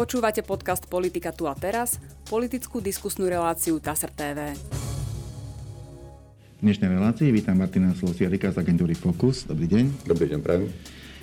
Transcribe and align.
Počúvate 0.00 0.40
podcast 0.40 0.88
Politika 0.88 1.28
tu 1.28 1.44
a 1.44 1.52
teraz, 1.52 2.00
politickú 2.24 2.80
diskusnú 2.80 3.28
reláciu 3.28 3.76
TASR 3.76 4.08
TV. 4.08 4.56
V 6.56 6.60
dnešnej 6.64 6.96
relácii 6.96 7.28
vítam 7.28 7.60
Martina 7.60 7.92
Slosiarika 7.92 8.48
z 8.48 8.64
agentúry 8.64 8.96
Focus. 8.96 9.44
Dobrý 9.44 9.68
deň. 9.68 10.08
Dobrý 10.08 10.32
deň, 10.32 10.40
prajem. 10.40 10.72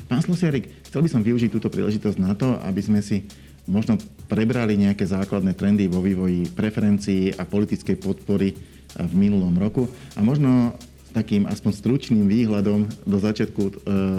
Pán 0.06 0.22
Slosiarik, 0.22 0.70
chcel 0.86 1.02
by 1.02 1.10
som 1.10 1.26
využiť 1.26 1.50
túto 1.50 1.74
príležitosť 1.74 2.22
na 2.22 2.38
to, 2.38 2.54
aby 2.70 2.78
sme 2.86 3.02
si 3.02 3.26
možno 3.66 3.98
prebrali 4.30 4.78
nejaké 4.78 5.10
základné 5.10 5.58
trendy 5.58 5.90
vo 5.90 6.06
vývoji 6.06 6.46
preferencií 6.46 7.34
a 7.34 7.50
politickej 7.50 7.98
podpory 7.98 8.54
v 8.94 9.14
minulom 9.18 9.58
roku 9.58 9.90
a 10.14 10.22
možno 10.22 10.78
s 11.10 11.18
takým 11.18 11.50
aspoň 11.50 11.72
stručným 11.74 12.30
výhľadom 12.30 12.86
do 13.10 13.18
začiatku 13.18 13.62
e, 13.66 13.72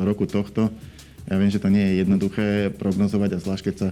roku 0.03 0.27
tohto. 0.27 0.75
Ja 1.31 1.39
viem, 1.39 1.53
že 1.53 1.63
to 1.63 1.71
nie 1.71 1.85
je 1.85 1.95
jednoduché 2.03 2.75
prognozovať 2.75 3.37
a 3.37 3.43
zvlášť 3.45 3.65
keď 3.71 3.77
sa 3.79 3.89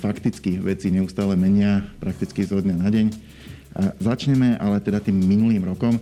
fakticky 0.00 0.56
veci 0.56 0.88
neustále 0.88 1.36
menia 1.36 1.84
prakticky 2.00 2.42
zo 2.46 2.58
dňa 2.58 2.76
na 2.80 2.88
deň. 2.88 3.06
A 3.76 3.80
začneme 4.02 4.58
ale 4.58 4.82
teda 4.82 4.98
tým 4.98 5.14
minulým 5.14 5.62
rokom. 5.62 6.00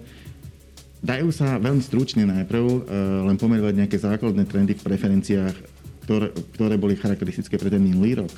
Dajú 0.98 1.30
sa 1.30 1.62
veľmi 1.62 1.78
stručne 1.78 2.26
najprv 2.26 2.64
e, 2.64 2.80
len 3.22 3.36
pomerovať 3.38 3.74
nejaké 3.78 3.96
základné 4.02 4.50
trendy 4.50 4.74
v 4.74 4.82
preferenciách, 4.82 5.54
ktoré, 6.02 6.34
ktoré 6.58 6.74
boli 6.74 6.98
charakteristické 6.98 7.54
pre 7.54 7.70
ten 7.70 7.78
minulý 7.78 8.26
rok? 8.26 8.34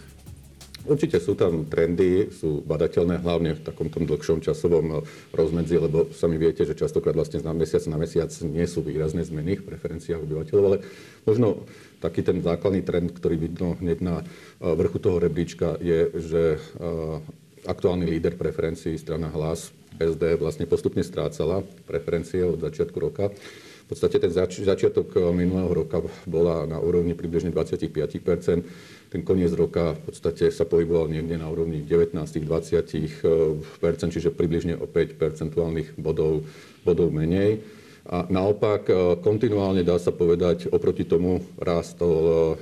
Určite 0.91 1.23
sú 1.23 1.39
tam 1.39 1.71
trendy, 1.71 2.35
sú 2.35 2.67
badateľné 2.67 3.23
hlavne 3.23 3.55
v 3.55 3.63
takom 3.63 3.87
dlhšom 3.87 4.43
časovom 4.43 5.07
rozmedzi, 5.31 5.79
lebo 5.79 6.11
sami 6.11 6.35
viete, 6.35 6.67
že 6.67 6.75
častokrát 6.75 7.15
vlastne 7.15 7.39
na 7.47 7.55
mesiac 7.55 7.87
na 7.87 7.95
mesiac 7.95 8.27
nie 8.43 8.67
sú 8.67 8.83
výrazné 8.83 9.23
zmeny 9.23 9.63
v 9.63 9.71
preferenciách 9.71 10.27
obyvateľov, 10.27 10.65
ale 10.67 10.83
možno 11.31 11.63
taký 12.03 12.27
ten 12.27 12.43
základný 12.43 12.83
trend, 12.83 13.15
ktorý 13.15 13.39
vidno 13.39 13.79
hneď 13.79 13.99
na 14.03 14.17
e, 14.19 14.25
vrchu 14.67 14.99
toho 14.99 15.23
rebríčka, 15.23 15.79
je, 15.79 16.11
že 16.19 16.43
e, 16.57 16.61
aktuálny 17.71 18.11
líder 18.11 18.35
preferencií 18.35 18.99
strana 18.99 19.31
Hlas 19.31 19.71
SD 20.01 20.43
vlastne 20.43 20.67
postupne 20.67 21.07
strácala 21.07 21.63
preferencie 21.87 22.43
od 22.43 22.59
začiatku 22.59 22.99
roka. 22.99 23.31
V 23.91 23.99
podstate 23.99 24.23
ten 24.23 24.31
zač- 24.31 24.63
začiatok 24.63 25.19
e, 25.19 25.35
minulého 25.35 25.67
roka 25.75 25.99
bola 26.31 26.63
na 26.63 26.79
úrovni 26.79 27.19
približne 27.19 27.51
25% 27.51 27.91
ten 29.11 29.27
koniec 29.27 29.51
roka 29.59 29.99
v 29.99 30.01
podstate 30.07 30.55
sa 30.55 30.63
pohyboval 30.63 31.11
niekde 31.11 31.35
na 31.35 31.51
úrovni 31.51 31.83
19-20% 31.83 32.87
čiže 34.15 34.31
približne 34.31 34.79
o 34.79 34.87
5 34.87 35.19
percentuálnych 35.19 35.99
bodov, 35.99 36.47
bodov 36.87 37.11
menej. 37.11 37.59
A 38.07 38.31
naopak, 38.31 38.87
e, 38.87 39.19
kontinuálne 39.19 39.83
dá 39.83 39.99
sa 39.99 40.15
povedať, 40.15 40.71
oproti 40.71 41.03
tomu 41.03 41.43
rástol 41.59 42.15
e, 42.23 42.57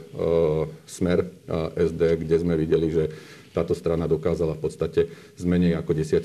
smer 0.89 1.29
SD, 1.77 2.25
kde 2.25 2.37
sme 2.41 2.57
videli, 2.57 2.89
že 2.89 3.13
táto 3.53 3.73
strana 3.73 4.09
dokázala 4.09 4.55
v 4.57 4.63
podstate 4.63 5.01
z 5.37 5.45
menej 5.45 5.77
ako 5.79 5.93
10 5.97 6.21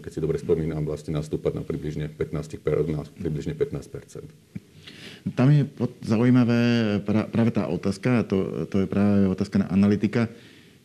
keď 0.00 0.10
si 0.10 0.20
dobre 0.20 0.38
spomínam, 0.38 0.84
vlastne 0.84 1.16
nastúpať 1.16 1.58
na 1.58 1.62
približne 1.64 2.08
15, 2.10 2.32
na 2.90 3.02
približne 3.04 3.54
15 3.54 5.32
Tam 5.36 5.48
je 5.52 5.62
zaujímavé 6.02 6.60
práve 7.06 7.50
tá 7.54 7.70
otázka, 7.70 8.26
to, 8.26 8.66
to 8.66 8.84
je 8.84 8.86
práve 8.90 9.30
otázka 9.30 9.62
na 9.62 9.68
analytika, 9.70 10.26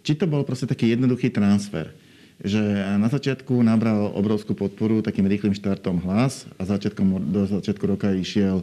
či 0.06 0.16
to 0.16 0.30
bol 0.30 0.46
proste 0.46 0.70
taký 0.70 0.94
jednoduchý 0.94 1.34
transfer 1.34 1.92
že 2.38 2.62
na 3.02 3.10
začiatku 3.10 3.66
nabral 3.66 4.14
obrovskú 4.14 4.54
podporu 4.54 5.02
takým 5.02 5.26
rýchlým 5.26 5.58
štartom 5.58 6.06
hlas 6.06 6.46
a 6.62 6.70
začiatkom, 6.70 7.34
do 7.34 7.50
začiatku 7.50 7.82
roka 7.90 8.14
išiel 8.14 8.62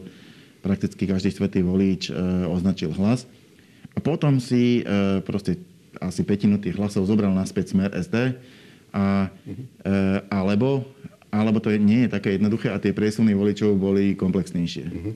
prakticky 0.63 1.03
každý 1.03 1.35
svetý 1.35 1.59
volič 1.59 2.07
e, 2.07 2.11
označil 2.47 2.95
hlas. 2.95 3.27
A 3.91 3.99
potom 3.99 4.39
si 4.39 4.79
e, 4.79 5.19
proste 5.27 5.59
asi 5.99 6.21
petinu 6.23 6.57
tých 6.57 6.75
hlasov 6.79 7.07
zobral 7.07 7.31
naspäť 7.31 7.75
smer 7.75 7.91
SD, 7.95 8.37
a, 8.95 9.27
e, 9.83 9.93
alebo, 10.31 10.87
alebo 11.27 11.59
to 11.59 11.75
nie 11.75 12.07
je 12.07 12.13
také 12.15 12.39
jednoduché 12.39 12.71
a 12.71 12.79
tie 12.79 12.95
presuny 12.95 13.35
voličov 13.35 13.75
boli 13.75 14.15
komplexnejšie. 14.15 14.85
Uh-huh. 14.87 15.13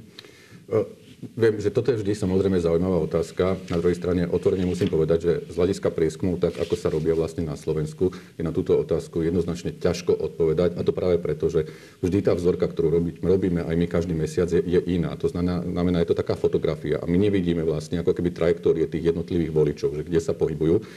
Viem, 1.19 1.59
že 1.59 1.67
toto 1.67 1.91
je 1.91 1.99
vždy 1.99 2.15
samozrejme 2.15 2.63
zaujímavá 2.63 3.03
otázka. 3.03 3.59
Na 3.67 3.75
druhej 3.75 3.99
strane 3.99 4.23
otvorene 4.23 4.63
musím 4.63 4.87
povedať, 4.87 5.19
že 5.19 5.33
z 5.51 5.55
hľadiska 5.59 5.91
prieskumu, 5.91 6.39
tak 6.39 6.55
ako 6.55 6.79
sa 6.79 6.87
robia 6.87 7.11
vlastne 7.11 7.43
na 7.43 7.59
Slovensku, 7.59 8.15
je 8.39 8.43
na 8.43 8.55
túto 8.55 8.79
otázku 8.79 9.19
jednoznačne 9.19 9.75
ťažko 9.75 10.15
odpovedať. 10.15 10.79
A 10.79 10.81
to 10.87 10.95
práve 10.95 11.19
preto, 11.19 11.51
že 11.51 11.67
vždy 11.99 12.23
tá 12.23 12.31
vzorka, 12.31 12.71
ktorú 12.71 13.19
robíme 13.19 13.67
aj 13.67 13.75
my 13.75 13.85
každý 13.91 14.15
mesiac, 14.15 14.47
je, 14.47 14.63
je 14.63 14.79
iná. 14.87 15.11
To 15.19 15.27
znamená, 15.27 15.59
znamená, 15.67 15.99
je 16.07 16.15
to 16.15 16.19
taká 16.23 16.39
fotografia. 16.39 17.03
A 17.03 17.05
my 17.05 17.19
nevidíme 17.19 17.67
vlastne 17.67 17.99
ako 17.99 18.15
keby 18.15 18.31
trajektórie 18.31 18.87
tých 18.87 19.11
jednotlivých 19.11 19.51
voličov, 19.51 19.99
že 19.99 20.07
kde 20.07 20.23
sa 20.23 20.31
pohybujú. 20.31 20.87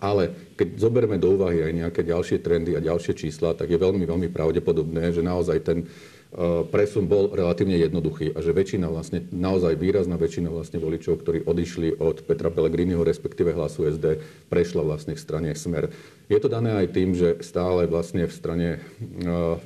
Ale 0.00 0.32
keď 0.56 0.76
zoberieme 0.76 1.20
do 1.20 1.36
úvahy 1.36 1.68
aj 1.68 1.72
nejaké 1.72 2.00
ďalšie 2.04 2.40
trendy 2.40 2.76
a 2.76 2.84
ďalšie 2.84 3.16
čísla, 3.16 3.56
tak 3.56 3.72
je 3.72 3.80
veľmi, 3.80 4.04
veľmi 4.04 4.28
pravdepodobné, 4.28 5.12
že 5.12 5.24
naozaj 5.24 5.58
ten 5.64 5.88
presun 6.74 7.06
bol 7.06 7.32
relatívne 7.32 7.78
jednoduchý 7.78 8.34
a 8.34 8.42
že 8.42 8.52
väčšina 8.52 8.90
vlastne, 8.90 9.24
naozaj 9.30 9.78
výrazná 9.78 10.18
väčšina 10.18 10.50
vlastne 10.50 10.82
voličov, 10.82 11.22
ktorí 11.22 11.46
odišli 11.46 11.96
od 12.02 12.26
Petra 12.26 12.50
Pellegriniho, 12.50 13.06
respektíve 13.06 13.54
hlasu 13.54 13.88
SD, 13.88 14.20
prešla 14.50 14.82
vlastne 14.84 15.14
v 15.14 15.22
strane 15.22 15.50
Smer. 15.54 15.88
Je 16.26 16.36
to 16.42 16.50
dané 16.50 16.74
aj 16.84 16.92
tým, 16.92 17.14
že 17.14 17.40
stále 17.40 17.86
vlastne 17.86 18.26
v 18.26 18.34
strane 18.34 18.68
uh, 19.22 19.56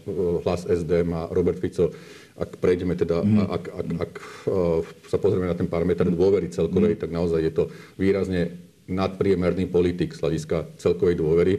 hlas 0.44 0.68
SD 0.68 1.02
má 1.02 1.26
Robert 1.32 1.58
Fico 1.58 1.90
ak 2.40 2.56
prejdeme 2.56 2.96
teda, 2.96 3.20
mm. 3.20 3.52
ak, 3.52 3.64
ak, 3.68 3.88
ak 4.00 4.12
uh, 4.48 4.80
sa 5.12 5.20
pozrieme 5.20 5.44
na 5.44 5.52
ten 5.52 5.68
parameter 5.68 6.08
dôvery 6.08 6.48
celkovej, 6.48 6.96
mm. 6.96 7.00
tak 7.04 7.10
naozaj 7.12 7.40
je 7.44 7.52
to 7.52 7.64
výrazne 8.00 8.56
nadpriemerný 8.88 9.68
politik 9.68 10.16
z 10.16 10.24
hľadiska 10.24 10.80
celkovej 10.80 11.20
dôvery. 11.20 11.54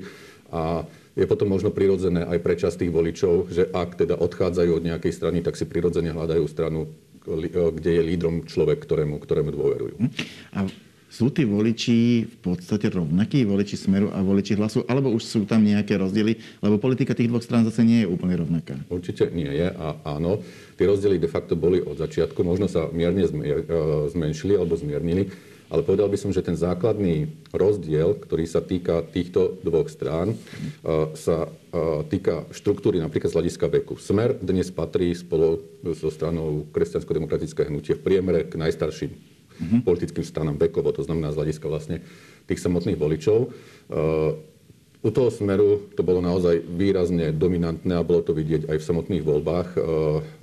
A 0.49 0.83
je 1.21 1.29
potom 1.29 1.47
možno 1.53 1.69
prirodzené 1.69 2.25
aj 2.25 2.39
pre 2.41 2.57
časť 2.57 2.81
tých 2.81 2.91
voličov, 2.91 3.53
že 3.53 3.69
ak 3.69 4.01
teda 4.01 4.17
odchádzajú 4.17 4.71
od 4.81 4.83
nejakej 4.89 5.13
strany, 5.13 5.45
tak 5.45 5.53
si 5.53 5.69
prirodzene 5.69 6.09
hľadajú 6.09 6.43
stranu, 6.49 6.89
kde 7.21 8.01
je 8.01 8.01
lídrom 8.01 8.49
človek, 8.49 8.81
ktorému, 8.81 9.21
ktorému 9.21 9.49
dôverujú. 9.53 9.95
Hm. 10.01 10.11
A 10.57 10.59
sú 11.11 11.27
tí 11.27 11.43
voliči 11.43 12.23
v 12.23 12.37
podstate 12.39 12.87
rovnakí, 12.87 13.43
voliči 13.43 13.75
Smeru 13.75 14.07
a 14.15 14.23
voliči 14.23 14.55
Hlasu, 14.55 14.87
alebo 14.87 15.11
už 15.11 15.27
sú 15.27 15.39
tam 15.43 15.59
nejaké 15.59 15.99
rozdiely? 15.99 16.39
Lebo 16.63 16.79
politika 16.79 17.11
tých 17.11 17.27
dvoch 17.27 17.43
strán 17.43 17.67
zase 17.67 17.83
nie 17.83 18.07
je 18.07 18.07
úplne 18.07 18.39
rovnaká. 18.39 18.79
Určite 18.87 19.27
nie 19.35 19.51
je 19.51 19.67
a 19.75 19.99
áno. 20.07 20.39
Tie 20.79 20.87
rozdiely 20.87 21.19
de 21.19 21.27
facto 21.27 21.59
boli 21.59 21.83
od 21.83 21.99
začiatku. 21.99 22.39
Možno 22.47 22.71
sa 22.71 22.87
mierne 22.95 23.27
e, 23.27 23.31
zmenšili 24.07 24.55
alebo 24.55 24.79
zmiernili 24.79 25.50
ale 25.71 25.87
povedal 25.87 26.11
by 26.11 26.19
som, 26.19 26.35
že 26.35 26.43
ten 26.43 26.59
základný 26.59 27.31
rozdiel, 27.55 28.19
ktorý 28.19 28.43
sa 28.43 28.59
týka 28.59 29.07
týchto 29.07 29.55
dvoch 29.63 29.87
strán, 29.87 30.35
sa 31.15 31.47
týka 32.11 32.43
štruktúry 32.51 32.99
napríklad 32.99 33.31
z 33.31 33.37
hľadiska 33.39 33.71
veku. 33.71 33.95
Smer 33.95 34.35
dnes 34.35 34.67
patrí 34.67 35.15
spolu 35.15 35.63
so 35.95 36.11
stranou 36.11 36.67
kresťansko-demokratické 36.75 37.71
hnutie 37.71 37.95
v 37.95 38.03
priemere 38.03 38.43
k 38.43 38.59
najstarším 38.59 39.15
mm-hmm. 39.15 39.81
politickým 39.87 40.27
stranám 40.27 40.59
vekovo, 40.59 40.91
to 40.91 41.07
znamená 41.07 41.31
z 41.31 41.39
hľadiska 41.39 41.65
vlastne 41.71 42.03
tých 42.51 42.59
samotných 42.59 42.99
voličov. 42.99 43.55
U 45.01 45.09
toho 45.09 45.33
smeru 45.33 45.89
to 45.97 46.05
bolo 46.05 46.21
naozaj 46.21 46.61
výrazne 46.61 47.33
dominantné 47.33 47.97
a 47.97 48.05
bolo 48.05 48.21
to 48.21 48.37
vidieť 48.37 48.69
aj 48.69 48.77
v 48.77 48.85
samotných 48.85 49.25
voľbách 49.25 49.69
eh, 49.73 49.81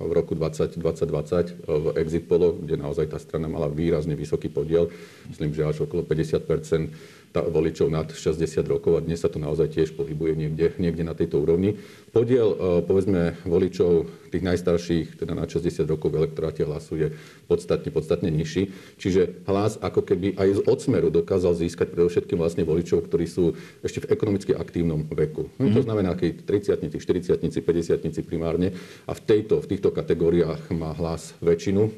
v 0.03 0.11
roku 0.11 0.35
2020 0.35 0.75
eh, 0.75 1.55
v 1.63 1.85
exit 1.95 2.27
polo, 2.27 2.59
kde 2.59 2.75
naozaj 2.75 3.07
tá 3.07 3.23
strana 3.23 3.47
mala 3.47 3.71
výrazne 3.71 4.19
vysoký 4.19 4.51
podiel, 4.51 4.91
myslím, 5.31 5.55
že 5.55 5.63
až 5.63 5.87
okolo 5.87 6.03
50% 6.03 6.91
voličov 7.29 7.87
nad 7.87 8.11
60 8.11 8.59
rokov 8.65 8.99
a 8.99 9.05
dnes 9.05 9.21
sa 9.21 9.31
to 9.31 9.39
naozaj 9.39 9.69
tiež 9.69 9.95
pohybuje 9.95 10.33
niekde, 10.35 10.75
niekde 10.81 11.03
na 11.05 11.13
tejto 11.13 11.39
úrovni. 11.39 11.77
Podiel, 12.09 12.49
e, 12.49 12.57
povedzme, 12.85 13.37
voličov 13.45 14.09
tých 14.29 14.45
najstarších, 14.45 15.17
teda 15.17 15.33
na 15.33 15.49
60 15.49 15.89
rokov 15.89 16.13
v 16.13 16.25
elektoráte 16.25 16.61
hlasu 16.61 16.93
je 16.97 17.07
podstatne, 17.49 17.89
podstatne 17.89 18.29
nižší. 18.29 18.69
Čiže 19.01 19.45
hlas 19.49 19.81
ako 19.81 20.05
keby 20.05 20.37
aj 20.37 20.61
z 20.61 20.61
odsmeru 20.69 21.09
dokázal 21.09 21.57
získať 21.57 21.93
predovšetkým 21.93 22.37
vlastne 22.37 22.63
voličov, 22.65 23.09
ktorí 23.09 23.25
sú 23.25 23.57
ešte 23.81 24.05
v 24.05 24.13
ekonomicky 24.13 24.53
aktívnom 24.53 25.05
veku. 25.09 25.49
Mm-hmm. 25.57 25.75
To 25.75 25.81
znamená, 25.81 26.13
keď 26.13 26.45
30 26.45 26.93
40 27.01 27.41
50 27.41 28.29
primárne 28.29 28.73
a 29.09 29.11
v, 29.17 29.21
tejto, 29.25 29.61
v 29.65 29.69
týchto 29.75 29.89
kategóriách 29.89 30.69
má 30.73 30.93
hlas 30.93 31.33
väčšinu 31.41 31.81
e, 31.89 31.91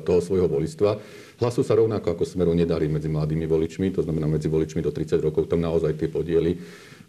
toho 0.00 0.20
svojho 0.24 0.48
volistva. 0.48 0.96
Hlasu 1.36 1.60
sa 1.60 1.76
rovnako 1.76 2.16
ako 2.16 2.24
smeru 2.24 2.56
nedarí 2.56 2.88
medzi 2.88 3.12
mladými 3.12 3.44
voličmi, 3.44 3.92
to 3.92 4.00
znamená 4.00 4.24
medzi 4.24 4.48
voličmi 4.48 4.80
do 4.80 4.88
30 4.88 5.20
rokov, 5.20 5.52
tam 5.52 5.60
naozaj 5.60 6.00
tie 6.00 6.08
podiely 6.08 6.56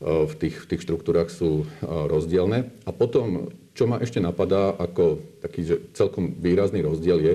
v 0.01 0.33
tých, 0.37 0.55
v 0.61 0.69
tých 0.69 0.81
štruktúrach 0.85 1.29
sú 1.33 1.63
e, 1.63 1.85
rozdielne. 1.85 2.69
A 2.85 2.91
potom, 2.93 3.49
čo 3.73 3.89
ma 3.89 3.97
ešte 3.97 4.21
napadá 4.21 4.77
ako 4.77 5.21
taký 5.41 5.65
že 5.65 5.75
celkom 5.97 6.37
výrazný 6.37 6.85
rozdiel 6.85 7.17
je, 7.17 7.33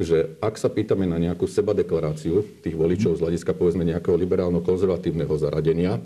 že 0.00 0.18
ak 0.40 0.56
sa 0.60 0.68
pýtame 0.68 1.08
na 1.08 1.16
nejakú 1.16 1.48
sebadeklaráciu 1.48 2.44
tých 2.60 2.76
voličov 2.76 3.16
z 3.16 3.22
hľadiska 3.24 3.56
povedzme 3.56 3.84
nejakého 3.88 4.16
liberálno-konzervatívneho 4.16 5.32
zaradenia, 5.40 6.00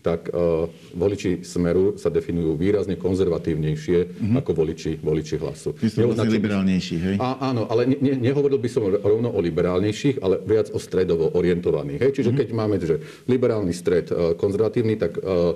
tak 0.00 0.32
uh, 0.32 0.64
voliči 0.96 1.44
Smeru 1.44 2.00
sa 2.00 2.08
definujú 2.08 2.56
výrazne 2.56 2.96
konzervatívnejšie 2.96 3.98
mm-hmm. 4.16 4.36
ako 4.40 4.50
voliči, 4.56 4.96
voliči 5.00 5.36
hlasu. 5.36 5.76
Vy 5.76 5.88
sú 5.92 6.08
vlastne 6.08 6.32
liberálnejší, 6.32 6.96
hej? 6.96 7.16
A, 7.20 7.52
áno, 7.52 7.68
ale 7.68 7.84
ne, 7.84 8.16
nehovoril 8.16 8.56
by 8.56 8.68
som 8.72 8.88
rovno 8.88 9.28
o 9.28 9.40
liberálnejších, 9.44 10.24
ale 10.24 10.40
viac 10.40 10.72
o 10.72 10.80
stredovo 10.80 11.28
orientovaných. 11.36 12.00
Hej? 12.00 12.12
Čiže 12.16 12.30
mm-hmm. 12.32 12.48
keď 12.48 12.56
máme 12.56 12.76
že 12.80 12.96
liberálny 13.28 13.76
stred 13.76 14.08
uh, 14.08 14.32
konzervatívny, 14.40 14.96
tak 14.96 15.20
uh, 15.20 15.52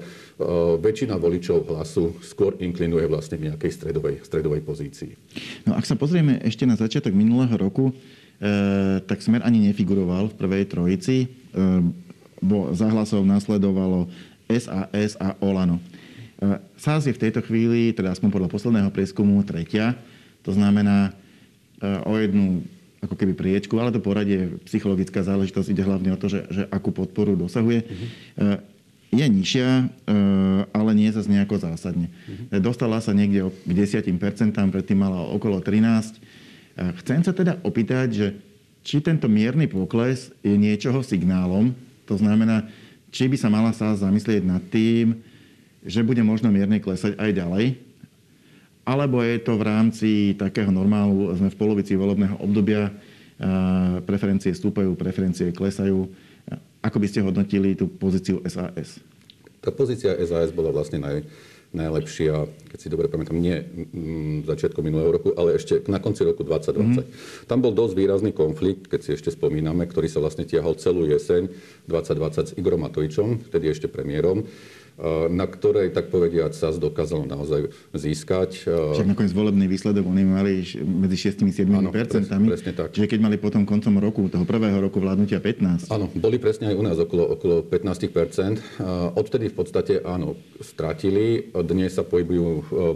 väčšina 0.79 1.15
voličov 1.17 1.71
hlasu 1.71 2.19
skôr 2.21 2.59
inklinuje 2.59 3.07
vlastne 3.07 3.39
v 3.39 3.53
nejakej 3.53 3.71
stredovej, 3.71 4.15
stredovej 4.27 4.63
pozícii. 4.67 5.13
No 5.63 5.79
ak 5.79 5.87
sa 5.87 5.95
pozrieme 5.95 6.43
ešte 6.43 6.67
na 6.67 6.75
začiatok 6.75 7.15
minulého 7.15 7.55
roku, 7.55 7.91
e, 7.91 7.95
tak 9.07 9.23
Smer 9.23 9.47
ani 9.47 9.71
nefiguroval 9.71 10.35
v 10.35 10.39
prvej 10.39 10.65
trojici. 10.67 11.17
E, 11.25 11.27
bo 12.45 12.77
za 12.77 12.91
hlasov 12.93 13.25
nasledovalo 13.25 14.11
SAS 14.49 15.17
a 15.21 15.37
Olano. 15.41 15.81
E, 16.41 16.61
SAS 16.77 17.09
je 17.09 17.15
v 17.17 17.23
tejto 17.23 17.41
chvíli, 17.45 17.95
teda 17.97 18.13
aspoň 18.13 18.29
podľa 18.31 18.49
posledného 18.53 18.91
prieskumu, 18.93 19.41
tretia. 19.47 19.97
To 20.45 20.53
znamená 20.53 21.11
e, 21.81 21.87
o 22.05 22.15
jednu 22.21 22.65
ako 23.05 23.15
keby 23.21 23.37
priečku, 23.37 23.77
ale 23.77 23.93
to 23.93 24.01
poradie, 24.01 24.57
psychologická 24.65 25.21
záležitosť 25.21 25.69
ide 25.69 25.85
hlavne 25.85 26.17
o 26.17 26.21
to, 26.21 26.33
že, 26.33 26.41
že 26.49 26.63
akú 26.73 26.89
podporu 26.89 27.37
dosahuje. 27.37 27.85
Uh-huh. 27.85 28.57
Je 29.13 29.27
nižšia, 29.29 29.93
ale 30.73 30.91
nie 30.97 31.13
zase 31.13 31.29
nejako 31.29 31.61
zásadne. 31.61 32.09
Uh-huh. 32.09 32.65
Dostala 32.65 33.05
sa 33.05 33.13
niekde 33.13 33.53
k 33.53 33.71
10%, 33.77 34.09
predtým 34.73 34.97
mala 34.97 35.21
okolo 35.21 35.61
13%. 35.61 36.17
Chcem 37.05 37.21
sa 37.23 37.37
teda 37.37 37.61
opýtať, 37.61 38.09
že 38.09 38.27
či 38.85 38.99
tento 38.99 39.31
mierny 39.31 39.71
pokles 39.71 40.35
je 40.43 40.57
niečoho 40.59 41.01
signálom, 41.01 41.73
to 42.05 42.21
znamená, 42.21 42.67
či 43.15 43.31
by 43.31 43.39
sa 43.39 43.47
mala 43.47 43.71
sa 43.71 43.95
zamyslieť 43.95 44.43
nad 44.43 44.59
tým, 44.75 45.23
že 45.87 46.03
bude 46.03 46.19
možno 46.27 46.51
mierne 46.51 46.83
klesať 46.83 47.15
aj 47.15 47.31
ďalej, 47.31 47.79
alebo 48.83 49.23
je 49.23 49.39
to 49.39 49.55
v 49.55 49.63
rámci 49.63 50.11
takého 50.35 50.75
normálu, 50.75 51.31
sme 51.39 51.47
v 51.47 51.57
polovici 51.57 51.95
volebného 51.95 52.43
obdobia, 52.43 52.91
preferencie 54.03 54.51
stúpajú, 54.51 54.99
preferencie 54.99 55.55
klesajú. 55.55 56.11
Ako 56.83 56.99
by 56.99 57.07
ste 57.07 57.23
hodnotili 57.23 57.79
tú 57.79 57.87
pozíciu 57.87 58.43
SAS? 58.51 58.99
Tá 59.63 59.71
pozícia 59.71 60.13
SAS 60.27 60.53
bola 60.53 60.75
vlastne 60.75 61.01
naj, 61.01 61.25
najlepšia, 61.75 62.47
keď 62.71 62.79
si 62.79 62.89
dobre 62.89 63.11
pamätám, 63.11 63.37
nie 63.37 63.59
mm, 63.61 64.47
začiatkom 64.47 64.87
minulého 64.87 65.11
roku, 65.11 65.35
ale 65.35 65.59
ešte 65.59 65.83
na 65.91 65.99
konci 65.99 66.23
roku 66.23 66.47
2020. 66.47 66.71
Mm-hmm. 66.71 67.05
Tam 67.51 67.59
bol 67.59 67.75
dosť 67.75 67.95
výrazný 67.99 68.31
konflikt, 68.31 68.87
keď 68.87 69.01
si 69.03 69.11
ešte 69.19 69.35
spomíname, 69.35 69.85
ktorý 69.91 70.07
sa 70.07 70.23
vlastne 70.23 70.47
tiahol 70.47 70.79
celú 70.79 71.05
jeseň 71.11 71.51
2020 71.91 72.51
s 72.51 72.53
Igorom 72.55 72.87
Matovičom, 72.87 73.51
vtedy 73.51 73.75
ešte 73.75 73.91
premiérom 73.91 74.47
na 75.31 75.47
ktorej, 75.51 75.91
tak 75.91 76.15
povediať, 76.15 76.55
SAS 76.55 76.79
dokázal 76.79 77.27
naozaj 77.27 77.75
získať. 77.91 78.63
Však 78.71 79.11
nakoniec 79.11 79.35
volebný 79.35 79.67
výsledok 79.67 80.07
oni 80.07 80.23
mali 80.23 80.63
medzi 80.87 81.35
6-7 81.35 81.67
percentami. 81.91 82.47
Presne 82.55 82.73
tak. 82.79 82.95
Čiže 82.95 83.11
keď 83.11 83.19
mali 83.19 83.37
potom 83.37 83.67
koncom 83.67 83.99
roku, 83.99 84.31
toho 84.31 84.47
prvého 84.47 84.79
roku 84.79 85.03
vládnutia 85.03 85.43
15. 85.43 85.91
Áno, 85.91 86.07
boli 86.15 86.39
presne 86.39 86.71
aj 86.71 86.77
u 86.79 86.83
nás 86.87 86.97
okolo, 87.03 87.35
okolo 87.35 87.67
15% 87.67 89.19
Odtedy 89.19 89.51
v 89.51 89.57
podstate, 89.57 89.99
áno, 90.07 90.39
stratili. 90.63 91.51
Dnes 91.51 91.99
sa 91.99 92.07
pohybujú 92.07 92.47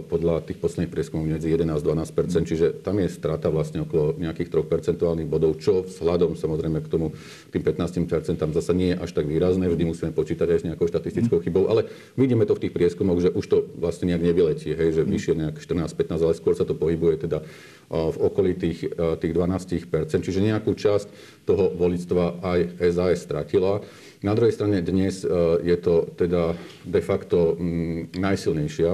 podľa 0.07 0.47
tých 0.47 0.63
posledných 0.63 0.91
prieskumov 0.91 1.27
medzi 1.27 1.51
11-12 1.51 2.47
čiže 2.47 2.79
tam 2.79 3.03
je 3.03 3.11
strata 3.11 3.51
vlastne 3.51 3.83
okolo 3.83 4.15
nejakých 4.15 4.47
3 4.47 4.71
percentuálnych 4.71 5.27
bodov, 5.27 5.59
čo 5.59 5.83
vzhľadom 5.83 6.39
samozrejme 6.39 6.79
k 6.79 6.87
tomu 6.87 7.11
tým 7.51 7.61
15 7.65 8.55
zase 8.55 8.71
nie 8.71 8.95
je 8.95 8.97
až 9.03 9.11
tak 9.11 9.27
výrazné. 9.27 9.67
Vždy 9.67 9.83
musíme 9.83 10.11
počítať 10.15 10.47
aj 10.47 10.59
s 10.63 10.65
nejakou 10.65 10.87
štatistickou 10.87 11.43
chybou, 11.43 11.67
ale 11.67 11.88
vidíme 12.17 12.45
to 12.45 12.55
v 12.55 12.67
tých 12.67 12.75
prieskumoch, 12.75 13.19
že 13.21 13.33
už 13.33 13.45
to 13.47 13.57
vlastne 13.77 14.11
nejak 14.11 14.23
nevyletí, 14.23 14.73
hej, 14.73 14.95
že 14.95 15.07
vyššie 15.07 15.33
nejak 15.35 15.55
14-15, 15.61 16.25
ale 16.25 16.33
skôr 16.37 16.53
sa 16.57 16.65
to 16.65 16.77
pohybuje 16.77 17.29
teda 17.29 17.43
v 17.89 18.17
okolí 18.17 18.53
tých, 18.53 18.85
tých 18.93 19.33
12%, 19.33 20.21
čiže 20.21 20.39
nejakú 20.45 20.77
časť 20.77 21.07
toho 21.49 21.73
volictva 21.73 22.37
aj 22.41 22.59
SAS 22.93 23.25
stratila. 23.25 23.81
Na 24.19 24.35
druhej 24.35 24.51
strane 24.51 24.83
dnes 24.83 25.23
je 25.63 25.77
to 25.79 26.11
teda 26.19 26.53
de 26.83 27.01
facto 27.01 27.55
mm, 27.55 28.19
najsilnejšia 28.19 28.91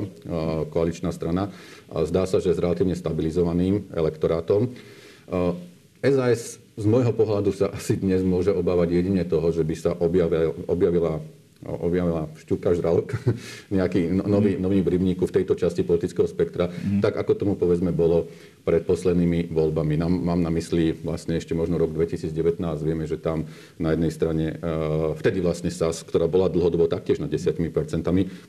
koaličná 0.69 1.09
strana. 1.09 1.50
Zdá 1.89 2.30
sa, 2.30 2.38
že 2.38 2.53
s 2.53 2.62
relatívne 2.62 2.94
stabilizovaným 2.94 3.89
elektorátom. 3.89 4.69
SAS 6.06 6.62
z 6.75 6.86
môjho 6.86 7.15
pohľadu 7.15 7.56
sa 7.56 7.71
asi 7.71 7.95
dnes 7.95 8.19
môže 8.19 8.51
obávať 8.51 9.00
jedine 9.00 9.24
toho, 9.24 9.48
že 9.56 9.63
by 9.63 9.75
sa 9.80 9.91
objavila, 9.95 10.51
objavila 10.68 11.13
objavila 11.63 12.28
šťuka, 12.36 12.75
žralok, 12.75 13.16
nejaký 13.75 14.12
no, 14.12 14.28
nový, 14.28 14.56
mhm. 14.56 14.62
nový 14.62 14.80
v 14.84 14.92
rybníku 15.00 15.24
v 15.25 15.36
tejto 15.42 15.56
časti 15.56 15.81
politického 15.88 16.28
spektra, 16.28 16.68
mm. 16.69 17.00
tak 17.02 17.16
ako 17.16 17.31
tomu 17.34 17.54
povedzme 17.56 17.96
bolo 17.96 18.28
pred 18.66 18.81
poslednými 18.81 19.54
voľbami. 19.54 19.96
Nám, 19.96 20.13
mám 20.13 20.42
na 20.42 20.50
mysli 20.50 20.98
vlastne 20.98 21.38
ešte 21.38 21.54
možno 21.54 21.78
rok 21.78 21.94
2019. 21.94 22.34
Vieme, 22.81 23.06
že 23.06 23.22
tam 23.22 23.46
na 23.78 23.94
jednej 23.94 24.10
strane 24.10 24.46
uh, 24.57 25.13
vtedy 25.13 25.38
vlastne 25.38 25.69
SAS, 25.69 26.02
ktorá 26.02 26.25
bola 26.25 26.50
dlhodobo 26.50 26.90
taktiež 26.90 27.22
na 27.22 27.30
10%, 27.30 27.62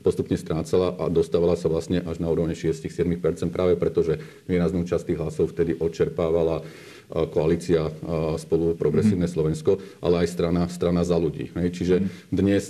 postupne 0.01 0.33
strácala 0.33 0.97
a 0.97 1.05
dostávala 1.13 1.53
sa 1.53 1.69
vlastne 1.69 2.01
až 2.01 2.17
na 2.17 2.33
úrovne 2.33 2.57
6-7% 2.57 3.53
práve 3.53 3.77
preto, 3.77 4.01
že 4.01 4.17
výraznú 4.49 4.89
časť 4.89 5.13
tých 5.13 5.21
hlasov 5.21 5.53
vtedy 5.53 5.77
odčerpávala 5.77 6.65
koalícia 7.07 7.87
spolu 8.35 8.75
Progresívne 8.75 9.27
mm. 9.27 9.33
Slovensko, 9.33 9.79
ale 10.03 10.25
aj 10.25 10.27
strana, 10.27 10.63
strana 10.67 11.07
za 11.07 11.15
ľudí. 11.15 11.55
Hej. 11.55 11.69
Čiže 11.79 11.95
mm. 12.03 12.07
dnes 12.35 12.63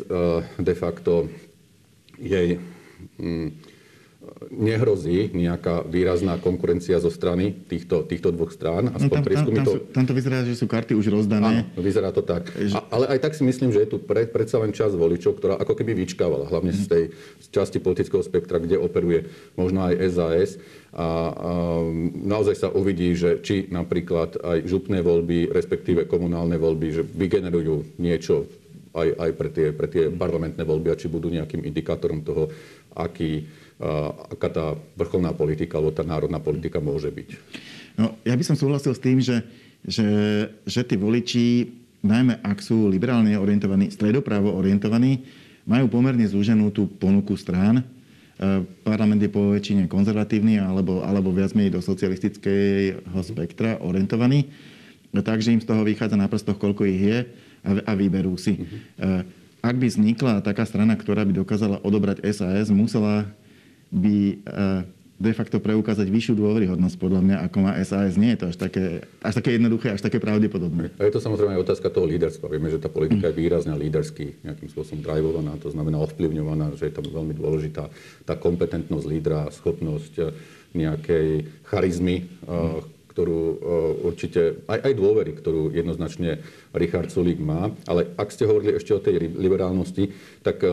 de 0.61 0.75
facto 0.77 1.25
jej 2.21 2.61
mm, 3.17 3.49
nehrozí 4.53 5.33
nejaká 5.33 5.81
výrazná 5.85 6.37
konkurencia 6.37 7.01
zo 7.01 7.09
strany 7.09 7.53
týchto, 7.65 8.05
týchto 8.05 8.29
dvoch 8.29 8.53
strán. 8.53 8.93
No, 8.93 9.09
tam, 9.09 9.25
tam, 9.25 9.45
tam, 9.49 9.65
to... 9.65 9.73
tam 9.89 10.05
to 10.05 10.13
vyzerá, 10.13 10.45
že 10.45 10.53
sú 10.53 10.69
karty 10.69 10.93
už 10.93 11.09
rozdané. 11.09 11.65
Áno, 11.65 11.81
vyzerá 11.81 12.13
to 12.13 12.21
tak. 12.21 12.53
A, 12.53 12.79
ale 12.93 13.05
aj 13.17 13.19
tak 13.25 13.33
si 13.33 13.43
myslím, 13.43 13.73
že 13.73 13.85
je 13.85 13.89
tu 13.93 13.97
pre, 13.97 14.29
predsa 14.29 14.61
len 14.61 14.71
časť 14.73 14.93
voličov, 14.93 15.41
ktorá 15.41 15.55
ako 15.57 15.73
keby 15.73 15.97
vyčkávala, 15.97 16.45
hlavne 16.49 16.71
z 16.73 16.85
tej 16.85 17.03
z 17.41 17.47
časti 17.49 17.81
politického 17.81 18.21
spektra, 18.21 18.61
kde 18.61 18.77
operuje 18.77 19.25
možno 19.57 19.89
aj 19.89 19.93
SAS. 20.13 20.61
A, 20.93 21.03
a 21.03 21.05
naozaj 22.15 22.55
sa 22.57 22.69
uvidí, 22.71 23.13
že 23.13 23.41
či 23.41 23.69
napríklad 23.69 24.37
aj 24.41 24.57
župné 24.65 25.01
voľby, 25.01 25.49
respektíve 25.51 26.05
komunálne 26.05 26.57
voľby, 26.57 26.87
že 26.93 27.03
vygenerujú 27.03 27.99
niečo 28.01 28.49
aj, 28.97 29.09
aj 29.13 29.31
pre, 29.37 29.49
tie, 29.53 29.67
pre 29.73 29.87
tie 29.87 30.03
parlamentné 30.09 30.63
voľby 30.65 30.89
a 30.89 30.99
či 30.99 31.05
budú 31.11 31.29
nejakým 31.29 31.61
indikátorom 31.61 32.25
toho, 32.25 32.49
aký 32.97 33.45
aká 34.33 34.49
tá 34.49 34.65
vrcholná 34.97 35.33
politika 35.37 35.77
alebo 35.77 35.93
tá 35.93 36.01
národná 36.01 36.41
politika 36.41 36.81
môže 36.81 37.13
byť. 37.13 37.27
No, 37.97 38.13
ja 38.25 38.33
by 38.33 38.43
som 38.45 38.57
súhlasil 38.57 38.93
s 38.93 39.01
tým, 39.01 39.17
že, 39.21 39.41
že, 39.85 40.07
že 40.65 40.81
tí 40.85 40.97
voliči, 40.97 41.69
najmä 42.01 42.41
ak 42.41 42.61
sú 42.61 42.89
liberálne 42.89 43.33
orientovaní, 43.37 43.89
stredopravo 43.89 44.53
orientovaní, 44.53 45.25
majú 45.65 45.89
pomerne 45.89 46.25
zúženú 46.25 46.69
tú 46.73 46.89
ponuku 46.89 47.33
strán. 47.37 47.81
E, 47.81 47.83
parlament 48.85 49.21
je 49.21 49.33
po 49.33 49.53
väčšine 49.53 49.89
konzervatívny 49.89 50.61
alebo, 50.61 51.01
alebo 51.01 51.33
viac 51.33 51.53
menej 51.57 51.77
do 51.77 51.81
socialistického 51.81 53.19
spektra 53.21 53.81
orientovaný. 53.81 54.49
Takže 55.13 55.57
im 55.57 55.61
z 55.61 55.65
toho 55.65 55.81
vychádza 55.81 56.17
na 56.17 56.29
prstoch, 56.29 56.61
koľko 56.61 56.85
ich 56.85 57.01
je 57.01 57.17
a, 57.65 57.69
a 57.89 57.91
vyberú 57.97 58.37
si. 58.37 58.61
Uh-huh. 58.61 59.25
Ak 59.65 59.73
by 59.73 59.89
vznikla 59.89 60.45
taká 60.45 60.61
strana, 60.69 60.93
ktorá 60.93 61.25
by 61.25 61.41
dokázala 61.41 61.81
odobrať 61.81 62.21
SAS, 62.29 62.69
musela 62.69 63.25
by 63.91 64.17
eh, 64.35 64.81
de 65.17 65.33
facto 65.33 65.57
preukázať 65.57 66.05
vyššiu 66.13 66.37
dôveryhodnosť, 66.37 66.95
podľa 67.01 67.21
mňa, 67.25 67.37
ako 67.49 67.57
má 67.65 67.73
SAS. 67.81 68.21
Nie 68.21 68.37
je 68.37 68.45
to 68.45 68.47
až 68.53 68.57
také, 68.61 68.85
až 69.25 69.33
také 69.41 69.57
jednoduché, 69.57 69.89
až 69.89 70.05
také 70.05 70.21
pravdepodobné. 70.21 70.93
A 71.01 71.09
je 71.09 71.13
to 71.17 71.21
samozrejme 71.21 71.57
aj 71.57 71.63
otázka 71.65 71.89
toho 71.89 72.05
líderstva. 72.05 72.53
Vieme, 72.53 72.69
že 72.69 72.77
tá 72.77 72.85
politika 72.85 73.33
je 73.33 73.39
výrazne 73.41 73.73
lídersky 73.73 74.37
nejakým 74.45 74.69
spôsobom 74.69 75.01
drivovaná, 75.01 75.57
to 75.57 75.73
znamená 75.73 75.97
ovplyvňovaná, 76.05 76.77
že 76.77 76.93
je 76.93 76.93
tam 76.93 77.09
veľmi 77.09 77.33
dôležitá 77.33 77.89
tá 78.29 78.33
kompetentnosť 78.37 79.05
lídra, 79.09 79.49
schopnosť 79.49 80.13
eh, 80.21 80.29
nejakej 80.77 81.27
charizmy, 81.65 82.29
mm 82.45 82.97
ktorú 83.17 83.41
e, 83.41 83.55
určite, 84.05 84.61
aj, 84.69 84.77
aj 84.85 84.93
dôvery, 84.93 85.33
ktorú 85.33 85.73
jednoznačne 85.73 86.37
Richard 86.77 87.09
Sulík 87.09 87.41
má. 87.41 87.73
Ale 87.89 88.13
ak 88.13 88.29
ste 88.29 88.45
hovorili 88.45 88.77
ešte 88.77 88.93
o 88.93 89.01
tej 89.01 89.33
liberálnosti, 89.33 90.13
tak 90.45 90.61
e, 90.61 90.69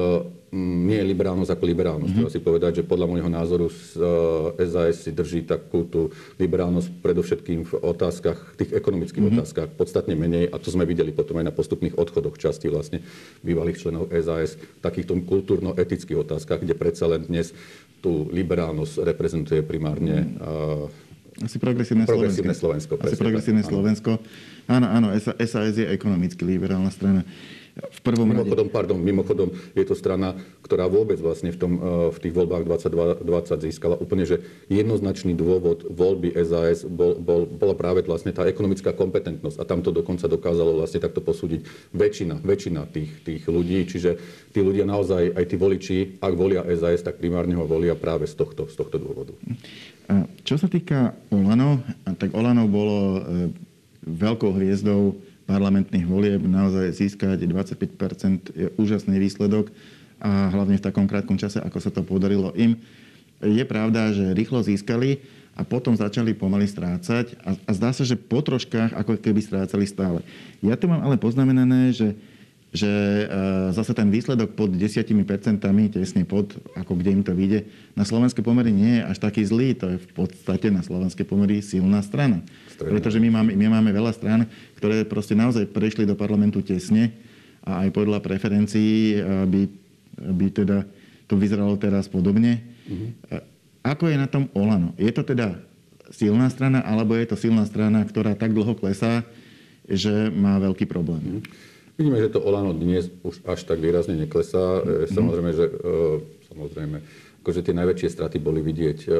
nie 0.54 1.02
je 1.02 1.10
liberálnosť 1.10 1.50
ako 1.50 1.64
liberálnosť. 1.66 2.14
Mm-hmm. 2.14 2.30
Treba 2.30 2.36
si 2.38 2.46
povedať, 2.46 2.72
že 2.78 2.82
podľa 2.86 3.06
môjho 3.10 3.26
názoru 3.26 3.66
SAS 3.74 4.96
e, 4.96 5.02
si 5.02 5.10
drží 5.10 5.42
takú 5.42 5.82
tú 5.90 6.14
liberálnosť 6.38 7.02
predovšetkým 7.02 7.66
v 7.66 7.72
otázkach, 7.82 8.54
tých 8.54 8.70
ekonomických 8.70 9.18
mm-hmm. 9.18 9.40
otázkach, 9.42 9.68
podstatne 9.74 10.14
menej. 10.14 10.54
A 10.54 10.62
to 10.62 10.70
sme 10.70 10.86
videli 10.86 11.10
potom 11.10 11.42
aj 11.42 11.50
na 11.50 11.54
postupných 11.54 11.98
odchodoch 11.98 12.38
časti 12.38 12.70
vlastne 12.70 13.02
bývalých 13.42 13.82
členov 13.82 14.14
SAS 14.14 14.54
v 14.54 14.78
takýchto 14.78 15.18
kultúrno-etických 15.26 16.22
otázkach, 16.22 16.62
kde 16.62 16.78
predsa 16.78 17.10
len 17.10 17.26
dnes 17.26 17.50
tú 17.98 18.30
liberálnosť 18.30 19.02
reprezentuje 19.02 19.60
primárne 19.66 20.38
mm. 20.38 21.02
Asi 21.42 21.58
progresívne, 21.58 22.06
progresívne 22.06 22.54
Slovensko. 22.54 22.94
Slovensko 22.94 23.10
Asi 23.10 23.18
progresívne 23.18 23.62
tak, 23.66 23.70
Slovensko. 23.74 24.10
Áno, 24.70 24.86
áno, 24.86 25.08
SAS 25.18 25.74
je 25.74 25.82
ekonomicky 25.82 26.46
liberálna 26.46 26.94
strana. 26.94 27.26
V 27.74 28.00
prvom 28.06 28.30
mimochodom, 28.30 28.70
rade... 28.70 28.74
pardon, 28.74 28.98
mimochodom 29.02 29.50
je 29.74 29.82
to 29.82 29.98
strana, 29.98 30.38
ktorá 30.62 30.86
vôbec 30.86 31.18
vlastne 31.18 31.50
v, 31.50 31.58
tom, 31.58 31.72
eh, 31.74 32.14
v 32.14 32.18
tých 32.22 32.34
voľbách 32.34 32.62
2020 32.70 33.66
získala 33.66 33.98
úplne, 33.98 34.22
že 34.22 34.46
jednoznačný 34.70 35.34
dôvod 35.34 35.82
voľby 35.90 36.38
SAS 36.46 36.86
bol, 36.86 37.18
bol, 37.18 37.50
bola 37.50 37.74
práve 37.74 38.06
vlastne 38.06 38.30
tá 38.30 38.46
ekonomická 38.46 38.94
kompetentnosť. 38.94 39.58
A 39.58 39.66
tam 39.66 39.82
to 39.82 39.90
dokonca 39.90 40.30
dokázalo 40.30 40.78
vlastne 40.78 41.02
takto 41.02 41.18
posúdiť 41.18 41.90
väčšina, 41.90 42.46
väčšina 42.46 42.86
tých, 42.94 43.10
tých 43.26 43.42
ľudí. 43.50 43.82
Čiže 43.90 44.22
tí 44.54 44.62
ľudia 44.62 44.86
naozaj, 44.86 45.34
aj 45.34 45.44
tí 45.50 45.56
voliči, 45.58 45.98
ak 46.22 46.34
volia 46.38 46.62
SAS, 46.78 47.02
tak 47.02 47.18
primárne 47.18 47.58
ho 47.58 47.66
volia 47.66 47.98
práve 47.98 48.30
z 48.30 48.38
tohto, 48.38 48.70
z 48.70 48.78
tohto 48.78 49.02
dôvodu. 49.02 49.34
A 50.06 50.30
čo 50.46 50.54
sa 50.54 50.70
týka 50.70 51.18
Olano, 51.34 51.82
tak 52.22 52.30
Olano 52.38 52.70
bolo 52.70 53.18
e, 53.18 53.20
veľkou 54.04 54.52
hviezdou 54.54 55.16
parlamentných 55.44 56.08
volieb 56.08 56.40
naozaj 56.44 56.96
získať 56.96 57.44
25 57.44 58.56
je 58.56 58.68
úžasný 58.80 59.20
výsledok 59.20 59.68
a 60.20 60.48
hlavne 60.48 60.80
v 60.80 60.84
takom 60.84 61.04
krátkom 61.04 61.36
čase, 61.36 61.60
ako 61.60 61.78
sa 61.80 61.90
to 61.92 62.00
podarilo 62.00 62.52
im. 62.56 62.80
Je 63.44 63.60
pravda, 63.68 64.08
že 64.14 64.32
rýchlo 64.32 64.64
získali 64.64 65.20
a 65.54 65.62
potom 65.62 65.94
začali 65.94 66.32
pomaly 66.32 66.66
strácať 66.66 67.36
a, 67.44 67.54
a 67.54 67.70
zdá 67.76 67.92
sa, 67.92 68.02
že 68.02 68.16
po 68.16 68.40
troškách 68.40 68.96
ako 68.96 69.20
keby 69.20 69.40
strácali 69.44 69.84
stále. 69.84 70.24
Ja 70.64 70.74
tu 70.74 70.88
mám 70.88 71.04
ale 71.04 71.20
poznamenané, 71.20 71.92
že 71.92 72.16
že 72.74 72.90
e, 72.90 73.24
zase 73.70 73.94
ten 73.94 74.10
výsledok 74.10 74.58
pod 74.58 74.74
10%, 74.74 75.06
tesne 75.94 76.22
pod, 76.26 76.58
ako 76.74 76.98
kde 76.98 77.10
im 77.14 77.22
to 77.22 77.30
vyjde, 77.30 77.70
na 77.94 78.02
slovenské 78.02 78.42
pomery 78.42 78.74
nie 78.74 78.98
je 78.98 79.02
až 79.14 79.22
taký 79.22 79.46
zlý. 79.46 79.78
To 79.78 79.94
je 79.94 80.02
v 80.02 80.08
podstate 80.10 80.74
na 80.74 80.82
slovenské 80.82 81.22
pomery 81.22 81.62
silná 81.62 82.02
strana. 82.02 82.42
Stredne. 82.66 82.90
Pretože 82.98 83.22
my 83.22 83.30
máme, 83.30 83.54
my 83.54 83.66
máme 83.78 83.94
veľa 83.94 84.10
strán, 84.18 84.50
ktoré 84.74 85.06
proste 85.06 85.38
naozaj 85.38 85.70
prešli 85.70 86.02
do 86.02 86.18
parlamentu 86.18 86.66
tesne 86.66 87.14
a 87.62 87.86
aj 87.86 87.94
podľa 87.94 88.18
preferencií 88.18 89.22
e, 89.22 89.46
by, 89.46 89.62
by 90.34 90.46
teda 90.50 90.78
to 91.30 91.38
vyzeralo 91.38 91.78
teraz 91.78 92.10
podobne. 92.10 92.58
Uh-huh. 92.90 93.38
Ako 93.86 94.10
je 94.10 94.18
na 94.18 94.26
tom 94.26 94.50
Olano? 94.50 94.98
Je 94.98 95.14
to 95.14 95.22
teda 95.22 95.62
silná 96.10 96.50
strana, 96.50 96.82
alebo 96.82 97.14
je 97.14 97.30
to 97.30 97.38
silná 97.38 97.64
strana, 97.70 98.02
ktorá 98.02 98.34
tak 98.34 98.50
dlho 98.50 98.74
klesá, 98.76 99.22
že 99.86 100.28
má 100.34 100.58
veľký 100.58 100.84
problém? 100.90 101.38
Uh-huh. 101.38 101.72
Vidíme, 101.94 102.18
že 102.18 102.32
to 102.34 102.42
Olano 102.42 102.74
dnes 102.74 103.06
už 103.22 103.46
až 103.46 103.62
tak 103.62 103.78
výrazne 103.78 104.18
neklesá. 104.18 104.82
Mm. 104.82 105.06
Samozrejme, 105.14 105.50
že 105.54 105.66
e, 105.70 105.74
samozrejme, 106.50 106.96
akože 107.46 107.60
tie 107.62 107.74
najväčšie 107.74 108.08
straty 108.10 108.42
boli 108.42 108.58
vidieť 108.66 108.98
e, 109.06 109.10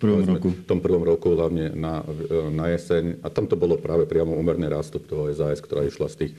prvom 0.00 0.24
roku. 0.24 0.48
V 0.56 0.64
tom 0.64 0.80
prvom 0.80 1.04
roku, 1.04 1.28
hlavne 1.36 1.76
na, 1.76 2.00
na 2.48 2.72
jeseň. 2.72 3.20
A 3.20 3.28
tam 3.28 3.44
to 3.44 3.60
bolo 3.60 3.76
práve 3.76 4.08
priamo 4.08 4.32
umerný 4.32 4.72
rástup 4.72 5.04
toho 5.04 5.28
SAS, 5.30 5.60
ktorá 5.60 5.84
išla 5.84 6.08
z 6.08 6.16
tých 6.26 6.32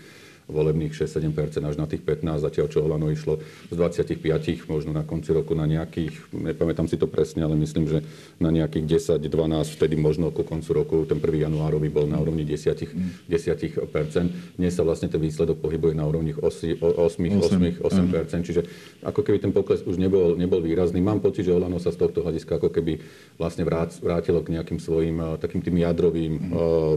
volebných 0.51 0.91
6-7% 0.91 1.63
až 1.63 1.75
na 1.79 1.88
tých 1.88 2.03
15, 2.03 2.43
zatiaľ 2.43 2.67
čo 2.67 2.84
Olano 2.84 3.08
išlo 3.08 3.39
z 3.72 3.75
25, 3.75 4.67
možno 4.67 4.91
na 4.91 5.08
konci 5.08 5.31
roku 5.31 5.55
na 5.55 5.63
nejakých, 5.65 6.36
nepamätám 6.36 6.86
si 6.91 7.00
to 7.00 7.08
presne, 7.08 7.41
ale 7.41 7.55
myslím, 7.58 7.88
že 7.88 8.03
na 8.38 8.51
nejakých 8.51 9.17
10-12, 9.17 9.79
vtedy 9.79 9.96
možno 9.96 10.29
ku 10.29 10.43
koncu 10.43 10.70
roku, 10.75 10.96
ten 11.08 11.17
1. 11.17 11.48
januárový 11.48 11.88
bol 11.88 12.05
na 12.05 12.20
úrovni 12.20 12.43
10, 12.43 13.27
10%. 13.31 14.60
Dnes 14.60 14.72
sa 14.75 14.84
vlastne 14.84 15.08
ten 15.08 15.24
výsledok 15.24 15.63
pohybuje 15.63 15.96
na 15.96 16.03
úrovni 16.03 16.36
8, 16.36 16.84
8, 16.84 17.81
8%, 17.81 17.81
8%, 17.81 18.48
čiže 18.48 18.62
ako 19.01 19.24
keby 19.24 19.38
ten 19.39 19.55
pokles 19.55 19.81
už 19.88 19.96
nebol, 19.98 20.36
nebol 20.36 20.60
výrazný. 20.60 21.00
Mám 21.00 21.24
pocit, 21.24 21.48
že 21.48 21.55
Olano 21.55 21.79
sa 21.79 21.96
z 21.96 21.98
tohto 22.01 22.22
hľadiska 22.22 22.60
ako 22.60 22.70
keby 22.70 23.00
vlastne 23.39 23.63
vrátilo 24.01 24.43
k 24.43 24.53
nejakým 24.60 24.79
svojim 24.81 25.17
eh, 25.17 25.27
takým 25.38 25.62
tým 25.62 25.77
jadrovým, 25.79 26.34
eh, 26.38 26.93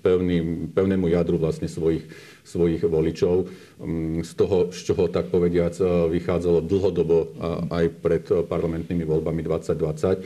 pevným, 0.00 0.72
pevnému 0.72 1.06
jadru 1.10 1.36
vlastne 1.36 1.68
svojich 1.68 2.06
svojich 2.46 2.86
voličov. 2.86 3.50
Mm, 3.82 4.22
z 4.22 4.32
toho, 4.38 4.70
z 4.70 4.78
čoho 4.86 5.10
tak 5.10 5.28
povediac 5.34 5.74
e, 5.82 5.84
vychádzalo 6.14 6.62
dlhodobo 6.62 7.34
aj 7.74 7.84
pred 7.98 8.24
parlamentnými 8.46 9.02
voľbami 9.02 9.42
2020. 9.42 9.74
E, 10.16 10.24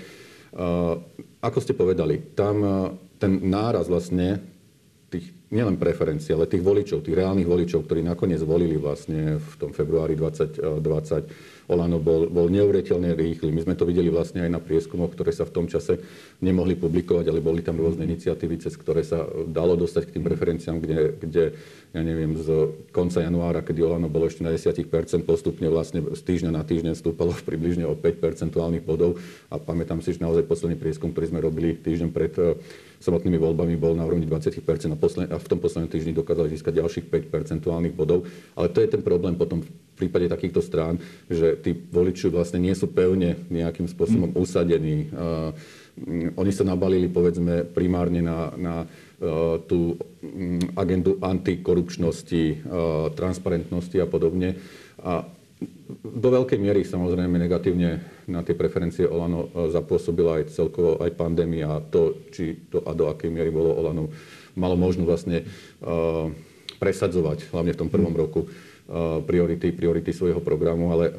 ako 1.41 1.59
ste 1.65 1.73
povedali, 1.73 2.37
tam 2.37 2.57
e, 2.61 2.71
ten 3.17 3.41
náraz 3.49 3.89
vlastne 3.89 4.45
tých 5.11 5.33
nielen 5.50 5.75
preferencií, 5.75 6.31
ale 6.31 6.47
tých 6.47 6.62
voličov, 6.62 7.03
tých 7.03 7.19
reálnych 7.19 7.49
voličov, 7.49 7.83
ktorí 7.83 8.07
nakoniec 8.07 8.39
volili 8.47 8.79
vlastne 8.79 9.43
v 9.43 9.55
tom 9.59 9.75
februári 9.75 10.15
2020, 10.15 11.60
Olano 11.71 12.03
bol, 12.03 12.27
bol 12.27 12.50
neuveriteľne 12.50 13.15
rýchly. 13.15 13.55
My 13.55 13.62
sme 13.62 13.79
to 13.79 13.87
videli 13.87 14.11
vlastne 14.11 14.43
aj 14.43 14.50
na 14.50 14.59
prieskumoch, 14.59 15.15
ktoré 15.15 15.31
sa 15.31 15.47
v 15.47 15.55
tom 15.55 15.67
čase 15.71 16.03
nemohli 16.43 16.75
publikovať, 16.75 17.31
ale 17.31 17.39
boli 17.39 17.62
tam 17.62 17.79
rôzne 17.79 18.03
iniciatívy, 18.11 18.59
cez 18.59 18.75
ktoré 18.75 19.07
sa 19.07 19.23
dalo 19.47 19.79
dostať 19.79 20.11
k 20.11 20.15
tým 20.19 20.25
preferenciám, 20.27 20.77
kde, 20.83 20.99
kde 21.15 21.45
ja 21.91 22.03
neviem, 22.07 22.39
z 22.39 22.71
konca 22.95 23.19
januára, 23.19 23.67
kedy 23.67 23.83
Olano 23.83 24.07
bolo 24.07 24.31
ešte 24.31 24.47
na 24.47 24.55
10%, 24.55 24.87
postupne 25.27 25.67
vlastne 25.67 26.03
z 26.03 26.23
týždňa 26.23 26.50
na 26.55 26.62
týždeň 26.62 26.95
stúpalo 26.95 27.35
približne 27.49 27.83
o 27.87 27.99
5 27.99 28.23
percentuálnych 28.23 28.87
bodov. 28.87 29.19
A 29.50 29.59
pamätám 29.59 29.99
si, 29.99 30.15
že 30.15 30.23
naozaj 30.23 30.47
posledný 30.47 30.79
prieskum, 30.79 31.11
ktorý 31.11 31.35
sme 31.35 31.43
robili 31.43 31.75
týždeň 31.75 32.09
pred 32.15 32.35
eh, 32.39 32.55
samotnými 33.03 33.39
voľbami, 33.43 33.75
bol 33.75 33.99
na 33.99 34.07
úrovni 34.07 34.27
20% 34.27 34.62
a, 34.62 34.99
posled, 34.99 35.35
a 35.35 35.37
v 35.39 35.50
tom 35.50 35.59
poslednom 35.59 35.91
týždni 35.91 36.15
dokázali 36.15 36.55
získať 36.55 36.79
ďalších 36.79 37.07
5 37.11 37.27
percentuálnych 37.27 37.95
bodov. 37.95 38.23
Ale 38.55 38.71
to 38.71 38.79
je 38.83 38.89
ten 38.91 39.03
problém 39.03 39.35
potom 39.35 39.67
prípade 40.00 40.33
takýchto 40.33 40.64
strán, 40.64 40.97
že 41.28 41.61
tí 41.61 41.76
voliči 41.76 42.33
vlastne 42.33 42.64
nie 42.64 42.73
sú 42.73 42.88
pevne 42.88 43.37
nejakým 43.52 43.85
spôsobom 43.85 44.33
mm. 44.33 44.38
usadení. 44.40 44.97
Uh, 45.12 45.52
oni 46.40 46.52
sa 46.54 46.64
nabalili, 46.64 47.12
povedzme, 47.12 47.69
primárne 47.69 48.25
na, 48.25 48.49
na 48.57 48.75
uh, 48.88 49.61
tú 49.69 50.00
um, 50.00 50.57
agendu 50.80 51.21
antikorupčnosti, 51.21 52.45
uh, 52.64 53.12
transparentnosti 53.12 53.97
a 54.00 54.09
podobne. 54.09 54.57
A 55.04 55.28
do 56.00 56.28
veľkej 56.33 56.57
miery 56.57 56.88
samozrejme 56.88 57.37
negatívne 57.37 58.00
na 58.25 58.40
tie 58.40 58.57
preferencie 58.57 59.04
Olano 59.04 59.52
zapôsobila 59.69 60.40
aj 60.40 60.57
celkovo 60.57 60.97
aj 61.04 61.12
pandémia 61.12 61.69
a 61.69 61.85
to, 61.85 62.25
či 62.33 62.57
to 62.73 62.80
a 62.80 62.97
do 62.97 63.12
akej 63.12 63.28
miery 63.28 63.52
bolo 63.52 63.76
Olano 63.76 64.09
malo 64.57 64.80
možnosť 64.80 65.04
vlastne 65.04 65.45
presadzovať, 66.80 67.52
hlavne 67.52 67.76
v 67.76 67.80
tom 67.85 67.92
prvom 67.92 68.16
mm. 68.16 68.21
roku 68.25 68.49
priority, 69.23 69.70
priority 69.70 70.11
svojho 70.11 70.42
programu, 70.42 70.90
ale 70.90 71.11
eh, 71.11 71.14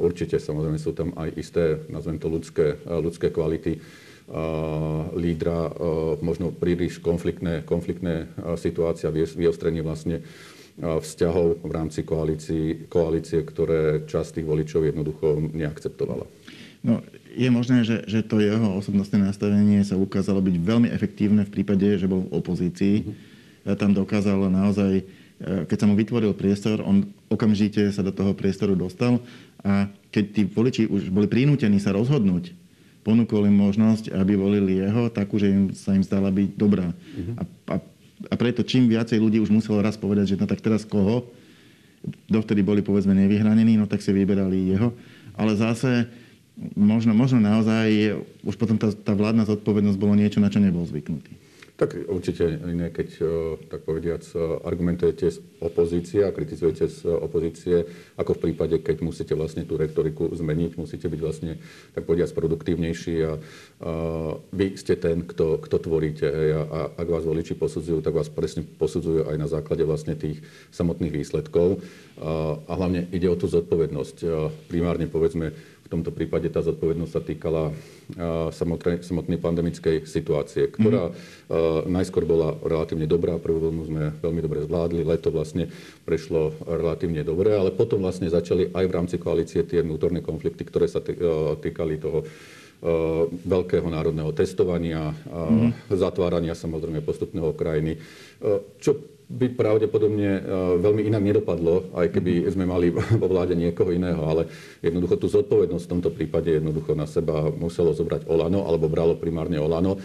určite 0.00 0.40
samozrejme 0.40 0.80
sú 0.80 0.96
tam 0.96 1.12
aj 1.20 1.28
isté, 1.36 1.64
nazvem 1.92 2.16
to 2.16 2.32
ľudské, 2.32 2.80
eh, 2.80 2.98
ľudské 3.00 3.28
kvality 3.28 3.80
lídra, 5.10 5.74
možno 6.22 6.54
príliš 6.54 7.02
konfliktné, 7.02 7.66
konfliktné 7.66 8.30
situácia, 8.62 9.10
vyostrenie 9.10 9.82
vlastne 9.82 10.22
vzťahov 10.78 11.66
v 11.66 11.72
rámci 11.74 12.06
koalície, 12.06 12.86
koalície, 12.86 13.42
ktoré 13.42 14.06
časť 14.06 14.38
tých 14.38 14.46
voličov 14.46 14.86
jednoducho 14.86 15.50
neakceptovala. 15.50 16.30
No, 16.86 17.02
je 17.34 17.50
možné, 17.50 17.82
že, 17.82 18.06
že 18.06 18.22
to 18.22 18.38
jeho 18.38 18.78
osobnostné 18.78 19.18
nastavenie 19.18 19.82
sa 19.82 19.98
ukázalo 19.98 20.38
byť 20.38 20.56
veľmi 20.62 20.94
efektívne 20.94 21.42
v 21.42 21.50
prípade, 21.50 21.98
že 21.98 22.06
bol 22.06 22.22
v 22.22 22.30
opozícii. 22.30 23.02
Mm-hmm. 23.02 23.74
Tam 23.74 23.90
dokázal 23.98 24.46
naozaj 24.46 25.02
Eh, 25.02 25.19
keď 25.40 25.76
sa 25.80 25.88
mu 25.88 25.96
vytvoril 25.96 26.36
priestor, 26.36 26.84
on 26.84 27.08
okamžite 27.32 27.88
sa 27.96 28.04
do 28.04 28.12
toho 28.12 28.36
priestoru 28.36 28.76
dostal 28.76 29.24
a 29.64 29.88
keď 30.12 30.24
tí 30.36 30.42
voliči 30.44 30.84
už 30.84 31.08
boli 31.08 31.24
prinútení 31.24 31.80
sa 31.80 31.96
rozhodnúť, 31.96 32.52
ponúkol 33.00 33.48
im 33.48 33.56
možnosť, 33.56 34.12
aby 34.12 34.36
volili 34.36 34.84
jeho, 34.84 35.08
takú, 35.08 35.40
že 35.40 35.48
im, 35.48 35.72
sa 35.72 35.96
im 35.96 36.04
zdala 36.04 36.28
byť 36.28 36.48
dobrá. 36.60 36.92
Uh-huh. 36.92 37.40
A, 37.40 37.42
a, 37.72 37.76
a 38.28 38.34
preto 38.36 38.60
čím 38.60 38.92
viacej 38.92 39.16
ľudí 39.16 39.40
už 39.40 39.48
muselo 39.48 39.80
raz 39.80 39.96
povedať, 39.96 40.36
že 40.36 40.38
no 40.38 40.44
tak 40.44 40.60
teraz 40.60 40.84
koho, 40.84 41.24
dovtedy 42.28 42.60
boli 42.60 42.84
povedzme 42.84 43.16
nevyhranení, 43.16 43.80
no 43.80 43.88
tak 43.88 44.04
si 44.04 44.12
vyberali 44.12 44.76
jeho. 44.76 44.92
Ale 45.32 45.56
zase 45.56 46.04
možno, 46.76 47.16
možno 47.16 47.40
naozaj 47.40 48.20
už 48.44 48.54
potom 48.60 48.76
tá, 48.76 48.92
tá 48.92 49.16
vládna 49.16 49.48
zodpovednosť 49.48 49.96
bolo 49.96 50.12
niečo, 50.12 50.44
na 50.44 50.52
čo 50.52 50.60
nebol 50.60 50.84
zvyknutý. 50.84 51.32
Tak 51.80 51.96
určite 52.12 52.44
iné, 52.44 52.92
keď 52.92 53.08
e, 53.16 53.24
tak 53.72 53.88
povediac 53.88 54.20
e, 54.20 54.36
argumentujete 54.68 55.32
z 55.32 55.40
opozície 55.64 56.20
a 56.20 56.28
kritizujete 56.28 56.84
z 56.92 57.08
opozície, 57.08 57.88
ako 58.20 58.36
v 58.36 58.42
prípade, 58.52 58.84
keď 58.84 59.00
musíte 59.00 59.32
vlastne 59.32 59.64
tú 59.64 59.80
retoriku 59.80 60.28
zmeniť, 60.28 60.76
musíte 60.76 61.08
byť 61.08 61.20
vlastne 61.24 61.56
tak 61.96 62.04
povediac 62.04 62.36
produktívnejší 62.36 63.16
a, 63.24 63.32
a 63.32 63.32
vy 64.52 64.76
ste 64.76 65.00
ten, 65.00 65.24
kto, 65.24 65.56
kto 65.56 65.76
tvoríte. 65.80 66.28
A, 66.28 66.60
a 66.68 66.80
ak 67.00 67.08
vás 67.08 67.24
voliči 67.24 67.56
posudzujú, 67.56 68.04
tak 68.04 68.12
vás 68.12 68.28
presne 68.28 68.60
posudzujú 68.60 69.32
aj 69.32 69.36
na 69.40 69.48
základe 69.48 69.80
vlastne 69.88 70.12
tých 70.20 70.44
samotných 70.76 71.16
výsledkov. 71.16 71.80
A, 72.20 72.60
a 72.60 72.72
hlavne 72.76 73.08
ide 73.08 73.24
o 73.32 73.40
tú 73.40 73.48
zodpovednosť. 73.48 74.16
Primárne 74.68 75.08
povedzme 75.08 75.56
v 75.90 75.98
tomto 75.98 76.14
prípade 76.14 76.46
tá 76.54 76.62
zodpovednosť 76.62 77.10
sa 77.10 77.18
týkala 77.18 77.74
samotnej, 78.54 79.02
samotnej 79.02 79.42
pandemickej 79.42 80.06
situácie, 80.06 80.70
ktorá 80.70 81.10
mm-hmm. 81.10 81.90
najskôr 81.90 82.22
bola 82.22 82.54
relatívne 82.62 83.10
dobrá. 83.10 83.42
Prvú 83.42 83.58
vlnu 83.58 83.82
sme 83.90 84.02
veľmi 84.22 84.38
dobre 84.38 84.62
zvládli, 84.70 85.02
leto 85.02 85.34
vlastne 85.34 85.66
prešlo 86.06 86.54
relatívne 86.62 87.26
dobre, 87.26 87.58
ale 87.58 87.74
potom 87.74 88.06
vlastne 88.06 88.30
začali 88.30 88.70
aj 88.70 88.84
v 88.86 88.94
rámci 88.94 89.18
koalície 89.18 89.66
tie 89.66 89.82
vnútorné 89.82 90.22
konflikty, 90.22 90.62
ktoré 90.62 90.86
sa 90.86 91.02
týkali 91.58 91.98
toho 91.98 92.22
veľkého 93.44 93.90
národného 93.90 94.30
testovania, 94.30 95.10
mm. 95.26 95.90
zatvárania 95.90 96.54
samozrejme 96.54 97.02
postupného 97.02 97.50
krajiny, 97.52 97.98
čo 98.78 99.19
by 99.30 99.46
pravdepodobne 99.54 100.42
veľmi 100.82 101.06
inak 101.06 101.22
nedopadlo, 101.22 101.94
aj 101.94 102.10
keby 102.10 102.50
sme 102.50 102.66
mali 102.66 102.90
vo 103.22 103.26
vláde 103.30 103.54
niekoho 103.54 103.94
iného, 103.94 104.18
ale 104.26 104.50
jednoducho 104.82 105.22
tú 105.22 105.30
zodpovednosť 105.30 105.84
v 105.86 105.92
tomto 105.94 106.10
prípade 106.10 106.50
jednoducho 106.58 106.98
na 106.98 107.06
seba 107.06 107.46
muselo 107.54 107.94
zobrať 107.94 108.26
Olano, 108.26 108.66
alebo 108.66 108.90
bralo 108.90 109.14
primárne 109.14 109.62
Olano. 109.62 110.02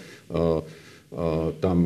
Tam 1.58 1.78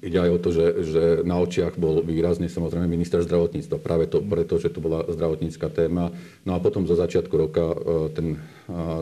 Ide 0.00 0.16
aj 0.16 0.30
o 0.32 0.38
to, 0.40 0.48
že, 0.48 0.66
že 0.88 1.02
na 1.28 1.36
očiach 1.44 1.76
bol 1.76 2.00
výrazne 2.00 2.48
samozrejme 2.48 2.88
minister 2.88 3.20
zdravotníctva, 3.20 3.84
práve 3.84 4.08
to, 4.08 4.24
preto, 4.24 4.56
že 4.56 4.72
to 4.72 4.80
bola 4.80 5.04
zdravotnícka 5.04 5.68
téma. 5.68 6.08
No 6.48 6.56
a 6.56 6.58
potom 6.58 6.88
zo 6.88 6.96
začiatku 6.96 7.34
roka 7.36 7.68
e, 7.68 7.76
ten 8.16 8.26
e, 8.32 8.38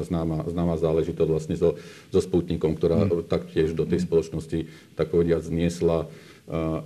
známa, 0.02 0.50
známa 0.50 0.74
záležitosť 0.74 1.30
vlastne 1.30 1.54
so, 1.54 1.78
so 2.10 2.18
Sputnikom, 2.18 2.74
ktorá 2.74 3.06
mm. 3.06 3.30
taktiež 3.30 3.78
do 3.78 3.86
tej 3.86 4.02
spoločnosti, 4.02 4.66
tak 4.98 5.14
povediať, 5.14 5.46
zniesla 5.46 6.02
e, 6.02 6.06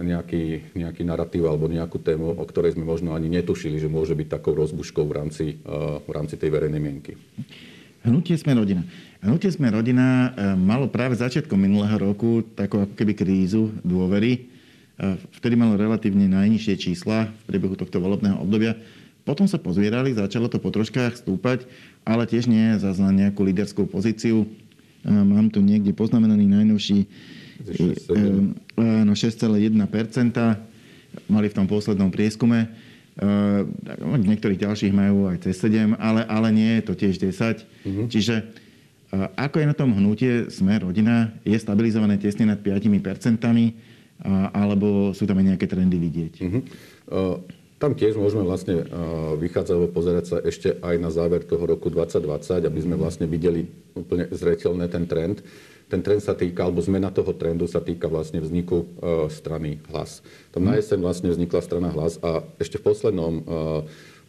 nejaký, 0.04 0.76
nejaký 0.76 1.08
narratív 1.08 1.48
alebo 1.48 1.72
nejakú 1.72 1.96
tému, 1.96 2.36
o 2.36 2.44
ktorej 2.44 2.76
sme 2.76 2.84
možno 2.84 3.16
ani 3.16 3.32
netušili, 3.32 3.80
že 3.80 3.88
môže 3.88 4.12
byť 4.12 4.28
takou 4.28 4.52
rozbuškou 4.52 5.08
v 5.08 5.12
rámci, 5.16 5.56
v 6.04 6.10
rámci 6.12 6.36
tej 6.36 6.52
verejnej 6.52 6.84
mienky. 6.84 7.16
Hnutie 8.02 8.34
sme 8.34 8.58
rodina. 8.58 8.82
Hnutie 9.22 9.54
sme 9.54 9.70
rodina 9.70 10.34
e, 10.34 10.58
malo 10.58 10.90
práve 10.90 11.14
začiatkom 11.14 11.54
minulého 11.54 11.94
roku 12.02 12.42
takú 12.58 12.82
ako 12.82 12.98
keby 12.98 13.14
krízu 13.14 13.70
dôvery. 13.86 14.32
E, 14.34 14.40
vtedy 15.38 15.54
malo 15.54 15.78
relatívne 15.78 16.26
najnižšie 16.26 16.74
čísla 16.82 17.30
v 17.30 17.42
priebehu 17.46 17.78
tohto 17.78 18.02
volebného 18.02 18.42
obdobia. 18.42 18.74
Potom 19.22 19.46
sa 19.46 19.62
pozvierali, 19.62 20.18
začalo 20.18 20.50
to 20.50 20.58
po 20.58 20.74
troškách 20.74 21.22
stúpať, 21.22 21.62
ale 22.02 22.26
tiež 22.26 22.50
nie 22.50 22.74
za 22.82 22.90
nejakú 22.90 23.46
líderskú 23.46 23.86
pozíciu. 23.86 24.42
E, 24.42 24.46
mám 25.06 25.54
tu 25.54 25.62
niekde 25.62 25.94
poznamenaný 25.94 26.50
najnovší 26.50 27.06
no 29.06 29.14
6,1%. 29.14 29.78
Mali 31.28 31.46
v 31.46 31.54
tom 31.54 31.70
poslednom 31.70 32.10
prieskume. 32.10 32.66
Niektorých 34.12 34.62
ďalších 34.64 34.92
majú 34.96 35.28
aj 35.28 35.44
cez 35.44 35.60
7, 35.60 36.00
ale, 36.00 36.24
ale 36.24 36.48
nie 36.48 36.80
je 36.80 36.82
to 36.88 36.92
tiež 36.96 37.20
10. 37.20 37.60
Mm-hmm. 37.84 38.06
Čiže 38.08 38.34
ako 39.12 39.60
je 39.60 39.66
na 39.68 39.76
tom 39.76 39.92
hnutie 39.92 40.48
Sme 40.48 40.80
rodina? 40.80 41.36
Je 41.44 41.52
stabilizované 41.60 42.16
tesne 42.16 42.48
nad 42.48 42.56
5 42.56 42.88
percentami? 43.04 43.76
Alebo 44.56 45.12
sú 45.12 45.28
tam 45.28 45.42
aj 45.42 45.46
nejaké 45.54 45.66
trendy 45.66 45.98
vidieť? 45.98 46.32
Uh-huh. 46.46 46.62
Uh, 47.10 47.36
tam 47.82 47.98
tiež 47.98 48.14
môžeme 48.14 48.46
vlastne 48.46 48.86
uh, 48.86 49.34
vychádzať 49.34 49.74
alebo 49.74 49.90
pozerať 49.90 50.24
sa 50.30 50.36
ešte 50.38 50.78
aj 50.78 50.94
na 51.02 51.10
záver 51.10 51.42
toho 51.42 51.66
roku 51.66 51.90
2020, 51.90 52.62
aby 52.62 52.80
sme 52.80 52.94
vlastne 52.94 53.26
videli 53.26 53.66
úplne 53.98 54.30
zreteľné 54.30 54.86
ten 54.86 55.10
trend. 55.10 55.42
Ten 55.92 56.00
trend 56.00 56.24
sa 56.24 56.32
týka, 56.32 56.64
alebo 56.64 56.80
zmena 56.80 57.12
toho 57.12 57.36
trendu 57.36 57.68
sa 57.68 57.84
týka 57.84 58.08
vlastne 58.08 58.40
vzniku 58.40 58.80
uh, 58.80 59.28
strany 59.28 59.76
Hlas. 59.92 60.24
Tam 60.48 60.64
na 60.64 60.80
jeseň 60.80 61.04
vlastne 61.04 61.28
vznikla 61.28 61.60
strana 61.60 61.92
Hlas 61.92 62.16
a 62.24 62.40
ešte 62.56 62.80
v 62.80 62.88
poslednom 62.88 63.34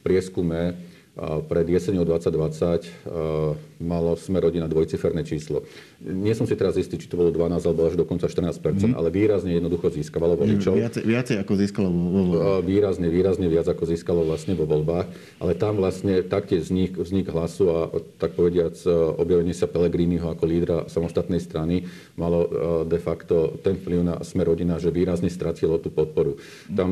prieskume 0.04 0.76
pred 1.22 1.70
jeseňou 1.70 2.10
2020 2.10 3.86
malo 3.86 4.18
sme 4.18 4.42
rodina 4.42 4.66
dvojciferné 4.66 5.22
číslo. 5.22 5.62
Nie 6.02 6.34
som 6.34 6.50
si 6.50 6.58
teraz 6.58 6.74
istý, 6.74 6.98
či 6.98 7.06
to 7.06 7.22
bolo 7.22 7.30
12 7.30 7.62
alebo 7.70 7.86
až 7.86 7.94
dokonca 7.94 8.26
14 8.26 8.50
mm. 8.58 8.98
ale 8.98 9.14
výrazne 9.14 9.54
jednoducho 9.54 9.94
získavalo 9.94 10.34
voličov. 10.34 10.74
Viacej, 10.74 11.06
viacej 11.06 11.36
ako 11.46 11.54
získalo 11.54 11.88
vo 11.94 12.10
voľbách. 12.10 12.66
Výrazne, 12.66 13.08
výrazne 13.14 13.46
viac 13.46 13.70
ako 13.70 13.86
získalo 13.86 14.26
vlastne 14.26 14.58
vo 14.58 14.66
voľbách. 14.66 15.06
Ale 15.38 15.54
tam 15.54 15.78
vlastne 15.78 16.26
taktiež 16.26 16.74
vznik, 16.74 16.98
vznik 16.98 17.30
hlasu 17.30 17.70
a 17.70 17.94
tak 18.18 18.34
povediac 18.34 18.74
objavenie 19.22 19.54
sa 19.54 19.70
Pelegriniho 19.70 20.34
ako 20.34 20.44
lídra 20.50 20.78
samostatnej 20.90 21.38
strany 21.38 21.86
malo 22.18 22.50
de 22.90 22.98
facto 22.98 23.62
ten 23.62 23.78
vplyv 23.78 24.02
na 24.02 24.16
sme 24.26 24.42
rodina, 24.42 24.82
že 24.82 24.90
výrazne 24.90 25.30
stratilo 25.30 25.78
tú 25.78 25.94
podporu. 25.94 26.42
Tam 26.74 26.90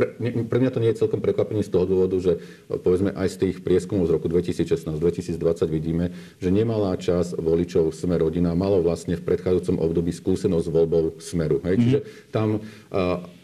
pre, 0.00 0.16
pre 0.48 0.58
mňa 0.64 0.70
to 0.72 0.80
nie 0.80 0.90
je 0.96 1.00
celkom 1.04 1.20
prekvapenie 1.20 1.60
z 1.60 1.68
toho 1.68 1.84
dôvodu, 1.84 2.16
že 2.16 2.40
povedzme 2.72 3.12
aj 3.12 3.28
z 3.28 3.36
tých 3.36 3.56
prieskumov 3.60 4.08
z 4.08 4.16
roku 4.16 4.32
2016-2020 4.32 5.36
vidíme, 5.68 6.16
že 6.40 6.48
nemalá 6.48 6.96
časť 6.96 7.36
voličov 7.36 7.92
Sme 7.92 8.16
rodina 8.16 8.56
malo 8.56 8.80
vlastne 8.80 9.20
v 9.20 9.26
predchádzajúcom 9.28 9.76
období 9.76 10.08
skúsenosť 10.16 10.64
s 10.64 10.72
voľbou 10.72 11.04
Smeru. 11.20 11.60
Hej? 11.60 11.76
Mm-hmm. 11.76 11.84
Čiže 11.84 11.98
tam 12.32 12.64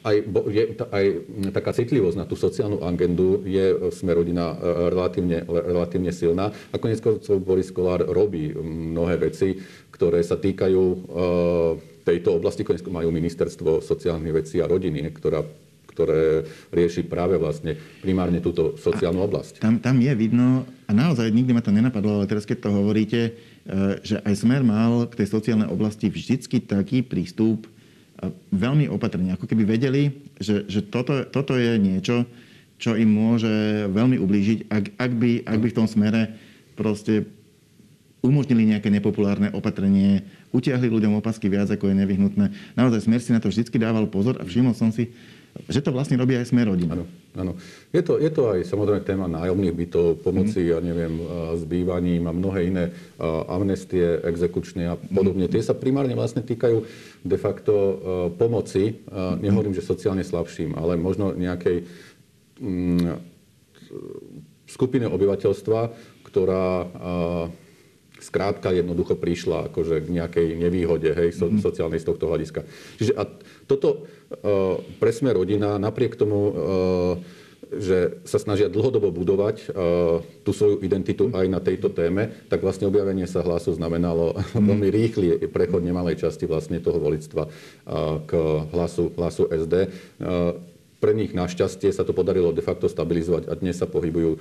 aj, 0.07 0.17
je, 0.49 0.65
aj 0.81 1.05
taká 1.53 1.77
citlivosť 1.77 2.17
na 2.17 2.25
tú 2.25 2.41
sociálnu 2.41 2.81
agendu 2.81 3.45
je 3.45 3.93
Sme 3.93 4.17
rodina 4.17 4.57
relatívne, 4.89 5.45
relatívne 5.45 6.15
silná. 6.15 6.57
A 6.73 6.81
konec 6.81 7.05
Boris 7.45 7.69
Kolár 7.69 8.01
robí 8.09 8.57
mnohé 8.57 9.21
veci, 9.29 9.61
ktoré 9.93 10.25
sa 10.25 10.41
týkajú 10.41 10.83
tejto 12.07 12.39
oblasti. 12.39 12.63
Konec 12.63 12.87
majú 12.87 13.11
ministerstvo 13.11 13.83
sociálnych 13.83 14.47
vecí 14.47 14.63
a 14.63 14.71
rodiny, 14.71 15.11
ktorá 15.11 15.43
ktoré 15.97 16.45
rieši 16.69 17.09
práve 17.09 17.41
vlastne 17.41 17.81
primárne 18.05 18.45
túto 18.45 18.77
sociálnu 18.77 19.25
oblasť. 19.25 19.65
Tam, 19.65 19.81
tam 19.81 19.97
je 19.97 20.13
vidno, 20.13 20.69
a 20.85 20.93
naozaj 20.93 21.33
nikdy 21.33 21.57
ma 21.57 21.65
to 21.65 21.73
nenapadlo, 21.73 22.21
ale 22.21 22.29
teraz 22.29 22.45
keď 22.45 22.69
to 22.69 22.77
hovoríte, 22.77 23.21
e, 23.25 23.31
že 24.05 24.21
aj 24.21 24.35
Smer 24.37 24.61
mal 24.61 25.09
k 25.09 25.25
tej 25.25 25.33
sociálnej 25.33 25.73
oblasti 25.73 26.13
vždycky 26.13 26.61
taký 26.61 27.01
prístup 27.01 27.65
e, 27.65 27.71
veľmi 28.53 28.93
opatrne, 28.93 29.33
ako 29.33 29.49
keby 29.49 29.65
vedeli, 29.65 30.13
že, 30.37 30.69
že 30.69 30.85
toto, 30.85 31.25
toto 31.25 31.57
je 31.57 31.81
niečo, 31.81 32.29
čo 32.77 32.93
im 32.93 33.09
môže 33.09 33.89
veľmi 33.89 34.21
ublížiť, 34.21 34.69
ak, 34.69 34.85
ak, 35.01 35.13
by, 35.17 35.31
ak 35.49 35.59
by 35.65 35.69
v 35.73 35.79
tom 35.81 35.89
smere 35.89 36.37
proste 36.77 37.25
umožnili 38.21 38.69
nejaké 38.75 38.91
nepopulárne 38.91 39.55
opatrenie, 39.55 40.27
utiahli 40.51 40.91
ľuďom 40.91 41.21
opasky 41.21 41.47
viac, 41.47 41.71
ako 41.71 41.89
je 41.89 42.01
nevyhnutné. 42.03 42.47
Naozaj 42.75 43.07
Smer 43.07 43.21
si 43.23 43.31
na 43.31 43.41
to 43.41 43.49
vždycky 43.49 43.79
dával 43.79 44.11
pozor 44.11 44.37
a 44.41 44.45
všimol 44.45 44.75
som 44.75 44.91
si, 44.91 45.15
že 45.67 45.81
to 45.81 45.91
vlastne 45.91 46.21
robí 46.21 46.37
aj 46.37 46.53
sme 46.53 46.69
rodina. 46.69 46.93
Áno, 46.93 47.05
áno. 47.37 47.53
Je 47.91 48.03
to, 48.05 48.21
je 48.21 48.31
to 48.31 48.53
aj 48.53 48.69
samozrejme 48.69 49.03
téma 49.03 49.27
nájomných 49.27 49.75
bytov, 49.75 50.21
pomoci, 50.21 50.67
mm. 50.67 50.71
ja 50.71 50.79
neviem, 50.85 51.15
s 51.57 51.63
bývaním 51.65 52.29
a 52.29 52.33
mnohé 52.37 52.61
iné 52.69 52.85
amnestie, 53.49 54.21
exekučné 54.21 54.93
a 54.93 54.95
podobne. 54.97 55.49
Mm. 55.49 55.53
Tie 55.53 55.63
sa 55.65 55.73
primárne 55.73 56.13
vlastne 56.13 56.45
týkajú 56.45 56.79
de 57.25 57.39
facto 57.41 57.75
pomoci, 58.37 59.03
nehovorím, 59.41 59.75
že 59.75 59.85
sociálne 59.85 60.23
slabším, 60.23 60.77
ale 60.79 61.01
možno 61.01 61.33
nejakej 61.35 61.89
mm, 62.61 63.19
skupine 64.67 65.07
obyvateľstva, 65.09 65.81
ktorá 66.27 66.91
skrátka 68.21 68.73
jednoducho 68.73 69.17
prišla 69.17 69.73
akože 69.73 70.05
k 70.05 70.09
nejakej 70.09 70.47
nevýhode 70.57 71.13
hej, 71.13 71.37
so, 71.37 71.49
mm. 71.49 71.61
sociálnej 71.61 72.01
z 72.01 72.09
tohto 72.09 72.29
hľadiska. 72.29 72.65
Čiže 72.97 73.13
a 73.17 73.29
toto 73.69 74.05
uh, 74.05 74.81
pre 74.99 75.13
sme 75.13 75.37
rodina, 75.37 75.77
napriek 75.77 76.17
tomu, 76.17 76.41
uh, 76.49 76.55
že 77.67 78.23
sa 78.23 78.39
snažia 78.39 78.71
dlhodobo 78.71 79.11
budovať 79.11 79.57
uh, 79.69 80.23
tú 80.47 80.51
svoju 80.55 80.81
identitu 80.87 81.29
aj 81.35 81.47
na 81.51 81.59
tejto 81.59 81.91
téme, 81.91 82.31
tak 82.47 82.63
vlastne 82.63 82.87
objavenie 82.87 83.27
sa 83.27 83.43
hlasu 83.45 83.75
znamenalo 83.75 84.39
mm. 84.39 84.65
veľmi 84.71 84.89
rýchly 84.89 85.27
prechod 85.51 85.85
nemalej 85.85 86.23
časti 86.23 86.49
vlastne 86.49 86.81
toho 86.81 86.97
volictva 86.97 87.47
uh, 87.47 88.23
k 88.25 88.33
hlasu, 88.73 89.13
hlasu 89.19 89.51
SD. 89.51 89.75
Uh, 90.23 90.57
pre 90.97 91.13
nich 91.13 91.37
našťastie 91.37 91.93
sa 91.93 92.09
to 92.09 92.17
podarilo 92.17 92.57
de 92.57 92.65
facto 92.65 92.89
stabilizovať 92.89 93.53
a 93.53 93.55
dnes 93.55 93.77
sa 93.77 93.85
pohybujú 93.85 94.41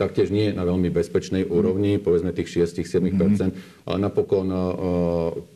taktiež 0.00 0.32
nie 0.32 0.48
na 0.56 0.64
veľmi 0.64 0.88
bezpečnej 0.88 1.44
úrovni, 1.44 2.00
povedzme 2.00 2.32
tých 2.32 2.64
6-7%, 2.64 3.12
mm-hmm. 3.12 3.84
ale 3.84 3.96
napokon, 4.00 4.48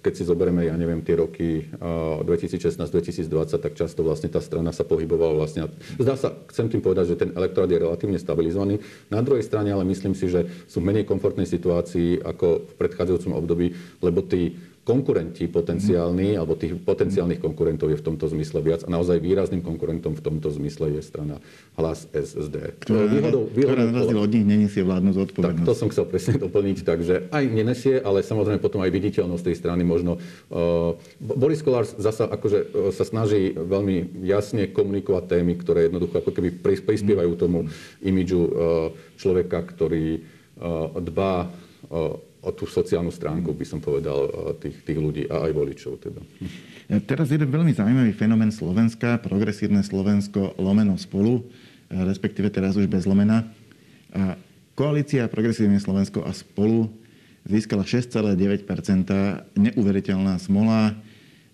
keď 0.04 0.12
si 0.12 0.28
zoberieme, 0.28 0.68
ja 0.68 0.76
neviem, 0.76 1.00
tie 1.00 1.16
roky 1.16 1.64
2016-2020, 1.80 3.24
tak 3.57 3.72
často 3.72 4.04
vlastne 4.04 4.28
tá 4.28 4.44
strana 4.44 4.76
sa 4.76 4.85
pohybovala 4.85 5.40
vlastne. 5.40 5.72
Zdá 5.96 6.20
sa, 6.20 6.37
chcem 6.52 6.68
tým 6.68 6.85
povedať, 6.85 7.16
že 7.16 7.20
ten 7.24 7.33
elektorát 7.33 7.72
je 7.72 7.80
relatívne 7.80 8.20
stabilizovaný. 8.20 8.85
Na 9.09 9.24
druhej 9.24 9.48
strane 9.48 9.72
ale 9.72 9.88
myslím 9.88 10.12
si, 10.12 10.28
že 10.28 10.44
sú 10.68 10.85
v 10.85 10.92
menej 10.92 11.09
komfortnej 11.09 11.48
situácii 11.48 12.20
ako 12.20 12.68
v 12.68 12.72
predchádzajúcom 12.76 13.33
období, 13.33 13.72
lebo 14.04 14.20
tí 14.20 14.61
konkurenti 14.84 15.48
potenciálni, 15.48 16.36
alebo 16.36 16.60
tých 16.60 16.76
potenciálnych 16.76 17.40
konkurentov 17.40 17.88
je 17.88 17.96
v 17.96 18.04
tomto 18.04 18.28
zmysle 18.28 18.60
viac 18.60 18.84
a 18.84 18.88
naozaj 18.92 19.16
výrazným 19.16 19.64
konkurentom 19.64 20.12
v 20.12 20.22
tomto 20.22 20.52
zmysle 20.52 20.92
je 20.92 21.00
strana 21.00 21.40
Hlas 21.80 22.04
SSD. 22.12 22.84
Ktorá, 22.84 23.08
výhodou, 23.08 23.48
výhodou, 23.48 23.80
ktorá 23.80 23.82
na 23.88 23.96
rozdiel 24.04 24.20
od 24.20 24.30
nich 24.30 24.44
nenesie 24.44 24.84
vládnu 24.84 25.10
zodpovednosť. 25.16 25.64
Tak, 25.64 25.66
to 25.66 25.72
som 25.72 25.88
chcel 25.88 26.04
presne 26.04 26.36
doplniť, 26.36 26.78
takže 26.84 27.14
aj 27.32 27.44
nenesie, 27.48 27.96
ale 27.96 28.20
samozrejme 28.20 28.60
potom 28.60 28.84
aj 28.84 28.92
viditeľnosť 28.92 29.44
tej 29.48 29.56
strany 29.56 29.82
možno. 29.88 30.20
Uh, 30.52 31.00
Boris 31.16 31.64
Kolár 31.64 31.88
zasa 31.88 32.28
akože 32.28 32.58
uh, 32.60 32.68
sa 32.92 33.08
snaží 33.08 33.56
veľmi 33.56 34.20
jasne 34.20 34.68
komunikovať 34.68 35.40
témy, 35.40 35.56
ktoré 35.56 35.88
jednoducho 35.88 36.20
ako 36.20 36.30
keby 36.30 36.60
prispievajú 36.60 37.32
tomu 37.40 37.72
imidžu 38.04 38.40
uh, 38.44 38.50
človeka, 39.16 39.64
ktorý 39.64 40.20
uh, 40.20 40.92
dbá 41.00 41.48
uh, 41.48 42.20
o 42.44 42.50
tú 42.52 42.68
sociálnu 42.68 43.09
stránku, 43.09 43.57
by 43.57 43.66
som 43.66 43.80
povedal, 43.80 44.28
tých, 44.61 44.85
tých 44.85 44.98
ľudí 45.00 45.24
a 45.33 45.48
aj 45.48 45.52
voličov. 45.57 45.92
Teda. 45.96 46.20
Teraz 47.09 47.33
jeden 47.33 47.48
veľmi 47.48 47.72
zaujímavý 47.72 48.12
fenomén 48.12 48.52
Slovenska, 48.52 49.16
progresívne 49.24 49.80
Slovensko 49.80 50.61
lomeno 50.61 51.00
spolu, 51.00 51.48
respektíve 51.88 52.52
teraz 52.52 52.76
už 52.76 52.85
bez 52.85 53.09
lomena. 53.09 53.48
A 54.12 54.37
koalícia 54.76 55.26
Progresívne 55.26 55.80
Slovensko 55.80 56.22
a 56.22 56.30
spolu 56.37 56.92
získala 57.48 57.85
6,9% 57.85 58.64
neuveriteľná 59.57 60.40
smola. 60.40 60.92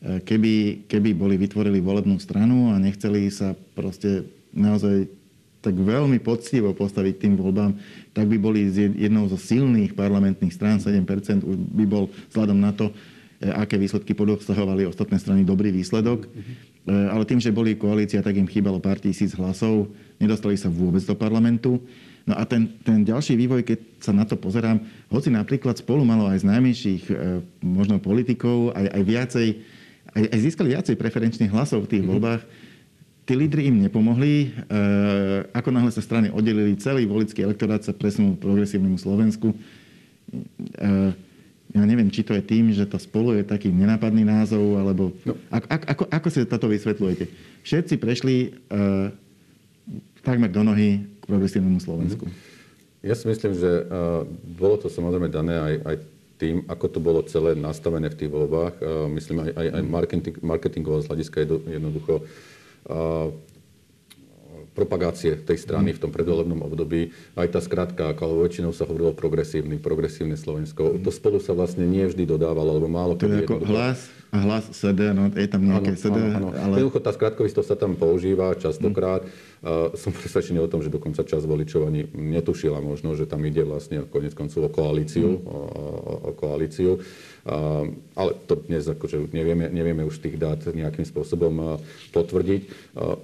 E, 0.01 0.23
keby, 0.23 0.87
keby 0.87 1.11
boli 1.17 1.35
vytvorili 1.35 1.83
volebnú 1.83 2.17
stranu 2.23 2.71
a 2.71 2.79
nechceli 2.79 3.27
sa 3.29 3.59
proste 3.75 4.29
naozaj 4.55 5.11
tak 5.61 5.77
veľmi 5.77 6.19
poctivo 6.25 6.73
postaviť 6.73 7.15
tým 7.21 7.35
voľbám, 7.37 7.77
tak 8.17 8.27
by 8.27 8.37
boli 8.41 8.73
jednou 8.73 9.29
zo 9.29 9.37
silných 9.37 9.93
parlamentných 9.93 10.53
strán, 10.53 10.81
7% 10.81 11.45
už 11.45 11.57
by 11.77 11.85
bol 11.85 12.09
vzhľadom 12.33 12.59
na 12.59 12.73
to, 12.73 12.89
e, 12.89 13.49
aké 13.53 13.77
výsledky 13.77 14.17
podosahovali 14.17 14.89
ostatné 14.89 15.21
strany, 15.21 15.45
dobrý 15.45 15.69
výsledok. 15.69 16.25
E, 16.25 16.29
ale 16.89 17.29
tým, 17.29 17.45
že 17.45 17.53
boli 17.53 17.77
koalícia, 17.77 18.25
tak 18.25 18.41
im 18.41 18.49
chýbalo 18.49 18.81
pár 18.81 18.97
tisíc 18.97 19.37
hlasov, 19.37 19.93
nedostali 20.17 20.57
sa 20.57 20.73
vôbec 20.73 21.05
do 21.05 21.13
parlamentu. 21.13 21.77
No 22.25 22.37
a 22.41 22.49
ten, 22.49 22.73
ten 22.81 23.05
ďalší 23.05 23.37
vývoj, 23.37 23.61
keď 23.65 23.79
sa 24.01 24.17
na 24.17 24.25
to 24.25 24.41
pozerám, 24.41 24.81
hoci 25.13 25.29
napríklad 25.29 25.77
spolu 25.77 26.09
malo 26.09 26.25
aj 26.25 26.41
z 26.41 26.49
najmenších 26.49 27.03
e, 27.13 27.15
možno 27.61 28.01
politikov, 28.01 28.73
aj, 28.73 28.87
aj 28.97 29.03
viacej, 29.05 29.49
aj, 30.17 30.25
aj 30.25 30.39
získali 30.41 30.73
viacej 30.73 30.97
preferenčných 30.97 31.53
hlasov 31.53 31.85
v 31.85 31.97
tých 31.97 32.05
mm-hmm. 32.09 32.17
Tí 33.31 33.39
lídry 33.39 33.71
im 33.71 33.79
nepomohli. 33.79 34.51
E, 34.51 34.83
ako 35.55 35.71
náhle 35.71 35.95
sa 35.95 36.03
strany 36.03 36.35
oddelili, 36.35 36.75
celý 36.75 37.07
volický 37.07 37.47
elektorát 37.47 37.79
sa 37.79 37.95
presunul 37.95 38.35
k 38.35 38.43
progresívnemu 38.43 38.99
Slovensku. 38.99 39.55
E, 39.55 40.87
ja 41.71 41.83
neviem, 41.87 42.11
či 42.11 42.27
to 42.27 42.35
je 42.35 42.43
tým, 42.43 42.75
že 42.75 42.91
to 42.91 42.99
spolu 42.99 43.39
je 43.39 43.47
taký 43.47 43.71
nenápadný 43.71 44.27
názov, 44.27 44.83
alebo... 44.83 45.15
No. 45.23 45.39
Ako, 45.55 45.67
ako, 45.71 46.05
ako 46.11 46.29
si 46.35 46.39
toto 46.43 46.67
vysvetľujete? 46.67 47.31
Všetci 47.63 47.95
prešli 48.03 48.59
uh, 48.75 49.15
takmer 50.27 50.51
do 50.51 50.67
nohy 50.67 51.07
k 51.23 51.25
progresívnemu 51.31 51.79
Slovensku. 51.79 52.27
Mhm. 52.27 52.35
Ja 53.07 53.15
si 53.15 53.31
myslím, 53.31 53.55
že 53.55 53.87
uh, 53.87 54.27
bolo 54.59 54.83
to 54.83 54.91
samozrejme 54.91 55.31
dané 55.31 55.55
aj, 55.63 55.75
aj 55.87 55.97
tým, 56.43 56.67
ako 56.67 56.87
to 56.91 56.99
bolo 56.99 57.23
celé 57.31 57.55
nastavené 57.55 58.11
v 58.11 58.19
tých 58.19 58.35
voľbách. 58.35 58.75
Uh, 58.83 59.07
myslím, 59.15 59.47
aj, 59.47 59.51
aj, 59.55 59.67
aj 59.71 59.83
marketing, 59.87 60.37
marketingovo 60.43 61.07
z 61.07 61.09
hľadiska 61.15 61.47
jednoducho 61.71 62.27
uh, 62.89 63.31
propagácie 64.81 65.37
tej 65.37 65.61
strany 65.61 65.93
v 65.93 66.01
tom 66.01 66.09
predvolebnom 66.09 66.65
období. 66.65 67.13
Aj 67.37 67.45
tá 67.53 67.61
skratka, 67.61 68.17
ako 68.17 68.49
väčšinou 68.49 68.73
sa 68.73 68.89
hovorilo 68.89 69.13
progresívny, 69.13 69.77
progresívne 69.77 70.41
Slovensko. 70.41 70.97
To 70.97 71.11
spolu 71.13 71.37
sa 71.37 71.53
vlastne 71.53 71.85
nie 71.85 72.09
vždy 72.09 72.25
dodávalo, 72.25 72.73
alebo 72.73 72.89
málo. 72.89 73.13
To 73.21 73.29
je 73.29 73.45
ako 73.45 73.61
hlas 73.69 74.09
a 74.31 74.39
hlas 74.47 74.71
CD, 74.71 75.11
no 75.11 75.27
je 75.35 75.51
tam 75.51 75.67
nejaké 75.67 75.99
ano, 75.99 75.99
CD. 75.99 76.19
Áno, 76.23 76.31
áno. 76.31 76.49
Ale... 76.55 76.75
Jednoducho 76.79 77.03
tá 77.03 77.11
skratkovistosť 77.11 77.67
sa 77.67 77.77
tam 77.77 77.99
používa 77.99 78.55
častokrát. 78.55 79.27
Mm. 79.27 79.31
Uh, 79.61 79.93
som 79.99 80.15
presvedčený 80.15 80.63
o 80.63 80.71
tom, 80.71 80.87
že 80.87 80.89
dokonca 80.89 81.27
čas 81.27 81.43
voličov 81.43 81.91
ani 81.91 82.07
netušila 82.15 82.79
možno, 82.79 83.19
že 83.19 83.27
tam 83.27 83.43
ide 83.43 83.67
vlastne 83.67 84.07
konec 84.07 84.33
koncov 84.39 84.71
o 84.71 84.71
koalíciu. 84.71 85.35
Mm. 85.35 85.41
O, 85.51 85.59
o, 85.67 86.15
o 86.31 86.33
koalíciu. 86.39 87.03
Uh, 87.43 87.91
ale 88.15 88.39
to 88.47 88.55
dnes 88.71 88.87
akože 88.87 89.35
nevieme, 89.35 89.67
nevieme 89.67 90.07
už 90.07 90.23
tých 90.23 90.39
dát 90.39 90.63
nejakým 90.63 91.03
spôsobom 91.03 91.55
uh, 91.59 91.69
potvrdiť. 92.15 92.95
Uh, 92.95 93.19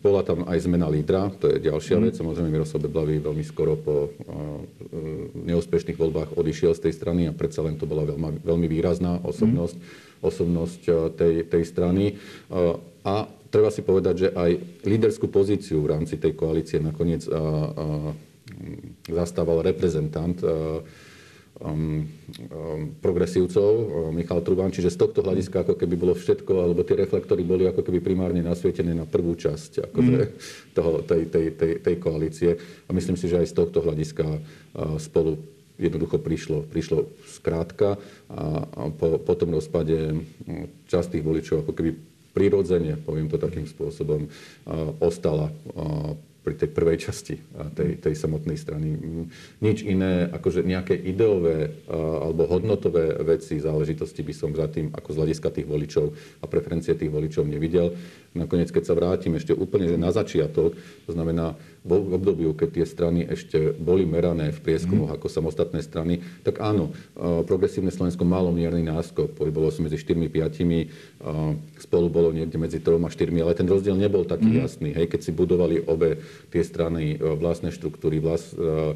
bola 0.00 0.24
tam 0.24 0.48
aj 0.48 0.58
zmena 0.64 0.88
lídra, 0.88 1.28
to 1.36 1.52
je 1.52 1.60
ďalšia 1.68 2.00
mm. 2.00 2.02
vec. 2.08 2.14
Samozrejme, 2.16 2.48
Miroslav 2.48 2.80
Beblavý 2.86 3.20
veľmi 3.20 3.44
skoro 3.44 3.76
po 3.76 4.08
neúspešných 5.44 5.98
voľbách 5.98 6.38
odišiel 6.38 6.72
z 6.72 6.88
tej 6.88 6.92
strany 6.96 7.28
a 7.28 7.36
predsa 7.36 7.60
len 7.60 7.76
to 7.76 7.84
bola 7.84 8.08
veľmi, 8.08 8.40
veľmi 8.40 8.66
výrazná 8.70 9.20
osobnosť, 9.20 9.76
mm. 9.76 9.84
osobnosť 10.24 10.80
tej, 11.18 11.34
tej 11.44 11.62
strany. 11.68 12.16
A 13.04 13.28
treba 13.52 13.68
si 13.68 13.84
povedať, 13.84 14.14
že 14.16 14.28
aj 14.32 14.50
líderskú 14.86 15.28
pozíciu 15.28 15.84
v 15.84 15.92
rámci 15.98 16.16
tej 16.16 16.32
koalície 16.32 16.80
nakoniec 16.80 17.26
zastával 19.10 19.60
reprezentant 19.60 20.38
um, 21.60 22.06
um, 22.48 22.94
progresívcov, 23.02 23.70
um, 23.72 24.12
Michal 24.14 24.40
Truban, 24.40 24.72
čiže 24.72 24.94
z 24.94 25.00
tohto 25.04 25.20
hľadiska 25.20 25.66
ako 25.66 25.74
keby 25.76 25.94
bolo 25.98 26.14
všetko, 26.16 26.52
alebo 26.62 26.86
tie 26.86 26.96
reflektory 26.96 27.44
boli 27.44 27.68
ako 27.68 27.84
keby 27.84 28.00
primárne 28.00 28.40
nasvietené 28.40 28.96
na 28.96 29.04
prvú 29.04 29.36
časť 29.36 29.92
akože, 29.92 30.18
mm. 30.22 30.32
toho, 30.76 31.04
tej, 31.04 31.22
tej, 31.28 31.46
tej, 31.58 31.72
tej 31.84 31.96
koalície. 32.00 32.50
A 32.88 32.90
myslím 32.96 33.20
si, 33.20 33.28
že 33.28 33.42
aj 33.42 33.52
z 33.52 33.56
tohto 33.58 33.84
hľadiska 33.84 34.24
uh, 34.24 34.96
spolu 34.96 35.36
jednoducho 35.80 36.20
prišlo, 36.20 36.68
prišlo 36.68 37.10
skrátka 37.26 37.96
a, 38.30 38.62
a 38.62 38.80
po, 38.92 39.18
po 39.18 39.34
tom 39.34 39.56
rozpade 39.56 40.14
časť 40.86 41.18
tých 41.18 41.24
voličov 41.26 41.66
ako 41.66 41.72
keby 41.74 41.90
prirodzene, 42.32 42.96
poviem 43.02 43.28
to 43.28 43.36
takým 43.36 43.68
spôsobom, 43.68 44.28
uh, 44.28 44.92
ostala 45.02 45.50
uh, 45.50 46.16
pri 46.42 46.58
tej 46.58 46.70
prvej 46.74 46.98
časti 46.98 47.38
tej, 47.78 48.02
tej 48.02 48.14
samotnej 48.18 48.58
strany. 48.58 48.98
Nič 49.62 49.86
iné, 49.86 50.26
akože 50.26 50.66
nejaké 50.66 50.98
ideové 50.98 51.86
alebo 51.88 52.50
hodnotové 52.50 53.14
veci, 53.22 53.62
záležitosti 53.62 54.26
by 54.26 54.34
som 54.34 54.50
za 54.50 54.66
tým, 54.66 54.90
ako 54.90 55.08
z 55.14 55.18
hľadiska 55.22 55.48
tých 55.54 55.70
voličov 55.70 56.06
a 56.42 56.44
preferencie 56.50 56.98
tých 56.98 57.14
voličov 57.14 57.46
nevidel. 57.46 57.94
Nakoniec, 58.32 58.72
keď 58.72 58.84
sa 58.88 58.96
vrátim 58.96 59.36
ešte 59.36 59.52
úplne 59.52 59.92
že 59.92 60.00
na 60.00 60.08
začiatok, 60.08 60.72
to 61.04 61.10
znamená 61.12 61.52
v 61.82 62.14
obdobiu, 62.14 62.54
keď 62.54 62.68
tie 62.78 62.86
strany 62.86 63.20
ešte 63.26 63.74
boli 63.74 64.06
merané 64.06 64.54
v 64.54 64.62
prieskumoch 64.62 65.10
mm. 65.10 65.16
ako 65.18 65.26
samostatné 65.26 65.82
strany, 65.82 66.22
tak 66.46 66.62
áno, 66.62 66.94
progresívne 67.18 67.90
Slovensko 67.90 68.22
malo 68.22 68.54
mierny 68.54 68.86
náskok, 68.86 69.34
bolo 69.34 69.66
som 69.74 69.82
medzi 69.82 69.98
4-5, 69.98 71.82
spolu 71.82 72.06
bolo 72.06 72.30
niekde 72.30 72.54
medzi 72.54 72.78
3 72.78 73.02
a 73.02 73.10
4, 73.10 73.34
ale 73.42 73.58
ten 73.58 73.66
rozdiel 73.66 73.98
nebol 73.98 74.22
taký 74.22 74.46
mm. 74.46 74.58
jasný. 74.62 74.90
Hej, 74.94 75.10
keď 75.10 75.20
si 75.26 75.32
budovali 75.34 75.82
obe 75.90 76.22
tie 76.54 76.62
strany 76.62 77.14
e, 77.14 77.16
vlastné 77.18 77.74
štruktúry, 77.74 78.22
vlast, 78.22 78.54
e, 78.54 78.94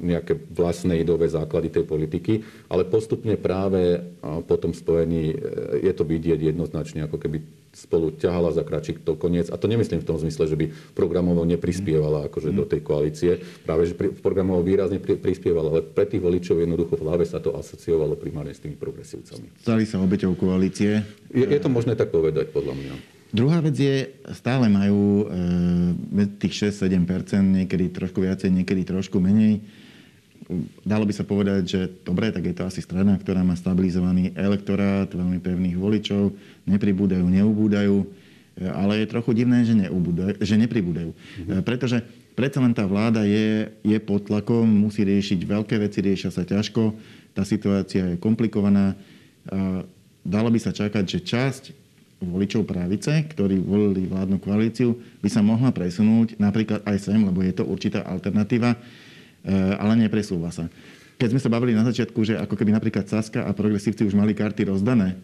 nejaké 0.00 0.40
vlastné 0.56 1.04
ideové 1.04 1.28
základy 1.28 1.68
tej 1.68 1.84
politiky, 1.84 2.40
ale 2.72 2.88
postupne 2.88 3.36
práve 3.36 4.00
po 4.48 4.56
tom 4.56 4.72
spojení 4.72 5.32
e, 5.32 5.36
je 5.84 5.92
to 5.92 6.08
vidieť 6.08 6.40
jednoznačne, 6.40 7.04
ako 7.04 7.20
keby 7.20 7.44
spolu 7.76 8.16
ťahala 8.16 8.56
za 8.56 8.64
kračík 8.64 9.04
to 9.04 9.20
koniec. 9.20 9.52
A 9.52 9.60
to 9.60 9.68
nemyslím 9.68 10.00
v 10.00 10.08
tom 10.08 10.16
zmysle, 10.16 10.48
že 10.48 10.56
by 10.56 10.72
programovo 10.96 11.44
neprispievala 11.44 12.32
akože 12.32 12.56
do 12.56 12.64
tej 12.64 12.80
koalície. 12.80 13.44
Práve, 13.68 13.92
že 13.92 13.94
programovo 14.24 14.64
výrazne 14.64 14.96
prispievala, 14.96 15.68
ale 15.68 15.82
pre 15.84 16.08
tých 16.08 16.24
voličov 16.24 16.56
jednoducho 16.64 16.96
v 16.96 17.04
hlave 17.04 17.28
sa 17.28 17.36
to 17.36 17.52
asociovalo 17.52 18.16
primárne 18.16 18.56
s 18.56 18.64
tými 18.64 18.80
progresívcami. 18.80 19.60
Stali 19.60 19.84
sa 19.84 20.00
obeťou 20.00 20.32
koalície. 20.40 21.04
Je, 21.28 21.44
je 21.44 21.60
to 21.60 21.68
možné 21.68 21.92
tak 21.92 22.08
povedať, 22.08 22.48
podľa 22.48 22.72
mňa. 22.72 22.94
Druhá 23.36 23.60
vec 23.60 23.76
je, 23.76 24.16
stále 24.32 24.72
majú 24.72 25.28
e, 25.28 26.24
tých 26.40 26.72
6-7%, 26.72 27.44
niekedy 27.44 27.92
trošku 27.92 28.24
viacej, 28.24 28.48
niekedy 28.48 28.88
trošku 28.88 29.20
menej 29.20 29.60
dalo 30.86 31.04
by 31.04 31.14
sa 31.14 31.26
povedať, 31.26 31.62
že 31.66 31.80
dobre, 32.06 32.30
tak 32.30 32.46
je 32.46 32.54
to 32.54 32.66
asi 32.66 32.78
strana, 32.78 33.18
ktorá 33.18 33.42
má 33.42 33.58
stabilizovaný 33.58 34.30
elektorát, 34.38 35.10
veľmi 35.10 35.42
pevných 35.42 35.76
voličov, 35.76 36.30
nepribúdajú, 36.66 37.26
neubúdajú, 37.26 38.06
ale 38.72 39.04
je 39.04 39.10
trochu 39.10 39.30
divné, 39.36 39.66
že, 39.66 39.74
neubúdajú, 39.74 40.38
že 40.40 40.54
nepribúdajú. 40.56 41.10
Mm-hmm. 41.12 41.60
Pretože 41.66 42.00
predsa 42.38 42.62
len 42.62 42.72
tá 42.72 42.86
vláda 42.86 43.26
je, 43.26 43.68
je 43.82 43.98
pod 43.98 44.24
tlakom, 44.24 44.64
musí 44.64 45.02
riešiť 45.04 45.40
veľké 45.44 45.76
veci, 45.82 45.98
riešia 46.00 46.30
sa 46.30 46.46
ťažko, 46.46 46.94
tá 47.36 47.44
situácia 47.44 48.14
je 48.14 48.16
komplikovaná. 48.16 48.96
Dalo 50.24 50.48
by 50.48 50.58
sa 50.62 50.72
čakať, 50.72 51.04
že 51.04 51.20
časť 51.20 51.64
voličov 52.16 52.64
pravice, 52.64 53.12
ktorí 53.28 53.60
volili 53.60 54.08
vládnu 54.08 54.40
koalíciu, 54.40 54.96
by 55.20 55.28
sa 55.28 55.44
mohla 55.44 55.68
presunúť 55.68 56.40
napríklad 56.40 56.80
aj 56.88 56.96
sem, 56.96 57.20
lebo 57.20 57.44
je 57.44 57.52
to 57.52 57.68
určitá 57.68 58.08
alternatíva 58.08 58.72
ale 59.78 59.94
nepresúva 59.94 60.50
sa. 60.50 60.66
Keď 61.16 61.32
sme 61.32 61.40
sa 61.40 61.48
bavili 61.48 61.72
na 61.72 61.80
začiatku, 61.88 62.20
že 62.28 62.36
ako 62.36 62.60
keby 62.60 62.76
napríklad 62.76 63.08
Saska 63.08 63.48
a 63.48 63.56
progresívci 63.56 64.04
už 64.04 64.12
mali 64.12 64.36
karty 64.36 64.68
rozdané 64.68 65.16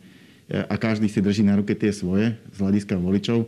eh, 0.48 0.64
a 0.64 0.74
každý 0.80 1.08
si 1.12 1.20
drží 1.20 1.44
na 1.44 1.56
ruke 1.60 1.76
tie 1.76 1.92
svoje 1.92 2.32
z 2.56 2.58
hľadiska 2.58 2.96
voličov, 2.96 3.44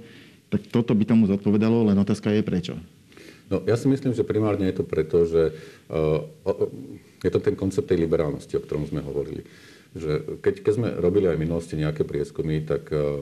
tak 0.52 0.68
toto 0.68 0.92
by 0.92 1.08
tomu 1.08 1.24
zodpovedalo, 1.24 1.88
len 1.88 1.96
otázka 1.96 2.30
je 2.36 2.44
prečo. 2.44 2.76
No, 3.48 3.64
ja 3.64 3.76
si 3.76 3.88
myslím, 3.88 4.12
že 4.12 4.28
primárne 4.28 4.68
je 4.68 4.76
to 4.76 4.84
preto, 4.84 5.24
že 5.28 5.52
uh, 5.92 6.20
je 7.20 7.30
to 7.32 7.40
ten 7.44 7.52
koncept 7.56 7.88
tej 7.88 8.00
liberálnosti, 8.00 8.56
o 8.56 8.64
ktorom 8.64 8.88
sme 8.88 9.04
hovorili. 9.04 9.44
Že 9.92 10.40
keď, 10.40 10.54
keď 10.64 10.72
sme 10.72 10.88
robili 10.96 11.28
aj 11.28 11.36
v 11.36 11.44
minulosti 11.44 11.76
nejaké 11.76 12.08
prieskumy, 12.08 12.64
tak 12.64 12.88
uh, 12.88 13.20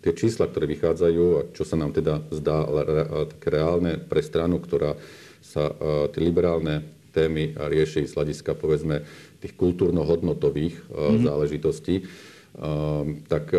tie 0.00 0.12
čísla, 0.16 0.48
ktoré 0.48 0.64
vychádzajú 0.72 1.24
a 1.36 1.40
čo 1.52 1.64
sa 1.68 1.76
nám 1.76 1.92
teda 1.92 2.24
zdá 2.32 2.64
také 3.36 3.48
reálne 3.54 4.00
pre 4.00 4.24
stranu, 4.24 4.56
ktorá 4.56 4.96
sa 5.52 5.68
e, 5.68 5.74
tie 6.10 6.20
liberálne 6.24 6.80
témy 7.12 7.52
rieši 7.52 8.08
z 8.08 8.16
hľadiska, 8.16 8.56
povedzme, 8.56 9.04
tých 9.44 9.52
kultúrno-hodnotových 9.60 10.88
mm-hmm. 10.88 11.28
záležitostí, 11.28 11.94
e, 12.00 12.04
tak 13.28 13.52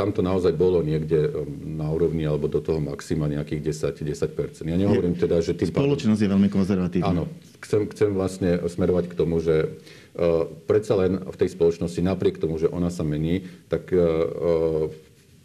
tam 0.00 0.16
to 0.16 0.24
naozaj 0.24 0.56
bolo 0.56 0.80
niekde 0.80 1.28
na 1.60 1.90
úrovni 1.92 2.24
alebo 2.24 2.48
do 2.48 2.64
toho 2.64 2.80
maxima 2.80 3.28
nejakých 3.28 3.92
10, 4.00 4.32
10% 4.32 4.64
Ja 4.64 4.78
nehovorím 4.80 5.18
teda, 5.18 5.44
že... 5.44 5.52
Tým 5.52 5.74
Spoločnosť 5.74 6.20
je 6.24 6.30
veľmi 6.30 6.48
konzervatívna. 6.48 7.12
Áno. 7.12 7.24
Chcem, 7.60 7.84
chcem 7.92 8.10
vlastne 8.16 8.64
smerovať 8.64 9.12
k 9.12 9.14
tomu, 9.18 9.44
že 9.44 9.68
uh, 10.16 10.48
predsa 10.64 10.96
len 10.96 11.20
v 11.20 11.36
tej 11.36 11.52
spoločnosti, 11.52 12.00
napriek 12.00 12.40
tomu, 12.40 12.56
že 12.56 12.72
ona 12.72 12.88
sa 12.88 13.04
mení, 13.04 13.44
tak 13.68 13.92
uh, 13.92 14.88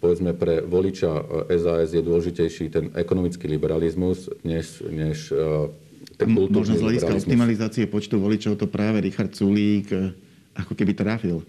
povedzme 0.06 0.38
pre 0.38 0.62
voliča 0.62 1.10
SAS 1.50 1.90
eh, 1.90 1.98
je 1.98 2.02
dôležitejší 2.06 2.66
ten 2.70 2.86
ekonomický 2.94 3.50
liberalizmus, 3.50 4.30
než, 4.46 4.86
než 4.86 5.34
eh, 5.34 6.22
ten 6.22 6.30
Možno 6.30 6.78
z 6.78 6.86
hľadiska 6.86 7.12
optimalizácie 7.12 7.90
počtu 7.90 8.22
voličov 8.22 8.56
to 8.62 8.70
práve 8.70 9.04
Richard 9.04 9.36
Sulík 9.36 9.92
e, 9.92 10.16
ako 10.56 10.72
keby 10.72 10.96
trafil. 10.96 11.44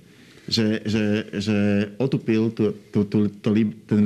Že, 0.50 0.66
že, 0.82 1.04
že 1.38 1.58
otupil 2.02 2.50
tu, 2.50 2.74
tu, 2.90 3.06
tu, 3.06 3.30
to, 3.30 3.48
ten 3.86 3.98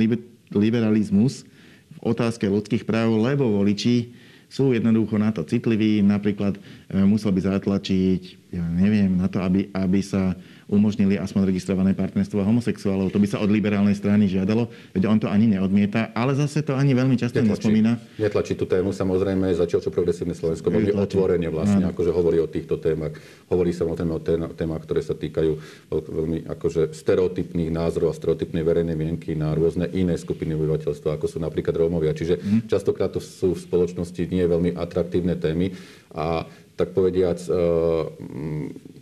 liberalizmus 0.53 1.49
v 1.97 1.99
otázke 2.05 2.45
ľudských 2.45 2.85
práv, 2.85 3.09
lebo 3.17 3.49
voliči 3.49 4.13
sú 4.53 4.69
jednoducho 4.69 5.17
na 5.17 5.33
to 5.33 5.41
citliví. 5.41 6.05
Napríklad 6.05 6.61
musel 6.93 7.33
by 7.33 7.41
zatlačiť, 7.57 8.53
ja 8.53 8.65
neviem, 8.69 9.17
na 9.17 9.25
to, 9.33 9.41
aby, 9.41 9.65
aby 9.73 10.01
sa 10.05 10.37
umožnili 10.71 11.19
aspoň 11.19 11.51
registrované 11.51 11.91
partnerstvo 11.91 12.39
homosexuálov. 12.41 13.11
To 13.11 13.19
by 13.19 13.27
sa 13.27 13.37
od 13.43 13.51
liberálnej 13.51 13.93
strany 13.93 14.31
žiadalo, 14.31 14.71
veď 14.95 15.03
on 15.11 15.19
to 15.19 15.27
ani 15.27 15.51
neodmieta, 15.51 16.15
ale 16.15 16.31
zase 16.33 16.63
to 16.63 16.73
ani 16.73 16.95
veľmi 16.95 17.19
často 17.19 17.43
netlačí, 17.43 17.67
nespomína. 17.67 17.99
Netlačí 18.15 18.55
tú 18.55 18.63
tému, 18.63 18.95
samozrejme, 18.95 19.51
začal 19.51 19.83
čo 19.83 19.91
progresívne 19.91 20.31
Slovensko 20.31 20.71
veľmi 20.71 20.95
otvorene 20.95 21.51
vlastne, 21.51 21.83
Áno. 21.83 21.91
akože 21.91 22.11
hovorí 22.15 22.39
o 22.39 22.47
týchto 22.47 22.79
témach. 22.79 23.11
Hovorí 23.51 23.75
samozrejme 23.75 24.11
o 24.15 24.23
témach, 24.55 24.81
ktoré 24.87 25.03
sa 25.03 25.13
týkajú 25.13 25.51
veľmi 25.91 26.47
akože 26.47 26.95
stereotypných 26.95 27.69
názorov 27.69 28.15
a 28.15 28.17
stereotypnej 28.17 28.63
verejnej 28.63 28.95
mienky 28.95 29.35
na 29.35 29.51
rôzne 29.51 29.91
iné 29.91 30.15
skupiny 30.15 30.55
obyvateľstva, 30.55 31.19
ako 31.19 31.27
sú 31.27 31.37
napríklad 31.43 31.75
Rómovia. 31.75 32.15
Čiže 32.15 32.39
mm. 32.39 32.59
častokrát 32.71 33.11
to 33.11 33.19
sú 33.19 33.59
v 33.59 33.63
spoločnosti 33.67 34.23
nie 34.31 34.47
veľmi 34.47 34.71
atraktívne 34.79 35.35
témy 35.35 35.75
a 36.15 36.47
tak 36.79 36.95
povediac, 36.95 37.37
uh, 37.51 38.07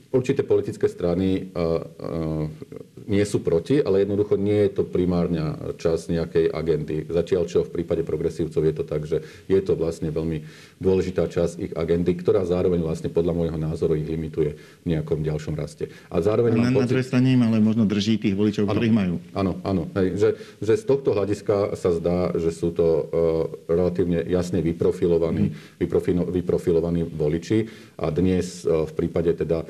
Určité 0.10 0.42
politické 0.42 0.90
strany 0.90 1.54
uh, 1.54 1.86
uh, 1.86 2.46
nie 3.06 3.22
sú 3.26 3.46
proti, 3.46 3.78
ale 3.78 4.02
jednoducho 4.02 4.42
nie 4.42 4.66
je 4.66 4.82
to 4.82 4.84
primárna 4.86 5.58
časť 5.78 6.04
nejakej 6.14 6.46
agendy. 6.50 7.06
Zatiaľ, 7.10 7.46
čo 7.46 7.62
v 7.62 7.74
prípade 7.82 8.02
progresívcov 8.02 8.62
je 8.62 8.74
to 8.74 8.84
tak, 8.86 9.06
že 9.06 9.22
je 9.46 9.60
to 9.62 9.78
vlastne 9.78 10.10
veľmi 10.10 10.46
dôležitá 10.80 11.28
časť 11.28 11.54
ich 11.60 11.74
agendy, 11.76 12.16
ktorá 12.16 12.48
zároveň 12.48 12.80
vlastne 12.80 13.12
podľa 13.12 13.36
môjho 13.36 13.60
názoru 13.60 14.00
ich 14.00 14.08
limituje 14.08 14.56
v 14.84 14.86
nejakom 14.96 15.22
ďalšom 15.22 15.54
raste. 15.54 15.92
A 16.08 16.24
zároveň 16.24 16.56
a 16.56 16.72
pocit... 16.72 17.12
na 17.12 17.52
ale 17.52 17.58
možno 17.60 17.84
drží 17.84 18.18
tých 18.18 18.34
voličov, 18.34 18.66
ano, 18.66 18.74
ktorých 18.80 18.96
majú. 18.96 19.16
Áno, 19.36 19.60
áno. 19.68 19.92
Že, 19.94 20.60
že 20.64 20.74
z 20.80 20.84
tohto 20.88 21.12
hľadiska 21.12 21.76
sa 21.76 21.92
zdá, 21.92 22.32
že 22.40 22.56
sú 22.56 22.72
to 22.72 22.88
uh, 22.88 23.04
relatívne 23.68 24.24
jasne 24.26 24.64
vyprofilovaní, 24.64 25.52
mm. 25.52 25.84
vyprofilo, 25.84 26.24
vyprofilovaní 26.32 27.04
voliči 27.06 27.68
a 28.00 28.08
dnes 28.10 28.64
uh, 28.64 28.88
v 28.88 28.94
prípade 28.96 29.36
teda 29.36 29.68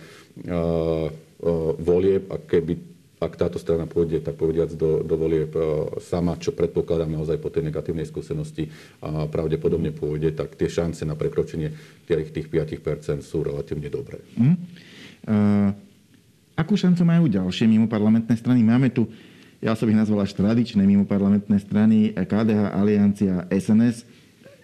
volieb 1.80 2.28
a 2.32 2.36
keby 2.40 2.99
ak 3.20 3.36
táto 3.36 3.60
strana 3.60 3.84
pôjde, 3.84 4.24
tak 4.24 4.40
povediac, 4.40 4.72
do, 4.80 5.04
do 5.04 5.16
volieb 5.20 5.52
sama, 6.00 6.40
čo 6.40 6.56
predpokladám 6.56 7.12
naozaj 7.12 7.36
po 7.44 7.52
tej 7.52 7.68
negatívnej 7.68 8.08
skúsenosti 8.08 8.72
a 9.04 9.28
pravdepodobne 9.28 9.92
pôjde, 9.92 10.32
tak 10.32 10.56
tie 10.56 10.72
šance 10.72 11.04
na 11.04 11.20
prekročenie 11.20 11.76
tých, 12.08 12.32
tých 12.32 12.48
5% 12.48 13.20
sú 13.20 13.44
relatívne 13.44 13.92
dobré. 13.92 14.24
Mm. 14.40 14.56
Uh, 15.28 15.76
akú 16.56 16.80
šancu 16.80 17.04
majú 17.04 17.28
ďalšie 17.28 17.68
mimo 17.68 17.92
parlamentné 17.92 18.40
strany? 18.40 18.64
Máme 18.64 18.88
tu, 18.88 19.12
ja 19.60 19.76
som 19.76 19.92
ich 19.92 20.00
nazval 20.00 20.24
až 20.24 20.32
tradičné 20.40 20.80
mimo 20.88 21.04
parlamentné 21.04 21.60
strany, 21.60 22.16
KDH, 22.16 22.72
Aliancia, 22.72 23.44
SNS. 23.52 24.08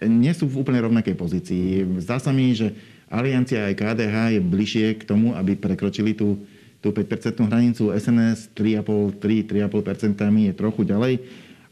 Nie 0.00 0.32
sú 0.32 0.48
v 0.48 0.64
úplne 0.64 0.80
rovnakej 0.80 1.12
pozícii. 1.12 1.84
Zdá 2.00 2.16
sa 2.16 2.32
mi, 2.32 2.56
že 2.56 2.72
Aliancia 3.12 3.68
aj 3.68 3.76
KDH 3.76 4.16
je 4.32 4.40
bližšie 4.40 4.86
k 4.96 5.02
tomu, 5.04 5.36
aby 5.36 5.52
prekročili 5.52 6.16
tú, 6.16 6.40
tú 6.80 6.92
5% 6.92 7.42
hranicu. 7.48 7.90
SNS 7.90 8.52
3,5-3,5% 8.54 10.22
je 10.22 10.52
trochu 10.54 10.82
ďalej, 10.86 11.24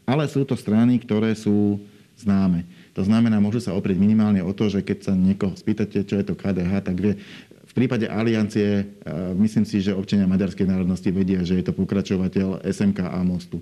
ale 0.03 0.23
sú 0.27 0.43
to 0.43 0.57
strany, 0.57 0.99
ktoré 0.99 1.33
sú 1.37 1.79
známe. 2.19 2.65
To 2.95 3.03
znamená, 3.03 3.43
môžu 3.43 3.59
sa 3.59 3.75
oprieť 3.75 3.99
minimálne 3.99 4.39
o 4.39 4.51
to, 4.55 4.71
že 4.71 4.79
keď 4.79 4.97
sa 5.11 5.13
niekoho 5.15 5.51
spýtate, 5.55 6.07
čo 6.07 6.15
je 6.15 6.25
to 6.25 6.35
KDH, 6.35 6.73
tak 6.79 6.95
vie, 6.95 7.19
v 7.67 7.73
prípade 7.75 8.07
aliancie 8.07 8.87
myslím 9.35 9.67
si, 9.67 9.83
že 9.83 9.91
občania 9.91 10.23
maďarskej 10.31 10.63
národnosti 10.63 11.11
vedia, 11.11 11.43
že 11.43 11.59
je 11.59 11.65
to 11.67 11.75
pokračovateľ 11.75 12.63
SMK 12.63 13.03
a 13.03 13.19
Mostu. 13.19 13.59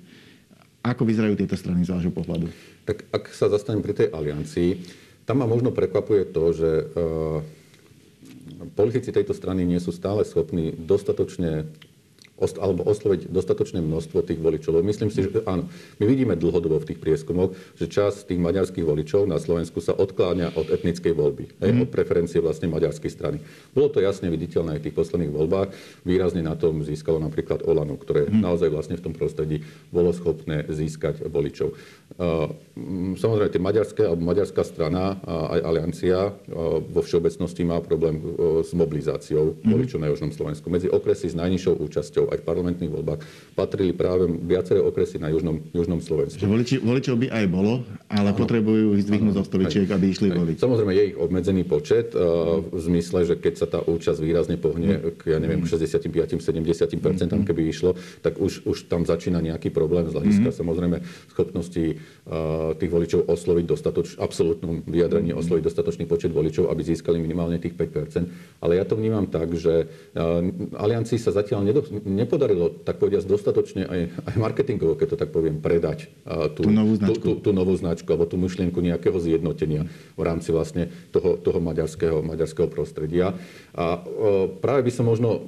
Ako 0.86 1.01
vyzerajú 1.01 1.34
tieto 1.34 1.58
strany 1.58 1.82
z 1.82 1.97
vášho 1.97 2.13
pohľadu? 2.13 2.51
Tak 2.86 3.10
ak 3.10 3.34
sa 3.34 3.49
zastanem 3.49 3.82
pri 3.82 3.97
tej 3.97 4.08
aliancii, 4.13 4.86
tam 5.25 5.41
ma 5.41 5.47
možno 5.49 5.73
prekvapuje 5.73 6.29
to, 6.29 6.43
že 6.53 6.69
uh 6.93 7.62
politici 8.71 9.12
tejto 9.12 9.36
strany 9.36 9.67
nie 9.67 9.80
sú 9.80 9.91
stále 9.91 10.23
schopní 10.23 10.71
dostatočne 10.76 11.67
alebo 12.60 12.84
osloviť 12.84 13.32
dostatočné 13.32 13.79
množstvo 13.79 14.19
tých 14.27 14.39
voličov. 14.43 14.84
Myslím 14.84 15.08
si, 15.08 15.23
že 15.23 15.39
áno, 15.47 15.71
my 15.99 16.03
vidíme 16.03 16.36
dlhodobo 16.36 16.84
v 16.84 16.91
tých 16.91 16.99
prieskumoch, 16.99 17.56
že 17.79 17.88
čas 17.88 18.27
tých 18.27 18.41
maďarských 18.41 18.84
voličov 18.84 19.23
na 19.23 19.39
Slovensku 19.39 19.79
sa 19.79 19.95
odkláňa 19.95 20.60
od 20.60 20.67
etnickej 20.73 21.13
voľby, 21.15 21.56
mm. 21.63 21.88
od 21.88 21.89
preferencie 21.93 22.43
vlastne 22.43 22.67
maďarskej 22.67 23.12
strany. 23.13 23.38
Bolo 23.71 23.88
to 23.88 24.03
jasne 24.03 24.27
viditeľné 24.27 24.75
aj 24.75 24.79
v 24.84 24.86
tých 24.89 24.97
posledných 24.97 25.32
voľbách. 25.32 25.69
Výrazne 26.03 26.43
na 26.43 26.58
tom 26.58 26.84
získalo 26.84 27.21
napríklad 27.21 27.63
Olano, 27.63 27.95
ktoré 27.95 28.27
mm. 28.27 28.41
naozaj 28.41 28.67
vlastne 28.73 28.97
v 28.97 29.06
tom 29.06 29.13
prostredí 29.13 29.62
bolo 29.93 30.12
schopné 30.12 30.65
získať 30.67 31.23
voličov. 31.29 31.77
Samozrejme, 33.13 33.53
tie 33.53 33.62
maďarské 33.62 34.01
alebo 34.10 34.25
maďarská 34.25 34.65
strana 34.65 35.21
aj 35.25 35.60
aliancia 35.62 36.34
vo 36.89 37.01
všeobecnosti 37.06 37.62
má 37.62 37.77
problém 37.82 38.17
s 38.65 38.73
mobilizáciou 38.73 39.53
mm. 39.62 39.69
voličov 39.69 40.01
na 40.01 40.10
Južnom 40.10 40.34
Slovensku. 40.34 40.73
Medzi 40.73 40.89
okresy 40.89 41.29
s 41.29 41.38
najnižšou 41.38 41.77
účasťou 41.77 42.33
aj 42.34 42.39
v 42.41 42.46
parlamentných 42.46 42.91
voľbách 42.91 43.19
patrili 43.54 43.93
práve 43.93 44.28
viaceré 44.43 44.82
okresy 44.82 45.22
na 45.22 45.30
Južnom, 45.30 45.62
Južnom 45.72 46.02
Slovensku. 46.02 46.41
Že 46.41 46.50
voliči, 46.50 46.76
voličov 46.82 47.15
by 47.22 47.28
aj 47.30 47.46
bolo, 47.48 47.86
ale 48.10 48.34
ano. 48.34 48.38
potrebujú 48.38 48.98
ich 48.98 49.06
zdvihnúť 49.06 49.34
zo 49.39 49.43
stoličiek, 49.46 49.88
aby 49.88 50.06
išli 50.10 50.34
voliť. 50.34 50.58
Samozrejme, 50.58 50.91
je 50.93 51.04
ich 51.13 51.17
obmedzený 51.17 51.63
počet 51.69 52.12
v 52.13 52.78
zmysle, 52.78 53.30
že 53.30 53.36
keď 53.38 53.54
sa 53.54 53.67
tá 53.69 53.80
účasť 53.86 54.19
výrazne 54.19 54.58
pohne 54.58 55.13
k, 55.22 55.36
ja 55.36 55.39
neviem, 55.39 55.63
65-70%, 55.63 56.41
mm. 56.41 57.46
keby 57.46 57.62
išlo, 57.69 57.93
tak 58.26 58.41
už, 58.41 58.65
už 58.65 58.89
tam 58.89 59.06
začína 59.06 59.39
nejaký 59.39 59.69
problém 59.69 60.10
z 60.10 60.17
hľadiska 60.17 60.50
mm. 60.50 60.58
samozrejme 60.58 60.98
schopnosti 61.30 61.86
tých 62.80 62.91
voličov 62.91 63.28
osloviť 63.28 63.65
dostatoč, 63.67 64.08
absolútnom 64.15 64.82
vyjadrení 64.88 65.32
mm-hmm. 65.32 65.43
osloviť 65.43 65.63
dostatočný 65.67 66.06
počet 66.08 66.32
voličov, 66.32 66.72
aby 66.72 66.82
získali 66.84 67.19
minimálne 67.19 67.60
tých 67.60 67.76
5% 67.76 68.63
Ale 68.63 68.80
ja 68.80 68.86
to 68.88 68.96
vnímam 68.96 69.28
tak, 69.28 69.52
že 69.56 69.91
aliancii 70.74 71.19
sa 71.19 71.36
zatiaľ 71.36 71.67
nedo, 71.67 71.84
nepodarilo, 72.13 72.69
tak 72.69 73.02
povediať, 73.02 73.26
dostatočne 73.26 73.84
aj, 73.89 73.99
aj 74.30 74.36
marketingovo, 74.38 74.93
keď 74.93 75.08
to 75.13 75.17
tak 75.19 75.30
poviem, 75.34 75.60
predať 75.60 76.10
tú, 76.54 76.63
tú, 76.65 76.71
novú 76.71 76.93
značku. 76.95 77.13
Tú, 77.13 77.21
tú, 77.21 77.32
tú 77.43 77.49
novú 77.52 77.73
značku 77.73 78.08
alebo 78.13 78.30
tú 78.30 78.38
myšlienku 78.38 78.80
nejakého 78.80 79.17
zjednotenia 79.17 79.89
v 80.15 80.21
rámci 80.21 80.54
vlastne 80.54 80.93
toho, 81.10 81.36
toho 81.41 81.60
maďarského, 81.60 82.21
maďarského 82.21 82.69
prostredia. 82.69 83.34
A 83.73 83.99
práve 84.62 84.86
by 84.86 84.91
som 84.93 85.10
možno 85.10 85.41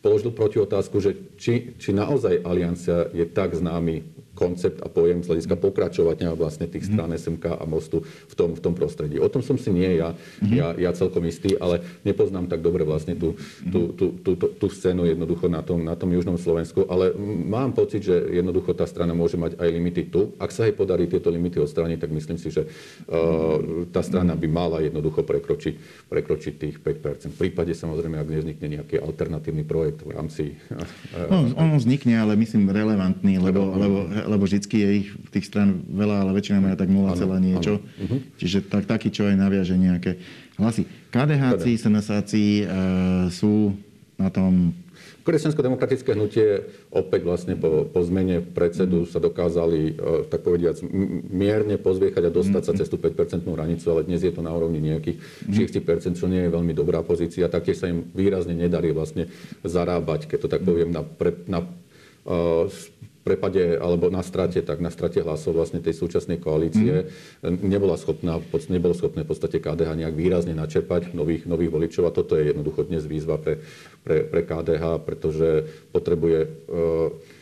položil 0.00 0.32
proti 0.32 0.56
otázku, 0.56 1.00
že 1.00 1.16
či, 1.36 1.76
či 1.76 1.92
naozaj 1.92 2.40
aliancia 2.40 3.08
je 3.12 3.28
tak 3.28 3.52
známy 3.52 4.04
koncept 4.40 4.80
a 4.80 4.88
pojem 4.88 5.20
z 5.20 5.28
hľadiska 5.28 5.60
pokračovania 5.60 6.32
vlastne 6.32 6.64
tých 6.64 6.88
mhm. 6.88 6.90
strán 6.96 7.10
SMK 7.12 7.60
a 7.60 7.64
Mostu 7.68 8.00
v 8.00 8.34
tom, 8.34 8.56
v 8.56 8.60
tom 8.64 8.72
prostredí. 8.72 9.20
O 9.20 9.28
tom 9.28 9.44
som 9.44 9.60
si 9.60 9.68
nie 9.68 10.00
ja, 10.00 10.16
mhm. 10.40 10.54
ja, 10.56 10.68
ja 10.88 10.90
celkom 10.96 11.28
istý, 11.28 11.60
ale 11.60 11.84
nepoznám 12.08 12.48
tak 12.48 12.64
dobre 12.64 12.88
vlastne 12.88 13.12
tú, 13.12 13.36
tú, 13.68 13.92
tú, 13.92 14.16
tú, 14.24 14.30
tú, 14.40 14.46
tú 14.56 14.66
scénu 14.72 15.04
jednoducho 15.04 15.52
na 15.52 15.60
tom, 15.60 15.84
na 15.84 15.92
tom 15.92 16.08
južnom 16.08 16.40
Slovensku, 16.40 16.88
ale 16.88 17.12
mám 17.44 17.76
pocit, 17.76 18.00
že 18.00 18.16
jednoducho 18.32 18.72
tá 18.72 18.88
strana 18.88 19.12
môže 19.12 19.36
mať 19.36 19.60
aj 19.60 19.68
limity 19.68 20.08
tu. 20.08 20.32
Ak 20.40 20.54
sa 20.54 20.64
jej 20.64 20.72
podarí 20.72 21.04
tieto 21.04 21.28
limity 21.28 21.60
odstrániť, 21.60 21.98
tak 22.00 22.10
myslím 22.14 22.38
si, 22.40 22.48
že 22.48 22.64
uh, 22.64 23.86
tá 23.92 24.00
strana 24.00 24.32
by 24.32 24.48
mala 24.48 24.80
jednoducho 24.80 25.20
prekročiť, 25.26 26.08
prekročiť 26.08 26.54
tých 26.56 26.76
5%. 26.80 27.34
V 27.34 27.38
prípade 27.38 27.76
samozrejme, 27.76 28.16
ak 28.16 28.28
nevznikne 28.30 28.80
nejaký 28.80 29.02
alternatívny 29.02 29.66
projekt 29.66 30.06
v 30.06 30.14
rámci... 30.14 30.42
Uh, 30.72 31.28
no, 31.28 31.36
on 31.58 31.76
vznikne, 31.76 32.14
ale 32.16 32.38
myslím 32.38 32.70
relevantný, 32.70 33.42
lebo, 33.42 33.74
lebo 33.74 33.90
lebo 33.90 34.29
vždycky 34.38 34.76
je 34.78 34.88
ich 35.02 35.08
tých 35.32 35.48
stran 35.48 35.82
veľa, 35.88 36.26
ale 36.26 36.36
väčšina 36.36 36.58
majú 36.62 36.76
tak 36.76 36.90
0, 36.92 37.16
ano, 37.16 37.36
niečo. 37.40 37.74
Ano. 37.80 37.86
Uh-huh. 38.04 38.20
Čiže 38.36 38.68
tak, 38.68 38.84
taký, 38.86 39.08
čo 39.10 39.26
aj 39.26 39.34
naviaže 39.34 39.74
nejaké 39.74 40.20
hlasy. 40.60 40.84
KDHci, 41.10 41.70
SNSáci 41.80 42.44
uh, 42.62 43.26
sú 43.32 43.74
na 44.20 44.28
tom 44.28 44.76
Kresťansko-demokratické 45.20 46.16
hnutie 46.16 46.64
opäť 46.88 47.28
vlastne 47.28 47.52
po, 47.52 47.84
po 47.84 48.00
zmene 48.00 48.40
predsedu 48.40 49.04
sa 49.04 49.20
dokázali, 49.20 49.92
e, 49.92 50.26
tak 50.32 50.40
povediac, 50.40 50.80
mierne 51.28 51.76
pozviechať 51.76 52.24
a 52.24 52.34
dostať 52.34 52.62
sa 52.64 52.72
cez 52.72 52.88
tú 52.88 52.96
5 52.96 53.44
hranicu, 53.44 53.84
ale 53.92 54.08
dnes 54.08 54.24
je 54.24 54.32
to 54.32 54.40
na 54.40 54.48
úrovni 54.50 54.80
nejakých 54.80 55.20
6 55.44 56.16
čo 56.16 56.24
nie 56.24 56.48
je 56.48 56.50
veľmi 56.50 56.72
dobrá 56.72 57.04
pozícia. 57.04 57.52
Taktiež 57.52 57.84
sa 57.84 57.92
im 57.92 58.08
výrazne 58.16 58.56
nedarí 58.56 58.96
vlastne 58.96 59.28
zarábať, 59.60 60.24
keď 60.24 60.38
to 60.40 60.48
tak 60.48 60.64
poviem, 60.64 60.88
na, 60.88 61.04
pre, 61.04 61.36
na 61.44 61.68
uh, 62.24 62.64
prepade 63.20 63.76
alebo 63.76 64.08
na 64.08 64.24
strate, 64.24 64.64
tak 64.64 64.80
na 64.80 64.88
strate 64.88 65.20
hlasov 65.20 65.52
vlastne 65.52 65.84
tej 65.84 65.92
súčasnej 65.92 66.40
koalície 66.40 67.12
mm. 67.44 67.60
nebola 67.60 68.00
schopná, 68.00 68.40
nebolo 68.72 68.96
schopné 68.96 69.28
v 69.28 69.30
podstate 69.30 69.60
KDH 69.60 69.92
nejak 69.92 70.14
výrazne 70.16 70.56
načerpať 70.56 71.12
nových, 71.12 71.44
nových 71.44 71.70
voličov 71.70 72.08
a 72.08 72.16
toto 72.16 72.40
je 72.40 72.48
jednoducho 72.52 72.88
dnes 72.88 73.04
výzva 73.04 73.36
pre, 73.36 73.60
pre, 74.00 74.24
pre 74.24 74.40
KDH, 74.40 75.04
pretože 75.04 75.68
potrebuje 75.92 76.38
uh, 76.48 77.39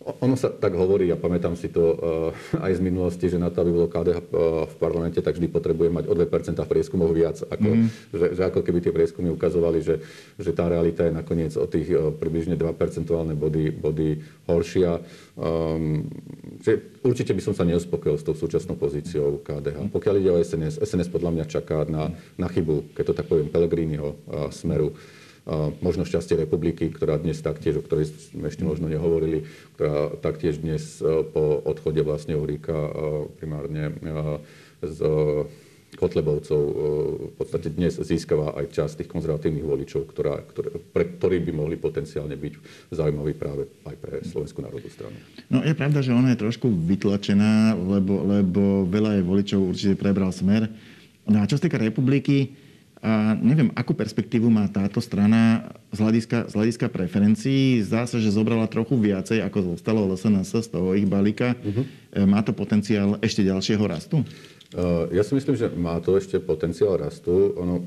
ono 0.00 0.32
sa 0.32 0.48
tak 0.48 0.72
hovorí, 0.72 1.12
ja 1.12 1.16
pamätám 1.20 1.52
si 1.60 1.68
to 1.68 1.84
uh, 1.92 2.64
aj 2.66 2.72
z 2.72 2.80
minulosti, 2.80 3.28
že 3.28 3.36
na 3.36 3.52
to, 3.52 3.60
aby 3.60 3.70
bolo 3.72 3.92
KDH 3.92 4.18
uh, 4.18 4.64
v 4.64 4.74
parlamente, 4.80 5.20
tak 5.20 5.36
vždy 5.36 5.52
potrebuje 5.52 5.92
mať 5.92 6.04
o 6.08 6.16
2% 6.16 6.56
v 6.56 6.70
prieskumoch 6.72 7.12
viac. 7.12 7.44
Ako, 7.44 7.68
mm. 7.68 7.86
že, 8.16 8.26
že 8.32 8.42
ako 8.48 8.64
keby 8.64 8.80
tie 8.80 8.92
prieskumy 8.96 9.28
ukazovali, 9.28 9.84
že, 9.84 10.00
že 10.40 10.50
tá 10.56 10.72
realita 10.72 11.04
je 11.04 11.12
nakoniec 11.12 11.52
o 11.60 11.68
tých 11.68 11.92
uh, 11.92 12.08
približne 12.16 12.56
2 12.56 12.64
percentuálne 12.80 13.36
body, 13.36 13.76
body 13.76 14.24
horšia. 14.48 15.04
Um, 15.36 16.08
že 16.64 17.00
určite 17.04 17.36
by 17.36 17.42
som 17.44 17.52
sa 17.52 17.68
neuspokojil 17.68 18.16
s 18.16 18.24
tou 18.24 18.32
súčasnou 18.32 18.80
pozíciou 18.80 19.44
KDH. 19.44 19.92
Pokiaľ 19.92 20.14
ide 20.16 20.30
o 20.32 20.40
SNS, 20.40 20.80
SNS 20.80 21.12
podľa 21.12 21.30
mňa 21.36 21.44
čaká 21.44 21.84
na, 21.84 22.08
na 22.40 22.48
chybu, 22.48 22.96
keď 22.96 23.04
to 23.12 23.14
tak 23.16 23.28
poviem, 23.28 23.52
Pellegriniho 23.52 24.16
uh, 24.16 24.48
smeru 24.48 24.96
možno 25.82 26.06
šťastie 26.06 26.38
republiky, 26.38 26.88
ktorá 26.90 27.18
dnes 27.18 27.42
taktiež, 27.42 27.82
o 27.82 27.84
ktorej 27.84 28.14
sme 28.30 28.46
ešte 28.46 28.62
možno 28.62 28.86
nehovorili, 28.86 29.42
ktorá 29.74 30.14
taktiež 30.22 30.62
dnes 30.62 31.02
e, 31.02 31.26
po 31.26 31.58
odchode 31.66 32.06
vlastne 32.06 32.38
Uríka 32.38 32.74
e, 32.74 32.90
primárne 33.34 33.90
e, 33.90 33.92
z 34.86 35.00
Kotlebovcov 35.90 36.62
v 37.28 37.34
podstate 37.34 37.66
dnes 37.74 37.98
získava 37.98 38.54
aj 38.54 38.70
časť 38.70 39.02
tých 39.02 39.10
konzervatívnych 39.10 39.66
voličov, 39.66 40.06
ktorá, 40.06 40.38
ktoré, 40.46 40.78
pre 40.94 41.18
ktorí 41.18 41.42
by 41.42 41.52
mohli 41.52 41.74
potenciálne 41.74 42.38
byť 42.38 42.54
zaujímaví 42.94 43.34
práve 43.34 43.66
aj 43.82 43.96
pre 43.98 44.22
Slovenskú 44.22 44.62
národnú 44.62 44.86
stranu. 44.86 45.18
No 45.50 45.66
je 45.66 45.74
pravda, 45.74 45.98
že 45.98 46.14
ona 46.14 46.30
je 46.30 46.38
trošku 46.46 46.70
vytlačená, 46.70 47.74
lebo, 47.74 48.22
lebo 48.22 48.62
veľa 48.86 49.18
je 49.18 49.22
voličov 49.26 49.60
určite 49.66 49.98
prebral 49.98 50.30
smer. 50.30 50.70
No 51.26 51.42
a 51.42 51.50
čo 51.50 51.58
sa 51.58 51.66
týka 51.66 51.82
republiky, 51.82 52.54
a 53.00 53.32
neviem, 53.40 53.72
akú 53.72 53.96
perspektívu 53.96 54.52
má 54.52 54.68
táto 54.68 55.00
strana 55.00 55.72
z 55.88 56.04
hľadiska, 56.04 56.52
z 56.52 56.54
hľadiska 56.54 56.86
preferencií. 56.92 57.80
Zdá 57.80 58.04
sa, 58.04 58.20
že 58.20 58.28
zobrala 58.28 58.68
trochu 58.68 58.92
viacej, 59.00 59.40
ako 59.40 59.72
zostalo 59.72 60.04
LSNS 60.04 60.60
z 60.64 60.68
toho 60.68 60.92
ich 60.92 61.08
balíka. 61.08 61.56
Uh-huh. 61.64 61.88
Má 62.28 62.44
to 62.44 62.52
potenciál 62.52 63.16
ešte 63.24 63.40
ďalšieho 63.40 63.80
rastu? 63.88 64.20
Eh, 64.70 65.18
ja 65.18 65.26
si 65.26 65.34
myslím, 65.34 65.58
že 65.58 65.66
má 65.74 65.98
to 65.98 66.14
ešte 66.14 66.38
potenciál 66.38 66.94
rastu. 66.94 67.58
Ono, 67.58 67.82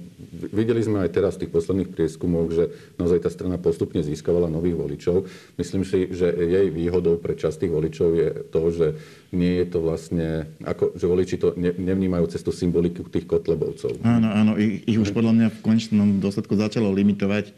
videli 0.52 0.84
sme 0.84 1.08
aj 1.08 1.16
teraz 1.16 1.40
v 1.40 1.48
tých 1.48 1.56
posledných 1.56 1.88
prieskumoch, 1.96 2.52
že 2.52 2.76
naozaj 3.00 3.24
tá 3.24 3.32
strana 3.32 3.56
postupne 3.56 4.04
získavala 4.04 4.52
nových 4.52 4.76
voličov. 4.76 5.24
Myslím 5.56 5.88
si, 5.88 6.12
že 6.12 6.28
jej 6.36 6.68
výhodou 6.76 7.16
pre 7.24 7.40
časť 7.40 7.64
tých 7.64 7.72
voličov 7.72 8.10
je 8.20 8.30
to, 8.52 8.62
že 8.76 8.88
nie 9.32 9.64
je 9.64 9.66
to 9.72 9.80
vlastne, 9.80 10.28
ako, 10.60 10.92
že 11.00 11.06
voliči 11.08 11.36
to 11.40 11.56
ne, 11.56 11.72
nevnímajú 11.72 12.28
cestu 12.28 12.52
symboliku 12.52 13.08
tých 13.08 13.32
kotlebovcov. 13.32 14.04
Áno, 14.04 14.28
áno, 14.28 14.52
ich, 14.60 14.84
ich 14.84 15.00
už 15.00 15.16
podľa 15.16 15.40
mňa 15.40 15.48
v 15.56 15.60
konečnom 15.64 16.20
dôsledku 16.20 16.60
začalo 16.60 16.92
limitovať. 16.92 17.56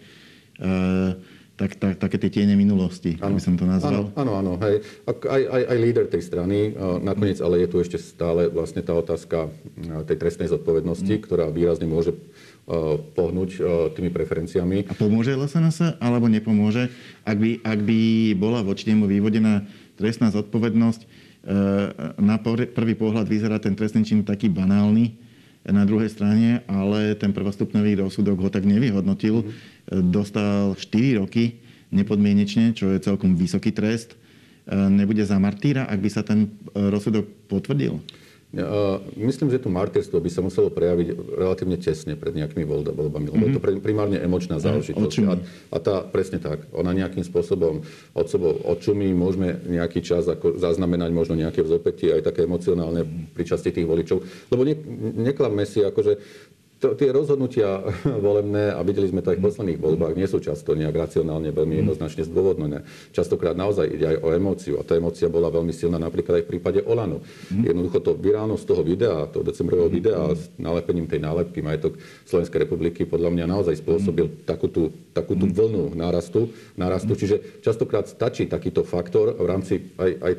Uh 0.61 1.34
tak, 1.55 1.79
tak, 1.79 1.95
také 1.95 2.19
tie 2.19 2.31
tiene 2.31 2.59
minulosti, 2.59 3.15
ano. 3.23 3.35
aby 3.35 3.39
som 3.39 3.55
to 3.55 3.63
nazval. 3.63 4.11
Áno, 4.19 4.31
áno, 4.35 4.53
hej. 4.59 4.83
Aj, 5.07 5.41
aj, 5.41 5.63
aj 5.71 5.77
líder 5.79 6.05
tej 6.11 6.19
strany, 6.19 6.75
nakoniec, 6.99 7.39
ale 7.39 7.63
je 7.63 7.71
tu 7.71 7.79
ešte 7.79 7.95
stále 7.95 8.51
vlastne 8.51 8.83
tá 8.83 8.91
otázka 8.91 9.47
tej 10.03 10.17
trestnej 10.19 10.51
zodpovednosti, 10.51 11.15
mm. 11.15 11.23
ktorá 11.23 11.47
výrazne 11.47 11.87
môže 11.87 12.11
pohnúť 13.15 13.49
tými 13.95 14.09
preferenciami. 14.11 14.89
A 14.89 14.93
pomôže 14.97 15.31
LSNS, 15.31 16.01
alebo 16.01 16.27
nepomôže? 16.27 16.91
Ak 17.23 17.37
by, 17.39 17.61
ak 17.61 17.79
by 17.85 17.99
bola 18.35 18.65
voči 18.65 18.89
nemu 18.89 19.05
vyvodená 19.07 19.63
trestná 19.95 20.33
zodpovednosť, 20.33 21.01
e, 21.05 21.07
na 22.19 22.35
prvý 22.73 22.97
pohľad 22.97 23.29
vyzerá 23.29 23.61
ten 23.61 23.77
trestný 23.77 24.03
čin 24.03 24.25
taký 24.25 24.49
banálny, 24.49 25.23
na 25.65 25.81
druhej 25.81 26.13
strane, 26.13 26.61
ale 26.69 27.17
ten 27.17 27.33
prvostupnový 27.33 27.97
rozsudok 27.97 28.37
ho 28.37 28.49
tak 28.53 28.69
nevyhodnotil. 28.69 29.41
Mm. 29.41 29.49
Dostal 29.91 30.73
4 30.73 31.21
roky 31.21 31.61
nepodmienečne, 31.93 32.73
čo 32.73 32.89
je 32.91 32.99
celkom 32.99 33.37
vysoký 33.37 33.69
trest. 33.71 34.17
Nebude 34.69 35.21
za 35.21 35.37
martýra, 35.37 35.85
ak 35.85 36.01
by 36.01 36.09
sa 36.09 36.25
ten 36.25 36.49
rozsudok 36.73 37.29
potvrdil? 37.45 38.01
Myslím, 39.19 39.51
že 39.51 39.59
to 39.59 39.67
martyrstvo 39.67 40.15
by 40.23 40.31
sa 40.31 40.39
muselo 40.39 40.71
prejaviť 40.71 41.35
relatívne 41.35 41.75
tesne 41.75 42.15
pred 42.15 42.31
nejakými 42.31 42.63
voľbami, 42.63 43.27
lebo 43.35 43.45
mm-hmm. 43.51 43.55
to 43.59 43.59
mhm. 43.59 43.83
primárne 43.83 44.15
emočná 44.15 44.63
záležitosť. 44.63 45.27
A, 45.27 45.35
a 45.75 45.77
tá, 45.83 45.95
presne 46.07 46.39
tak, 46.39 46.63
ona 46.71 46.95
nejakým 46.95 47.27
spôsobom 47.27 47.83
od 48.15 48.25
sebou 48.31 48.55
odčumí, 48.63 49.11
môžeme 49.11 49.59
nejaký 49.67 49.99
čas 49.99 50.23
ako 50.31 50.55
zaznamenať 50.55 51.11
možno 51.11 51.35
nejaké 51.35 51.67
vzopätie, 51.67 52.15
aj 52.15 52.31
také 52.31 52.47
emocionálne 52.47 53.03
pri 53.35 53.43
časti 53.43 53.75
tých 53.75 53.89
voličov. 53.91 54.23
Lebo 54.47 54.63
ne, 54.63 54.75
neklamme 55.19 55.67
si, 55.67 55.83
akože 55.83 56.15
to, 56.85 56.93
tie 56.93 57.09
rozhodnutia 57.09 57.81
volebné, 58.25 58.77
a 58.77 58.85
videli 58.85 59.09
sme 59.09 59.25
to 59.25 59.33
aj 59.33 59.41
v 59.41 59.45
posledných 59.49 59.81
voľbách, 59.81 60.13
nie 60.13 60.29
sú 60.29 60.37
často 60.37 60.77
nejak 60.77 60.93
racionálne 60.93 61.49
veľmi 61.49 61.81
jednoznačne 61.81 62.21
zdôvodnené. 62.29 62.85
Častokrát 63.09 63.57
naozaj 63.57 63.89
ide 63.89 64.05
aj 64.13 64.17
o 64.21 64.29
emóciu. 64.29 64.77
A 64.77 64.85
tá 64.85 64.93
emócia 64.93 65.25
bola 65.25 65.49
veľmi 65.49 65.73
silná 65.73 65.97
napríklad 65.97 66.41
aj 66.41 66.43
v 66.45 66.49
prípade 66.53 66.79
Olano. 66.85 67.25
Mm. 67.49 67.65
Jednoducho 67.65 67.97
to 68.05 68.11
virálnosť 68.13 68.63
toho 68.69 68.83
videa, 68.85 69.25
toho 69.33 69.41
decembrového 69.41 69.89
mm. 69.89 69.95
videa 69.95 70.21
s 70.37 70.53
nalepením 70.61 71.09
tej 71.09 71.25
nálepky 71.25 71.65
majetok 71.65 71.97
Slovenskej 72.29 72.69
republiky 72.69 73.09
podľa 73.09 73.33
mňa 73.33 73.45
naozaj 73.49 73.81
spôsobil 73.81 74.45
takú 74.45 74.69
tú, 74.69 74.93
takú 75.15 75.33
tú 75.33 75.49
vlnu 75.49 75.97
nárastu. 75.97 76.53
nárastu. 76.77 77.17
Čiže 77.17 77.65
častokrát 77.65 78.05
stačí 78.05 78.45
takýto 78.45 78.85
faktor 78.85 79.33
v 79.33 79.47
rámci 79.47 79.73
aj, 79.97 80.11
aj 80.21 80.33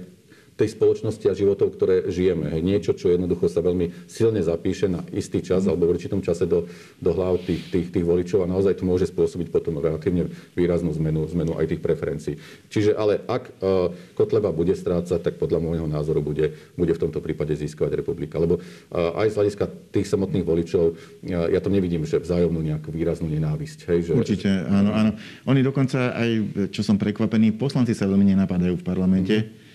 tej 0.57 0.73
spoločnosti 0.73 1.29
a 1.29 1.37
životov, 1.37 1.77
ktoré 1.77 2.09
žijeme. 2.09 2.49
Hej. 2.49 2.61
Niečo, 2.65 2.93
čo 2.97 3.13
jednoducho 3.13 3.45
sa 3.53 3.61
veľmi 3.61 4.09
silne 4.09 4.41
zapíše 4.41 4.89
na 4.89 5.05
istý 5.13 5.45
čas 5.45 5.69
alebo 5.69 5.85
v 5.85 6.01
určitom 6.01 6.25
čase 6.25 6.49
do, 6.49 6.65
do 6.97 7.11
hlav 7.13 7.45
tých, 7.45 7.69
tých, 7.69 7.93
tých 7.93 8.05
voličov 8.09 8.41
a 8.41 8.49
naozaj 8.49 8.81
to 8.81 8.89
môže 8.89 9.13
spôsobiť 9.13 9.53
potom 9.53 9.77
relatívne 9.77 10.33
výraznú 10.57 10.97
zmenu, 10.97 11.29
zmenu 11.37 11.61
aj 11.61 11.77
tých 11.77 11.85
preferencií. 11.85 12.35
Čiže 12.73 12.97
ale 12.97 13.21
ak 13.29 13.53
uh, 13.61 13.93
Kotleba 14.17 14.49
bude 14.49 14.73
strácať, 14.73 15.21
tak 15.21 15.37
podľa 15.37 15.61
môjho 15.61 15.85
názoru 15.85 16.25
bude, 16.25 16.57
bude 16.73 16.93
v 16.97 17.03
tomto 17.05 17.21
prípade 17.21 17.53
získavať 17.53 18.01
republika. 18.01 18.41
Lebo 18.41 18.57
uh, 18.57 19.21
aj 19.21 19.37
z 19.37 19.37
hľadiska 19.37 19.65
tých 19.93 20.09
samotných 20.09 20.49
voličov, 20.49 20.85
uh, 20.97 21.53
ja 21.53 21.61
tam 21.61 21.77
nevidím, 21.77 22.09
že 22.09 22.17
vzájomnú 22.17 22.65
nejakú 22.65 22.89
výraznú 22.97 23.29
nenávisť. 23.29 23.93
Hej, 23.93 23.99
že... 24.09 24.13
Určite, 24.17 24.49
áno, 24.73 24.97
áno. 24.97 25.11
Oni 25.45 25.61
dokonca 25.61 26.17
aj, 26.17 26.31
čo 26.73 26.81
som 26.81 26.97
prekvapený, 26.97 27.61
poslanci 27.61 27.93
sa 27.93 28.09
veľmi 28.09 28.33
nenapadajú 28.33 28.81
v 28.81 28.85
parlamente. 28.85 29.37
Mm-hmm 29.37 29.66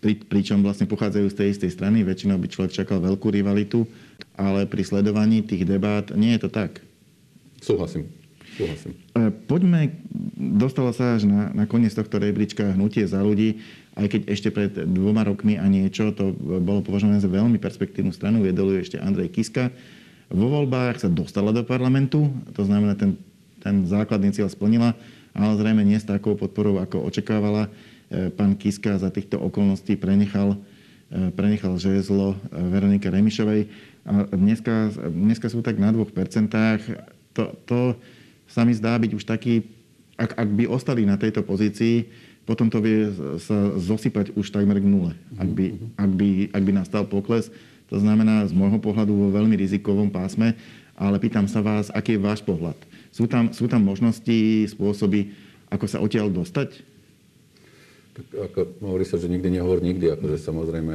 pri, 0.00 0.12
pričom 0.28 0.60
vlastne 0.60 0.84
pochádzajú 0.84 1.26
z 1.32 1.36
tej 1.36 1.48
istej 1.56 1.70
strany. 1.72 2.04
Väčšinou 2.04 2.36
by 2.36 2.46
človek 2.48 2.72
čakal 2.84 3.00
veľkú 3.00 3.32
rivalitu, 3.32 3.88
ale 4.36 4.68
pri 4.68 4.84
sledovaní 4.84 5.40
tých 5.44 5.64
debát 5.64 6.12
nie 6.12 6.36
je 6.36 6.44
to 6.44 6.50
tak. 6.52 6.84
Súhlasím. 7.60 8.08
Súhlasím. 8.56 8.92
Poďme, 9.48 10.00
dostalo 10.36 10.92
sa 10.92 11.16
až 11.16 11.24
na, 11.24 11.52
na 11.52 11.64
koniec 11.64 11.96
tohto 11.96 12.20
rebríčka 12.20 12.76
hnutie 12.76 13.04
za 13.08 13.20
ľudí, 13.24 13.60
aj 13.96 14.06
keď 14.12 14.20
ešte 14.28 14.48
pred 14.52 14.72
dvoma 14.72 15.24
rokmi 15.24 15.56
a 15.56 15.64
niečo, 15.68 16.12
to 16.12 16.32
bolo 16.36 16.84
považované 16.84 17.20
za 17.20 17.28
veľmi 17.28 17.56
perspektívnu 17.56 18.12
stranu, 18.12 18.44
viedol 18.44 18.76
ešte 18.76 19.00
Andrej 19.00 19.32
Kiska. 19.32 19.72
Vo 20.30 20.46
voľbách 20.46 21.02
sa 21.02 21.08
dostala 21.10 21.50
do 21.50 21.66
parlamentu, 21.66 22.30
to 22.54 22.62
znamená, 22.62 22.94
ten, 22.94 23.18
ten 23.58 23.82
základný 23.84 24.30
cieľ 24.30 24.46
splnila, 24.46 24.94
ale 25.34 25.58
zrejme 25.58 25.82
nie 25.82 25.98
s 25.98 26.06
takou 26.06 26.38
podporou, 26.38 26.78
ako 26.78 27.02
očakávala. 27.06 27.70
E, 28.10 28.26
pán 28.34 28.58
Kiska 28.58 28.98
za 28.98 29.06
týchto 29.14 29.38
okolností 29.38 29.94
prenechal, 29.94 30.58
e, 31.14 31.30
prenechal 31.30 31.78
žezlo 31.78 32.34
e, 32.34 32.36
Veronike 32.58 33.06
Remišovej. 33.06 33.70
A 34.02 34.26
dneska, 34.34 34.90
dneska 35.06 35.46
sú 35.46 35.62
tak 35.62 35.78
na 35.78 35.94
2%. 35.94 36.10
To, 37.38 37.42
to 37.62 37.78
sa 38.50 38.66
mi 38.66 38.74
zdá 38.74 38.98
byť 38.98 39.14
už 39.14 39.22
taký, 39.22 39.62
ak, 40.18 40.34
ak 40.34 40.48
by 40.50 40.66
ostali 40.66 41.06
na 41.06 41.14
tejto 41.14 41.46
pozícii, 41.46 42.10
potom 42.42 42.66
to 42.66 42.82
vie 42.82 43.14
sa 43.38 43.78
zosypať 43.78 44.34
už 44.34 44.50
takmer 44.50 44.82
k 44.82 44.90
nule, 44.90 45.14
ak 45.38 45.46
by, 45.46 45.66
ak 45.94 46.10
by, 46.10 46.28
ak 46.50 46.62
by 46.66 46.72
nastal 46.74 47.06
pokles. 47.06 47.46
To 47.94 48.02
znamená 48.02 48.42
z 48.50 48.50
môjho 48.50 48.82
pohľadu 48.82 49.14
vo 49.14 49.28
veľmi 49.30 49.54
rizikovom 49.54 50.10
pásme, 50.10 50.58
ale 50.98 51.22
pýtam 51.22 51.46
sa 51.46 51.62
vás, 51.62 51.94
aký 51.94 52.18
je 52.18 52.26
váš 52.26 52.42
pohľad? 52.42 52.74
Sú 53.14 53.30
tam, 53.30 53.54
sú 53.54 53.70
tam 53.70 53.86
možnosti, 53.86 54.66
spôsoby, 54.74 55.30
ako 55.70 55.86
sa 55.86 56.02
odtiaľ 56.02 56.26
dostať? 56.26 56.89
Ako 58.28 58.80
hovorí 58.80 59.04
sa, 59.04 59.16
že 59.16 59.30
nikdy 59.30 59.60
nehovor 59.60 59.80
nikdy, 59.80 60.14
akože 60.14 60.36
samozrejme 60.40 60.94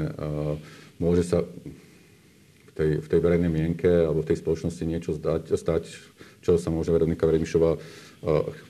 môže 0.99 1.23
sa 1.25 1.43
v 1.43 2.71
tej, 2.75 2.89
v 3.03 3.07
tej 3.07 3.19
verejnej 3.19 3.51
mienke 3.51 3.87
alebo 3.87 4.23
v 4.23 4.29
tej 4.33 4.41
spoločnosti 4.43 4.83
niečo 4.83 5.11
zdať, 5.15 5.55
stať, 5.55 5.83
čo 6.43 6.59
sa 6.59 6.69
môže 6.69 6.91
Veronika 6.91 7.27
Veremišová 7.27 7.79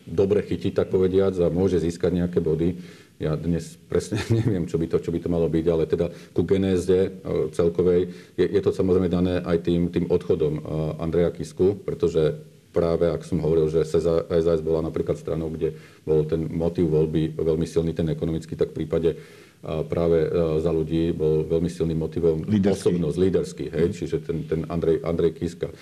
dobre 0.06 0.44
chytiť, 0.44 0.74
tak 0.76 0.88
povediať, 0.92 1.42
a 1.42 1.54
môže 1.54 1.80
získať 1.80 2.12
nejaké 2.24 2.40
body. 2.44 2.76
Ja 3.16 3.40
dnes 3.40 3.80
presne 3.88 4.20
neviem, 4.44 4.68
čo 4.68 4.76
by 4.76 4.92
to, 4.92 4.98
čo 5.00 5.12
by 5.16 5.20
to 5.24 5.32
malo 5.32 5.48
byť, 5.48 5.66
ale 5.72 5.84
teda 5.88 6.12
ku 6.36 6.44
genéze 6.44 7.16
celkovej 7.56 8.12
je, 8.36 8.46
je 8.46 8.62
to 8.62 8.72
samozrejme 8.76 9.08
dané 9.08 9.40
aj 9.40 9.64
tým, 9.64 9.88
tým 9.88 10.12
odchodom 10.12 10.60
Andreja 11.00 11.32
Kisku, 11.32 11.80
pretože 11.80 12.55
práve, 12.76 13.08
ak 13.08 13.24
som 13.24 13.40
hovoril, 13.40 13.72
že 13.72 13.88
SAS 13.88 14.60
bola 14.60 14.84
napríklad 14.84 15.16
stranou, 15.16 15.48
kde 15.48 15.80
bol 16.04 16.28
ten 16.28 16.52
motív 16.52 16.92
voľby 16.92 17.40
veľmi 17.40 17.64
silný, 17.64 17.96
ten 17.96 18.12
ekonomický, 18.12 18.60
tak 18.60 18.76
v 18.76 18.84
prípade 18.84 19.16
práve 19.66 20.30
za 20.62 20.70
ľudí 20.70 21.16
bol 21.16 21.48
veľmi 21.48 21.72
silným 21.72 21.98
motivom 21.98 22.44
líderský. 22.46 22.92
osobnosť, 22.92 23.18
líderský, 23.18 23.66
hej, 23.72 23.88
mm. 23.90 23.96
čiže 23.96 24.18
ten, 24.22 24.38
ten 24.46 24.62
Andrej, 24.70 25.02
Andrej 25.02 25.34
Kiska. 25.40 25.74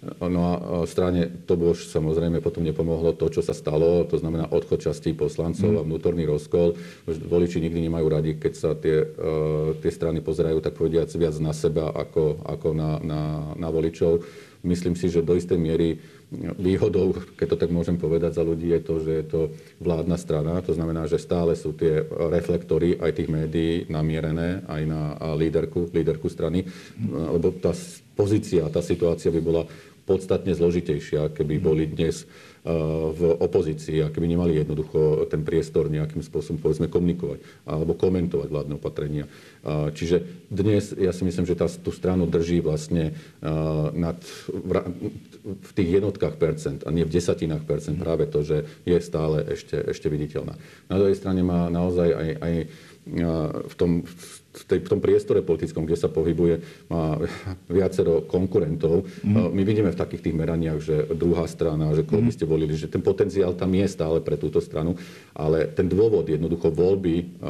No 0.00 0.40
a 0.40 0.52
strane 0.88 1.28
to 1.44 1.60
už 1.60 1.92
samozrejme 1.92 2.40
potom 2.40 2.64
nepomohlo 2.64 3.12
to, 3.12 3.28
čo 3.28 3.44
sa 3.44 3.52
stalo, 3.52 4.08
to 4.08 4.16
znamená 4.16 4.48
odchod 4.48 4.80
častí 4.80 5.12
poslancov 5.12 5.76
a 5.76 5.84
vnútorný 5.84 6.24
rozkol. 6.24 6.72
Voliči 7.04 7.60
nikdy 7.60 7.84
nemajú 7.84 8.06
radi, 8.08 8.32
keď 8.40 8.52
sa 8.56 8.72
tie, 8.72 9.04
tie 9.84 9.92
strany 9.92 10.24
pozerajú 10.24 10.64
tak 10.64 10.72
povediac 10.72 11.12
viac 11.12 11.36
na 11.36 11.52
seba 11.52 11.92
ako, 11.92 12.48
ako 12.48 12.68
na, 12.72 12.96
na, 13.04 13.20
na 13.60 13.68
voličov. 13.68 14.24
Myslím 14.60 14.92
si, 14.92 15.08
že 15.08 15.24
do 15.24 15.32
istej 15.32 15.56
miery 15.56 15.96
výhodou, 16.60 17.16
keď 17.34 17.56
to 17.56 17.60
tak 17.66 17.70
môžem 17.72 17.96
povedať 17.96 18.36
za 18.36 18.44
ľudí, 18.44 18.70
je 18.70 18.82
to, 18.84 18.94
že 19.00 19.12
je 19.12 19.24
to 19.26 19.40
vládna 19.80 20.16
strana. 20.20 20.60
To 20.62 20.76
znamená, 20.76 21.08
že 21.08 21.16
stále 21.16 21.56
sú 21.56 21.72
tie 21.72 22.04
reflektory 22.06 23.00
aj 23.00 23.16
tých 23.16 23.32
médií 23.32 23.88
namierené 23.88 24.62
aj 24.68 24.82
na 24.84 25.02
líderku, 25.34 25.88
líderku 25.90 26.28
strany, 26.28 26.68
lebo 27.08 27.56
tá 27.56 27.72
pozícia, 28.14 28.68
tá 28.68 28.84
situácia 28.84 29.32
by 29.32 29.40
bola 29.40 29.64
podstatne 30.04 30.52
zložitejšia, 30.52 31.32
keby 31.32 31.54
boli 31.62 31.86
dnes 31.86 32.26
v 32.60 33.22
opozícii 33.40 34.04
a 34.04 34.12
keby 34.12 34.36
nemali 34.36 34.60
jednoducho 34.60 35.24
ten 35.32 35.40
priestor 35.40 35.88
nejakým 35.88 36.20
spôsobom 36.20 36.60
povedzme 36.60 36.92
komunikovať 36.92 37.40
alebo 37.64 37.96
komentovať 37.96 38.48
vládne 38.52 38.76
opatrenia. 38.76 39.24
Čiže 39.96 40.48
dnes 40.52 40.92
ja 40.92 41.08
si 41.16 41.24
myslím, 41.24 41.48
že 41.48 41.56
tá, 41.56 41.64
tú 41.72 41.88
stranu 41.88 42.28
drží 42.28 42.60
vlastne 42.60 43.16
nad, 43.96 44.20
v 45.40 45.70
tých 45.72 45.88
jednotkách 46.04 46.36
percent 46.36 46.84
a 46.84 46.92
nie 46.92 47.08
v 47.08 47.16
desatinách 47.16 47.64
percent 47.64 47.96
práve 47.96 48.28
to, 48.28 48.44
že 48.44 48.68
je 48.84 48.96
stále 49.00 49.40
ešte, 49.48 49.80
ešte 49.80 50.12
viditeľná. 50.12 50.52
Na 50.92 51.00
druhej 51.00 51.16
strane 51.16 51.40
má 51.40 51.72
naozaj 51.72 52.12
aj, 52.12 52.28
aj 52.44 52.54
v 53.64 53.74
tom, 53.80 54.04
v, 54.04 54.39
tej, 54.50 54.82
v 54.82 54.90
tom 54.90 55.00
priestore 55.00 55.46
politickom, 55.46 55.86
kde 55.86 55.98
sa 55.98 56.10
pohybuje, 56.10 56.62
má 56.90 57.18
viacero 57.70 58.26
konkurentov. 58.26 59.06
Mm. 59.22 59.54
My 59.54 59.62
vidíme 59.62 59.90
v 59.94 60.00
takých 60.00 60.30
tých 60.30 60.36
meraniach, 60.36 60.82
že 60.82 61.06
druhá 61.14 61.46
strana, 61.46 61.94
že 61.94 62.02
koho 62.02 62.22
by 62.22 62.32
ste 62.34 62.50
volili, 62.50 62.74
že 62.74 62.90
ten 62.90 63.02
potenciál 63.02 63.54
tam 63.54 63.70
je 63.70 63.86
stále 63.86 64.18
pre 64.18 64.34
túto 64.34 64.58
stranu, 64.58 64.98
ale 65.34 65.70
ten 65.70 65.86
dôvod 65.86 66.26
jednoducho 66.26 66.74
voľby 66.74 67.40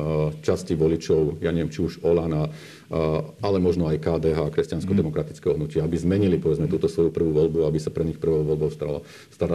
časti 0.44 0.76
voličov, 0.76 1.40
ja 1.40 1.52
neviem, 1.52 1.72
či 1.72 1.80
už 1.80 2.04
Olana, 2.04 2.52
ale 3.38 3.62
možno 3.62 3.86
aj 3.86 4.02
KDH, 4.02 4.50
kresťansko-demokratického 4.50 5.54
hnutia, 5.54 5.86
aby 5.86 5.94
zmenili 5.94 6.42
povedzme 6.42 6.66
túto 6.66 6.90
svoju 6.90 7.14
prvú 7.14 7.30
voľbu, 7.30 7.62
aby 7.70 7.78
sa 7.78 7.94
pre 7.94 8.02
nich 8.02 8.18
prvou 8.18 8.42
voľbou 8.42 8.66
stala, 8.74 9.06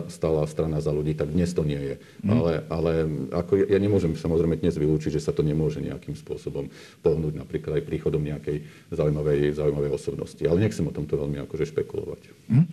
stala, 0.08 0.48
strana 0.48 0.80
za 0.80 0.96
ľudí, 0.96 1.20
tak 1.20 1.36
dnes 1.36 1.52
to 1.52 1.68
nie 1.68 1.76
je. 1.76 1.96
Mm. 2.24 2.32
Ale, 2.32 2.52
ale 2.72 2.92
ako 3.36 3.68
ja 3.68 3.76
nemôžem 3.76 4.16
samozrejme 4.16 4.56
dnes 4.56 4.80
vylúčiť, 4.80 5.20
že 5.20 5.24
sa 5.24 5.36
to 5.36 5.44
nemôže 5.44 5.84
nejakým 5.84 6.16
spôsobom 6.16 6.72
pohnúť 7.04 7.36
napríklad 7.36 7.84
aj 7.84 7.84
príchodom 7.84 8.24
nejakej 8.24 8.64
zaujímavej, 8.96 9.52
zaujímavej 9.60 9.92
osobnosti. 9.92 10.44
Ale 10.48 10.64
nechcem 10.64 10.88
o 10.88 10.96
tomto 10.96 11.20
veľmi 11.20 11.44
akože 11.44 11.68
špekulovať. 11.76 12.22
Mm. 12.48 12.68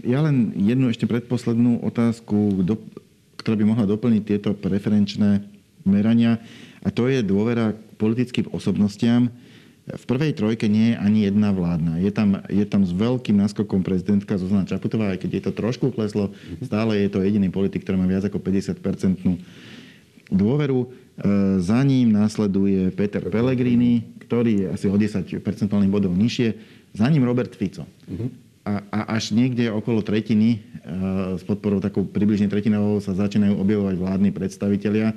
Ja 0.00 0.24
len 0.24 0.56
jednu 0.56 0.88
ešte 0.88 1.04
predposlednú 1.04 1.84
otázku, 1.84 2.64
ktorá 3.36 3.52
by 3.52 3.64
mohla 3.68 3.84
doplniť 3.84 4.22
tieto 4.24 4.56
preferenčné 4.56 5.44
merania. 5.84 6.40
A 6.80 6.88
to 6.88 7.04
je 7.04 7.20
dôvera 7.20 7.76
k 7.76 7.80
politickým 8.00 8.48
osobnostiam. 8.48 9.28
V 9.88 10.04
prvej 10.04 10.36
trojke 10.36 10.68
nie 10.68 10.92
je 10.92 11.00
ani 11.00 11.18
jedna 11.24 11.54
vládna. 11.56 11.96
Je 12.02 12.12
tam, 12.12 12.44
je 12.52 12.64
tam 12.68 12.84
s 12.84 12.92
veľkým 12.92 13.40
náskokom 13.40 13.80
prezidentka 13.80 14.36
Zuzana 14.36 14.68
Čaputová, 14.68 15.16
aj 15.16 15.24
keď 15.24 15.30
je 15.32 15.42
to 15.48 15.52
trošku 15.56 15.94
kleslo, 15.96 16.36
stále 16.60 17.00
je 17.00 17.08
to 17.08 17.24
jediný 17.24 17.48
politik, 17.48 17.88
ktorý 17.88 17.96
má 17.96 18.04
viac 18.04 18.28
ako 18.28 18.36
50-percentnú 18.36 19.40
dôveru. 20.28 20.84
E, 20.84 20.88
za 21.64 21.80
ním 21.80 22.12
následuje 22.12 22.92
Peter 22.92 23.24
Pellegrini, 23.24 24.04
ktorý 24.28 24.52
je 24.52 24.66
asi 24.76 24.86
o 24.92 24.96
10 24.96 25.40
percentuálnych 25.40 25.92
bodov 25.92 26.12
nižšie. 26.12 26.48
Za 26.92 27.08
ním 27.08 27.24
Robert 27.24 27.56
Fico. 27.56 27.88
A, 28.68 28.84
a 28.92 29.00
až 29.16 29.32
niekde 29.32 29.72
okolo 29.72 30.04
tretiny, 30.04 30.60
e, 30.84 31.38
s 31.40 31.42
podporou 31.48 31.80
takou 31.80 32.04
približne 32.04 32.52
tretinovou, 32.52 33.00
sa 33.00 33.16
začínajú 33.16 33.56
objavovať 33.56 33.96
vládni 33.96 34.30
predstavitelia 34.36 35.16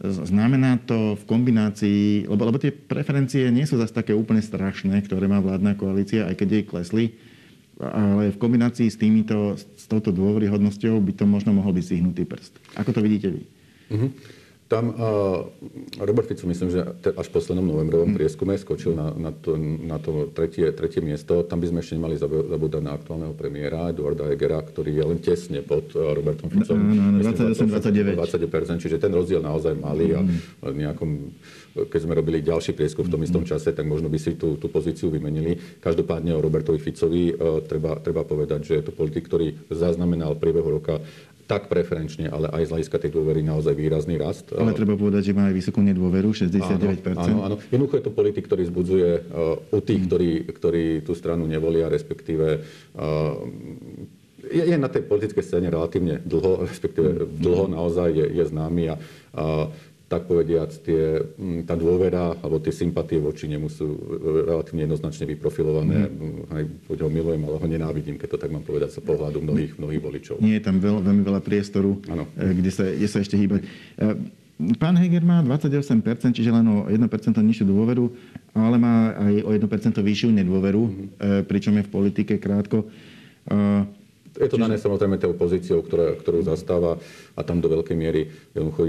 Znamená 0.00 0.80
to 0.88 1.20
v 1.20 1.24
kombinácii, 1.28 2.24
lebo, 2.24 2.48
lebo 2.48 2.56
tie 2.56 2.72
preferencie 2.72 3.52
nie 3.52 3.68
sú 3.68 3.76
zase 3.76 3.92
také 3.92 4.16
úplne 4.16 4.40
strašné, 4.40 4.96
ktoré 5.04 5.28
má 5.28 5.36
vládna 5.36 5.76
koalícia, 5.76 6.24
aj 6.24 6.40
keď 6.40 6.48
jej 6.48 6.64
klesli, 6.64 7.04
ale 7.76 8.32
v 8.32 8.40
kombinácii 8.40 8.88
s, 8.88 8.96
týmito, 8.96 9.56
s 9.56 9.84
touto 9.84 10.08
dôveryhodnosťou 10.08 10.96
by 10.96 11.12
to 11.12 11.24
možno 11.28 11.52
mohol 11.52 11.76
byť 11.76 11.84
stihnutý 11.84 12.24
prst. 12.24 12.56
Ako 12.80 12.96
to 12.96 13.04
vidíte 13.04 13.28
vy? 13.36 13.42
Mm-hmm. 13.92 14.10
Tam 14.72 14.88
Robert 16.00 16.32
Fico, 16.32 16.48
myslím, 16.48 16.72
že 16.72 16.80
až 17.12 17.26
v 17.28 17.34
poslednom 17.36 17.68
novembrovom 17.68 18.08
mm. 18.12 18.16
prieskume 18.16 18.56
skočil 18.56 18.96
na, 18.96 19.12
na, 19.12 19.28
to, 19.28 19.52
na 19.60 20.00
to 20.00 20.32
tretie, 20.32 20.72
tretie 20.72 21.04
miesto. 21.04 21.44
Tam 21.44 21.60
by 21.60 21.68
sme 21.68 21.84
ešte 21.84 22.00
nemali 22.00 22.16
zabúdať 22.16 22.80
na 22.80 22.96
aktuálneho 22.96 23.36
premiéra 23.36 23.92
Eduarda 23.92 24.32
Egera, 24.32 24.64
ktorý 24.64 24.96
je 24.96 25.04
len 25.04 25.18
tesne 25.20 25.60
pod 25.60 25.92
Robertom 25.92 26.48
Ficom. 26.48 26.80
No, 26.80 27.20
no, 27.20 27.20
28-29. 27.20 28.16
20%, 28.16 28.80
čiže 28.80 28.96
ten 28.96 29.12
rozdiel 29.12 29.44
naozaj 29.44 29.76
malý 29.76 30.16
a 30.16 30.24
mm. 30.24 30.72
nejakom 30.72 31.10
keď 31.72 32.00
sme 32.04 32.12
robili 32.12 32.44
ďalší 32.44 32.76
prieskum 32.76 33.08
v 33.08 33.12
tom 33.16 33.22
istom 33.24 33.44
čase, 33.48 33.72
tak 33.72 33.88
možno 33.88 34.12
by 34.12 34.18
si 34.20 34.36
tú, 34.36 34.60
tú 34.60 34.68
pozíciu 34.68 35.08
vymenili. 35.08 35.56
Každopádne 35.80 36.36
o 36.36 36.44
Robertovi 36.44 36.76
Ficovi 36.76 37.32
uh, 37.32 37.64
treba, 37.64 37.96
treba 37.96 38.28
povedať, 38.28 38.60
že 38.68 38.72
je 38.80 38.84
to 38.84 38.92
politik, 38.92 39.24
ktorý 39.24 39.56
zaznamenal 39.72 40.36
priebehu 40.36 40.68
roka 40.68 41.00
tak 41.52 41.68
preferenčne, 41.68 42.32
ale 42.32 42.48
aj 42.48 42.64
z 42.64 42.70
hľadiska 42.72 42.96
tej 42.96 43.12
dôvery 43.12 43.44
naozaj 43.44 43.76
výrazný 43.76 44.16
rast. 44.16 44.56
Ale 44.56 44.72
treba 44.72 44.96
povedať, 44.96 45.28
že 45.28 45.36
má 45.36 45.52
aj 45.52 45.54
vysokú 45.60 45.84
nedôveru, 45.84 46.32
69%. 46.32 47.12
Áno, 47.28 47.44
áno. 47.44 47.56
Jednoducho 47.68 48.00
je 48.00 48.04
to 48.08 48.12
politik, 48.16 48.48
ktorý 48.48 48.64
zbudzuje 48.72 49.10
uh, 49.20 49.76
u 49.76 49.78
tých, 49.84 50.00
mm. 50.00 50.06
ktorí, 50.08 50.30
ktorí 50.48 50.84
tú 51.04 51.12
stranu 51.12 51.44
nevolia, 51.44 51.92
respektíve 51.92 52.64
uh, 52.96 53.36
je, 54.48 54.62
je 54.64 54.76
na 54.80 54.88
tej 54.88 55.04
politickej 55.04 55.44
scéne 55.44 55.68
relatívne 55.68 56.24
dlho, 56.24 56.64
respektíve 56.64 57.08
mm. 57.12 57.44
dlho 57.44 57.68
naozaj 57.68 58.08
je, 58.16 58.26
je 58.32 58.44
známy 58.48 58.84
a, 58.88 58.96
a 59.36 59.44
tak 60.12 60.28
povediac, 60.28 60.68
tie, 60.84 61.24
mm, 61.24 61.64
tá 61.64 61.72
dôvera 61.72 62.36
alebo 62.36 62.60
tie 62.60 62.68
sympatie 62.68 63.16
voči 63.16 63.48
nemu 63.48 63.72
sú 63.72 63.96
relatívne 64.44 64.84
jednoznačne 64.84 65.24
vyprofilované. 65.24 66.12
Mm. 66.12 66.52
Aj 66.52 66.62
ho 66.92 67.08
milujem, 67.08 67.40
ale 67.48 67.56
ho 67.56 67.66
nenávidím, 67.66 68.20
keď 68.20 68.36
to 68.36 68.38
tak 68.44 68.52
mám 68.52 68.60
povedať, 68.60 68.92
sa 68.92 69.00
pohľadu 69.00 69.40
mnohých, 69.40 69.80
mnohých 69.80 70.02
voličov. 70.04 70.36
Nie 70.44 70.60
je 70.60 70.68
tam 70.68 70.76
veľ, 70.76 71.00
veľmi 71.00 71.24
veľa 71.24 71.40
priestoru, 71.40 71.96
ano. 72.12 72.28
Eh, 72.36 72.52
kde 72.52 72.68
sa, 72.68 72.84
kde 72.84 73.08
sa 73.08 73.24
ešte 73.24 73.40
hýbať. 73.40 73.64
Pán 74.78 74.94
Heger 74.94 75.24
má 75.24 75.40
28%, 75.42 76.36
čiže 76.36 76.52
len 76.52 76.62
o 76.68 76.86
1% 76.86 77.40
nižšiu 77.40 77.66
dôveru, 77.66 78.12
ale 78.52 78.76
má 78.76 79.16
aj 79.16 79.34
o 79.48 79.50
1% 79.56 79.96
vyššiu 79.98 80.30
nedôveru, 80.30 80.82
mm-hmm. 80.86 81.48
pričom 81.50 81.74
je 81.80 81.82
v 81.82 81.90
politike 81.90 82.34
krátko. 82.38 82.86
Je 84.32 84.48
to 84.48 84.56
dané 84.56 84.80
samozrejme 84.80 85.20
tou 85.20 85.36
pozíciou, 85.36 85.84
ktorá, 85.84 86.16
ktorú 86.16 86.40
zastáva 86.40 86.96
a 87.36 87.40
tam 87.44 87.60
do 87.60 87.68
veľkej 87.68 87.96
miery 87.96 88.32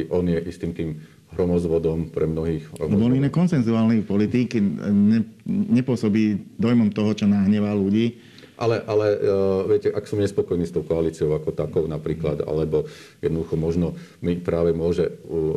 on 0.08 0.26
je 0.32 0.40
istým 0.48 0.72
tým 0.72 0.96
hromozvodom 1.34 2.14
pre 2.14 2.30
mnohých. 2.30 2.70
Lebo 2.78 2.98
on 2.98 3.18
je 3.18 3.34
konsenzuálny 3.34 4.06
politik, 4.06 4.56
ne, 4.58 5.26
nepôsobí 5.48 6.58
dojmom 6.58 6.94
toho, 6.94 7.12
čo 7.18 7.26
nahnevá 7.26 7.74
ľudí. 7.74 8.34
Ale, 8.54 8.86
ale 8.86 9.18
uh, 9.18 9.66
viete, 9.66 9.90
ak 9.90 10.06
som 10.06 10.22
nespokojný 10.22 10.70
s 10.70 10.72
tou 10.72 10.86
koalíciou 10.86 11.34
ako 11.34 11.58
takou 11.58 11.84
napríklad, 11.90 12.46
alebo 12.46 12.86
jednoducho 13.18 13.58
možno 13.58 13.98
mi 14.22 14.38
práve 14.38 14.78
môže 14.78 15.10
u 15.26 15.36
uh, 15.36 15.54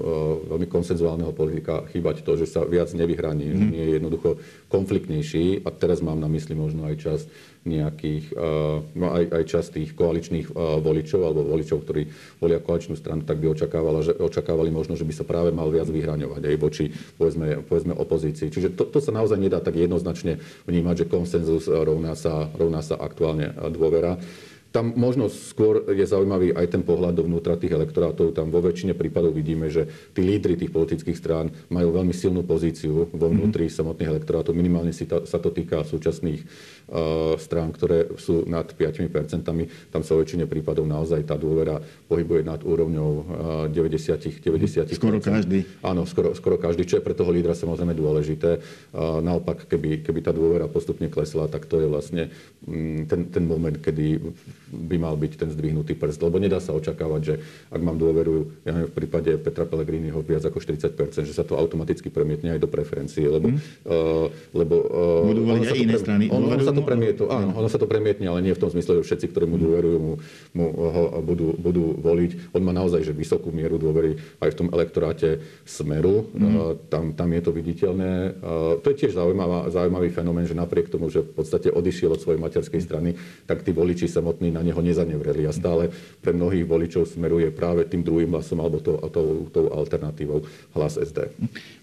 veľmi 0.56 0.64
konsenzuálneho 0.64 1.36
politika 1.36 1.84
chýbať 1.92 2.24
to, 2.24 2.40
že 2.40 2.48
sa 2.48 2.64
viac 2.64 2.88
nevyhraní, 2.96 3.52
mm. 3.52 3.68
nie 3.68 3.84
je 3.84 3.92
jednoducho 4.00 4.40
konfliktnejší. 4.72 5.68
A 5.68 5.76
teraz 5.76 6.00
mám 6.00 6.16
na 6.16 6.28
mysli 6.32 6.56
možno 6.56 6.88
aj 6.88 6.96
čas 6.96 7.20
nejakých, 7.66 8.32
no 8.94 9.06
aj, 9.10 9.24
aj 9.34 9.42
časť 9.44 9.68
tých 9.76 9.90
koaličných 9.98 10.54
voličov 10.56 11.20
alebo 11.20 11.42
voličov, 11.42 11.82
ktorí 11.82 12.06
volia 12.38 12.62
koaličnú 12.62 12.94
stranu, 12.94 13.26
tak 13.26 13.42
by 13.42 13.50
očakávala, 13.52 14.06
že, 14.06 14.14
očakávali 14.14 14.70
možno, 14.70 14.94
že 14.94 15.04
by 15.04 15.12
sa 15.12 15.26
práve 15.26 15.50
mal 15.50 15.68
viac 15.68 15.90
vyhraňovať 15.90 16.42
aj 16.46 16.56
voči, 16.56 16.88
povedzme, 17.18 17.66
povedzme 17.66 17.92
opozícii. 17.98 18.48
Čiže 18.48 18.78
to, 18.78 18.86
to 18.86 18.98
sa 19.02 19.10
naozaj 19.10 19.36
nedá 19.36 19.58
tak 19.58 19.74
jednoznačne 19.74 20.38
vnímať, 20.64 21.04
že 21.04 21.10
konsenzus 21.10 21.66
rovná 21.66 22.14
sa, 22.14 22.48
rovná 22.54 22.80
sa 22.80 22.96
aktuálne 22.96 23.52
dôvera. 23.74 24.16
Tam 24.74 24.92
možno 24.92 25.32
skôr 25.32 25.88
je 25.88 26.04
zaujímavý 26.04 26.52
aj 26.52 26.66
ten 26.68 26.82
pohľad 26.84 27.16
dovnútra 27.16 27.56
tých 27.56 27.72
elektorátov. 27.72 28.36
Tam 28.36 28.52
vo 28.52 28.60
väčšine 28.60 28.92
prípadov 28.92 29.32
vidíme, 29.32 29.72
že 29.72 29.88
tí 30.12 30.20
lídry 30.20 30.60
tých 30.60 30.68
politických 30.68 31.16
strán 31.16 31.48
majú 31.72 31.96
veľmi 31.96 32.12
silnú 32.12 32.44
pozíciu 32.44 33.08
vo 33.08 33.26
vnútri 33.32 33.66
mm-hmm. 33.66 33.78
samotných 33.80 34.10
elektorátov. 34.12 34.52
Minimálne 34.52 34.92
si 34.92 35.08
to, 35.08 35.24
sa 35.24 35.40
to 35.40 35.48
týka 35.48 35.80
súčasných 35.80 36.40
uh, 36.44 37.40
strán, 37.40 37.72
ktoré 37.72 38.12
sú 38.20 38.44
nad 38.44 38.68
5%. 38.68 39.48
Tam 39.88 40.02
sa 40.04 40.12
vo 40.12 40.20
väčšine 40.20 40.44
prípadov 40.44 40.84
naozaj 40.84 41.24
tá 41.24 41.40
dôvera 41.40 41.80
pohybuje 42.10 42.42
nad 42.44 42.60
úrovňou 42.60 43.10
uh, 43.66 43.72
90 43.72 44.44
90 44.44 44.92
Skoro 44.92 45.18
každý. 45.18 45.64
Áno, 45.80 46.04
skoro, 46.04 46.36
skoro 46.36 46.56
každý, 46.60 46.84
čo 46.84 47.00
je 47.00 47.06
pre 47.06 47.16
toho 47.16 47.32
lídra 47.32 47.56
samozrejme 47.56 47.96
dôležité. 47.96 48.60
Uh, 48.92 49.24
naopak, 49.24 49.64
keby, 49.66 50.04
keby 50.04 50.20
tá 50.20 50.36
dôvera 50.36 50.68
postupne 50.68 51.08
klesla, 51.08 51.48
tak 51.48 51.64
to 51.64 51.80
je 51.80 51.88
vlastne 51.88 52.22
um, 52.68 53.08
ten, 53.08 53.32
ten 53.32 53.44
moment, 53.48 53.76
kedy 53.80 54.20
by 54.70 54.96
mal 54.98 55.14
byť 55.14 55.32
ten 55.38 55.50
zdvihnutý 55.50 55.94
prst. 55.94 56.18
Lebo 56.22 56.42
nedá 56.42 56.58
sa 56.58 56.74
očakávať, 56.74 57.20
že 57.22 57.34
ak 57.70 57.80
mám 57.80 57.96
dôveru, 57.96 58.66
ja 58.66 58.74
neviem, 58.74 58.90
v 58.90 58.96
prípade 58.98 59.30
Petra 59.38 59.62
Pellegriniho 59.62 60.18
viac 60.26 60.42
ako 60.42 60.58
40%, 60.58 61.22
že 61.22 61.34
sa 61.34 61.46
to 61.46 61.54
automaticky 61.54 62.10
premietne 62.10 62.54
aj 62.54 62.60
do 62.60 62.68
preferencie. 62.68 63.26
Lebo, 63.30 63.54
mm. 63.54 63.58
uh, 63.86 64.26
lebo 64.54 64.74
uh, 64.82 65.26
Budú 65.30 65.42
voliť 65.46 65.66
aj 65.70 65.78
iné 65.78 65.96
strany. 65.98 66.24
Ono, 66.30 66.50
ono, 66.50 66.62
sa 66.62 66.74
to 66.74 66.82
premietne, 66.82 67.24
áno, 67.30 67.50
ono 67.54 67.68
sa 67.70 67.78
to 67.78 67.86
premietne, 67.86 68.26
ale 68.26 68.42
nie 68.42 68.54
v 68.54 68.60
tom 68.60 68.70
zmysle, 68.70 69.02
že 69.02 69.06
všetci, 69.06 69.26
ktorí 69.30 69.46
mu 69.46 69.56
dôverujú, 69.62 69.98
mu, 70.02 70.12
mu 70.58 70.64
ho 70.74 71.02
budú, 71.22 71.54
budú 71.54 71.94
voliť. 72.02 72.56
On 72.56 72.62
má 72.62 72.74
naozaj 72.74 73.06
že 73.06 73.14
vysokú 73.14 73.54
mieru 73.54 73.78
dôvery 73.78 74.18
aj 74.42 74.50
v 74.50 74.58
tom 74.58 74.68
elektoráte 74.74 75.38
Smeru. 75.62 76.26
Mm. 76.34 76.42
Uh, 76.42 76.74
tam, 76.90 77.14
tam 77.14 77.30
je 77.30 77.42
to 77.42 77.50
viditeľné. 77.54 78.34
Uh, 78.42 78.82
to 78.82 78.90
je 78.90 79.06
tiež 79.06 79.14
zaujímavá, 79.14 79.70
zaujímavý 79.70 80.10
fenomén, 80.10 80.48
že 80.48 80.58
napriek 80.58 80.90
tomu, 80.90 81.06
že 81.06 81.22
v 81.22 81.32
podstate 81.38 81.70
odišiel 81.70 82.16
od 82.16 82.22
svojej 82.22 82.40
materskej 82.42 82.82
strany, 82.82 83.14
tak 83.46 83.62
tí 83.62 83.70
voliči 83.70 84.08
samotní 84.10 84.55
na 84.56 84.64
neho 84.64 84.80
nezanevreli. 84.80 85.44
A 85.44 85.52
stále 85.52 85.92
pre 86.24 86.32
mnohých 86.32 86.64
voličov 86.64 87.04
smeruje 87.04 87.52
práve 87.52 87.84
tým 87.84 88.00
druhým 88.00 88.32
hlasom 88.32 88.56
alebo 88.64 88.80
tou, 88.80 88.96
tou, 89.12 89.44
tou 89.52 89.68
alternatívou 89.68 90.48
hlas 90.72 90.96
SD. 90.96 91.28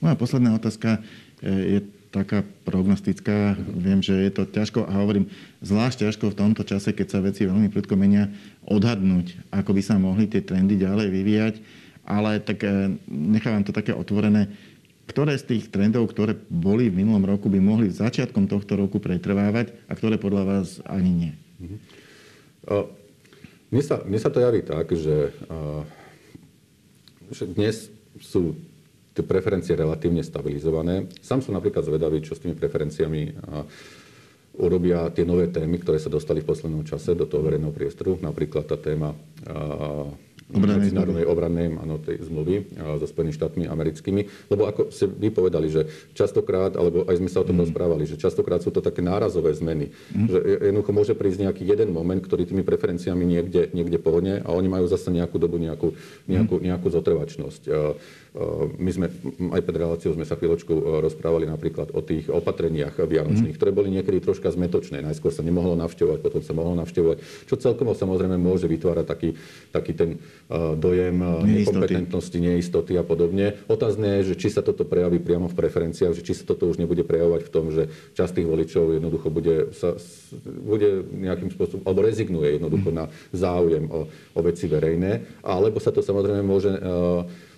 Moja 0.01 0.17
posledná 0.17 0.57
otázka 0.57 0.97
e, 1.45 1.77
je 1.77 1.79
taká 2.09 2.45
prognostická. 2.65 3.57
Viem, 3.57 4.01
že 4.01 4.13
je 4.13 4.31
to 4.33 4.49
ťažko 4.49 4.85
a 4.85 5.01
hovorím, 5.01 5.29
zvlášť 5.65 6.09
ťažko 6.09 6.33
v 6.33 6.37
tomto 6.37 6.61
čase, 6.65 6.93
keď 6.93 7.07
sa 7.09 7.19
veci 7.25 7.45
veľmi 7.45 7.69
prudko 7.69 7.97
menia, 7.97 8.29
odhadnúť, 8.65 9.49
ako 9.49 9.73
by 9.73 9.81
sa 9.81 9.97
mohli 9.97 10.29
tie 10.29 10.45
trendy 10.45 10.77
ďalej 10.77 11.07
vyvíjať. 11.09 11.55
Ale 12.05 12.41
tak 12.41 12.61
e, 12.65 12.97
nechávam 13.09 13.65
to 13.65 13.73
také 13.73 13.93
otvorené. 13.93 14.49
Ktoré 15.03 15.35
z 15.35 15.55
tých 15.55 15.67
trendov, 15.67 16.07
ktoré 16.15 16.31
boli 16.47 16.87
v 16.87 17.03
minulom 17.03 17.27
roku, 17.27 17.51
by 17.51 17.59
mohli 17.59 17.91
začiatkom 17.91 18.47
tohto 18.47 18.79
roku 18.79 19.03
pretrvávať 19.03 19.75
a 19.91 19.99
ktoré 19.99 20.15
podľa 20.15 20.43
vás 20.47 20.79
ani 20.87 21.11
nie? 21.11 21.33
Mm-hmm. 21.59 22.02
Mne 23.73 23.81
sa, 23.83 23.99
mne 24.05 24.19
sa 24.21 24.29
to 24.31 24.39
javí 24.39 24.63
tak, 24.63 24.93
že, 24.93 25.33
že 27.33 27.43
dnes 27.49 27.89
sú 28.21 28.55
tie 29.13 29.25
preferencie 29.25 29.77
relatívne 29.77 30.25
stabilizované. 30.25 31.09
Sám 31.21 31.45
som 31.45 31.53
napríklad 31.53 31.85
zvedavý, 31.85 32.23
čo 32.23 32.33
s 32.33 32.41
tými 32.41 32.57
preferenciami 32.57 33.35
urobia 34.57 35.09
tie 35.09 35.25
nové 35.25 35.49
témy, 35.49 35.81
ktoré 35.81 35.97
sa 35.97 36.13
dostali 36.13 36.45
v 36.45 36.49
poslednom 36.49 36.85
čase 36.85 37.17
do 37.17 37.25
toho 37.25 37.41
verejného 37.41 37.73
priestoru. 37.73 38.21
Napríklad 38.21 38.69
tá 38.69 38.77
téma 38.77 39.17
obrannej 40.53 40.79
medzinárodnej 40.87 41.25
obrannej 41.25 41.67
áno, 41.77 41.97
tej 41.97 42.23
zmluvy 42.29 42.77
so 43.01 43.05
Spojenými 43.09 43.35
štátmi 43.35 43.63
americkými. 43.65 44.21
Lebo 44.53 44.69
ako 44.69 44.93
ste 44.93 45.09
vy 45.09 45.33
povedali, 45.33 45.67
že 45.67 45.89
častokrát, 46.13 46.77
alebo 46.77 47.03
aj 47.09 47.17
sme 47.17 47.29
sa 47.29 47.41
o 47.41 47.47
tom 47.47 47.57
mm. 47.59 47.63
rozprávali, 47.67 48.05
že 48.05 48.15
častokrát 48.21 48.61
sú 48.61 48.69
to 48.69 48.79
také 48.79 49.01
nárazové 49.01 49.51
zmeny. 49.57 49.89
Mm. 50.13 50.27
Že 50.29 50.37
jednoducho 50.69 50.91
môže 50.93 51.13
prísť 51.17 51.49
nejaký 51.49 51.63
jeden 51.65 51.89
moment, 51.91 52.21
ktorý 52.21 52.45
tými 52.45 52.61
preferenciami 52.61 53.25
niekde, 53.25 53.73
niekde 53.73 53.97
pohne 53.97 54.39
a 54.45 54.49
oni 54.53 54.69
majú 54.69 54.85
zase 54.85 55.09
nejakú 55.09 55.41
dobu, 55.41 55.57
nejakú, 55.57 55.97
nejakú, 56.29 56.55
mm. 56.59 56.63
nejakú 56.69 56.87
zotrvačnosť. 56.93 57.61
My 58.81 58.89
sme, 58.89 59.13
aj 59.53 59.61
pred 59.61 59.77
reláciou 59.77 60.17
sme 60.17 60.25
sa 60.25 60.33
chvíľočku 60.33 61.05
rozprávali 61.05 61.45
napríklad 61.45 61.93
o 61.93 62.01
tých 62.01 62.33
opatreniach 62.33 62.97
vianočných, 62.97 63.53
mm. 63.53 63.59
ktoré 63.61 63.69
boli 63.69 63.93
niekedy 63.93 64.25
troška 64.25 64.49
zmetočné. 64.49 65.05
Najskôr 65.05 65.29
sa 65.29 65.45
nemohlo 65.45 65.77
navštevovať, 65.77 66.17
potom 66.17 66.41
sa 66.41 66.57
mohlo 66.57 66.73
navštevovať, 66.81 67.45
čo 67.45 67.55
celkovo 67.61 67.93
samozrejme 67.93 68.33
môže 68.41 68.65
vytvárať 68.65 69.05
taký, 69.05 69.29
taký 69.69 69.93
ten 69.93 70.09
dojem 70.51 71.17
nekompetentnosti, 71.43 72.37
neistoty 72.37 72.99
a 72.99 73.03
podobne. 73.03 73.57
Otázne 73.65 74.21
je, 74.21 74.33
že 74.33 74.35
či 74.45 74.47
sa 74.51 74.61
toto 74.61 74.83
prejaví 74.83 75.17
priamo 75.17 75.47
v 75.47 75.55
preferenciách, 75.55 76.13
že 76.13 76.25
či 76.25 76.33
sa 76.35 76.43
toto 76.43 76.67
už 76.67 76.77
nebude 76.77 77.01
prejavovať 77.01 77.41
v 77.47 77.51
tom, 77.53 77.65
že 77.71 77.89
časť 78.13 78.41
tých 78.41 78.47
voličov 78.47 78.83
jednoducho 78.99 79.27
bude, 79.31 79.71
sa, 79.73 79.95
bude 80.43 81.07
nejakým 81.09 81.49
spôsobom, 81.53 81.83
alebo 81.87 82.03
rezignuje 82.03 82.59
jednoducho 82.59 82.89
na 82.91 83.07
záujem 83.31 83.87
o, 83.87 84.07
o 84.09 84.39
veci 84.43 84.67
verejné, 84.67 85.41
alebo 85.41 85.79
sa 85.79 85.95
to 85.95 86.03
samozrejme 86.03 86.43
môže 86.43 86.71
Mm, 86.73 87.52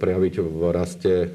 prejaviť 0.00 0.34
v 0.40 0.62
raste 0.72 1.28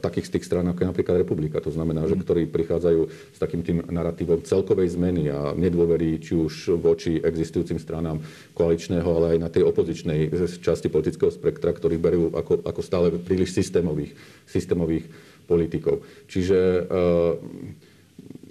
takých 0.00 0.26
z 0.26 0.32
tých 0.34 0.46
strán, 0.48 0.66
ako 0.72 0.82
je 0.82 0.90
napríklad 0.90 1.20
Republika. 1.20 1.60
To 1.60 1.68
znamená, 1.68 2.08
že 2.08 2.16
mm. 2.16 2.22
ktorí 2.24 2.42
prichádzajú 2.48 3.00
s 3.08 3.38
takým 3.38 3.60
tým 3.60 3.84
narratívom 3.92 4.40
celkovej 4.40 4.96
zmeny 4.96 5.28
a 5.28 5.52
nedôverí 5.52 6.16
či 6.16 6.32
už 6.32 6.80
voči 6.80 7.20
existujúcim 7.20 7.76
stranám 7.76 8.24
koaličného, 8.56 9.04
ale 9.04 9.36
aj 9.36 9.38
na 9.38 9.52
tej 9.52 9.68
opozičnej 9.68 10.32
časti 10.64 10.88
politického 10.88 11.28
spektra, 11.28 11.76
ktorí 11.76 12.00
berú 12.00 12.32
ako, 12.32 12.64
ako 12.64 12.80
stále 12.80 13.12
príliš 13.20 13.52
systémových, 13.52 14.16
systémových 14.48 15.04
politikov. 15.44 16.00
Čiže 16.32 16.88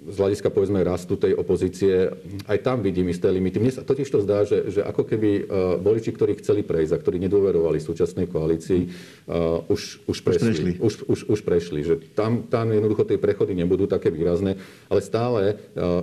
z 0.08 0.16
hľadiska 0.18 0.50
povedzme 0.50 0.82
rastu 0.82 1.14
tej 1.14 1.38
opozície, 1.38 2.10
aj 2.50 2.58
tam 2.66 2.82
vidím 2.82 3.10
isté 3.12 3.30
limity. 3.30 3.62
Mne 3.62 3.70
sa 3.70 3.86
totiž 3.86 4.08
to 4.10 4.18
zdá, 4.24 4.42
že, 4.42 4.70
že 4.72 4.80
ako 4.82 5.06
keby 5.06 5.46
voliči, 5.78 6.10
ktorí 6.10 6.42
chceli 6.42 6.66
prejsť 6.66 6.92
a 6.96 7.00
ktorí 7.00 7.22
nedôverovali 7.22 7.78
súčasnej 7.78 8.26
koalícii, 8.26 8.88
uh, 8.88 9.62
už, 9.70 10.08
už, 10.10 10.18
prešli, 10.26 10.78
už, 10.82 11.06
už, 11.06 11.20
už 11.30 11.40
prešli. 11.46 11.80
Že 11.86 11.94
tam, 12.18 12.46
tam 12.50 12.74
jednoducho 12.74 13.06
tie 13.06 13.18
prechody 13.20 13.54
nebudú 13.54 13.86
také 13.86 14.10
výrazné, 14.10 14.58
ale 14.90 15.00
stále 15.00 15.60
uh, 15.78 16.02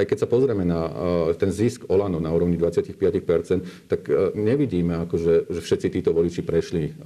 aj 0.00 0.04
keď 0.06 0.18
sa 0.24 0.28
pozrieme 0.30 0.64
na 0.64 0.88
ten 1.36 1.52
zisk 1.52 1.84
Olano 1.92 2.22
na 2.22 2.32
úrovni 2.32 2.56
25%, 2.56 3.90
tak 3.90 4.08
nevidíme, 4.32 5.04
akože, 5.04 5.50
že 5.52 5.60
všetci 5.60 6.00
títo 6.00 6.16
voliči 6.16 6.40
prešli 6.40 6.96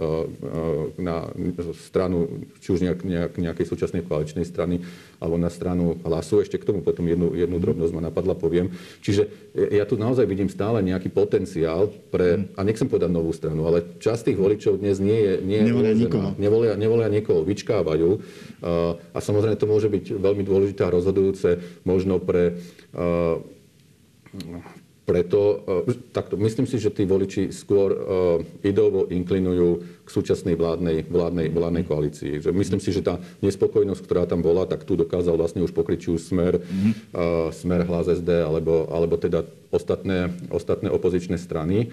na 1.01 1.27
stranu, 1.75 2.47
či 2.63 2.69
už 2.71 2.87
nejak, 2.87 3.01
nejak, 3.03 3.33
nejakej 3.41 3.67
súčasnej 3.67 4.03
koaličnej 4.07 4.47
strany, 4.47 4.85
alebo 5.25 5.41
na 5.41 5.49
stranu 5.49 5.97
hlasu. 6.05 6.45
Ešte 6.45 6.61
k 6.61 6.69
tomu 6.69 6.85
potom 6.85 7.09
jednu, 7.09 7.33
jednu 7.33 7.57
drobnosť 7.57 7.93
ma 7.97 8.05
napadla, 8.05 8.37
poviem. 8.37 8.77
Čiže 9.01 9.33
ja 9.73 9.89
tu 9.89 9.97
naozaj 9.97 10.29
vidím 10.29 10.53
stále 10.53 10.85
nejaký 10.85 11.09
potenciál 11.09 11.89
pre, 12.13 12.53
a 12.53 12.61
nechcem 12.61 12.85
povedať 12.85 13.09
novú 13.09 13.33
stranu, 13.33 13.65
ale 13.65 13.97
časť 13.97 14.29
tých 14.29 14.37
voličov 14.37 14.85
dnes 14.85 15.01
nie 15.01 15.17
je... 15.17 15.35
Nie 15.41 15.65
je 15.65 15.73
nevolia 15.73 15.97
nikoho. 15.97 16.37
Nevolia, 16.37 16.77
nevolia 16.77 17.09
niekoho, 17.09 17.41
vyčkávajú. 17.41 18.21
A 19.17 19.19
samozrejme 19.25 19.57
to 19.57 19.65
môže 19.65 19.89
byť 19.89 20.21
veľmi 20.21 20.45
dôležité 20.45 20.85
a 20.85 20.93
rozhodujúce 20.93 21.65
možno 21.89 22.21
pre 22.21 22.61
preto, 25.05 25.61
takto, 26.17 26.41
myslím 26.41 26.65
si, 26.65 26.81
že 26.81 26.89
tí 26.89 27.05
voliči 27.05 27.53
skôr 27.53 27.93
uh, 27.93 27.99
ideovo 28.65 29.05
inklinujú 29.13 30.01
k 30.01 30.09
súčasnej 30.09 30.57
vládnej, 30.57 31.05
vládnej, 31.13 31.53
vládnej 31.53 31.85
koalícii. 31.85 32.41
Že 32.41 32.51
myslím 32.57 32.81
si, 32.81 32.89
že 32.89 33.05
tá 33.05 33.21
nespokojnosť, 33.45 34.01
ktorá 34.01 34.25
tam 34.25 34.41
bola, 34.41 34.65
tak 34.65 34.89
tu 34.89 34.97
dokázal 34.97 35.37
vlastne 35.37 35.61
už 35.61 35.77
pokryť 35.77 36.09
už 36.09 36.25
smer, 36.25 36.57
mm-hmm. 36.57 36.93
uh, 37.13 37.53
smer 37.53 37.85
hlas 37.85 38.09
SD, 38.09 38.33
alebo, 38.33 38.89
alebo 38.89 39.21
teda 39.21 39.45
ostatné, 39.69 40.33
ostatné 40.49 40.89
opozičné 40.89 41.37
strany. 41.37 41.93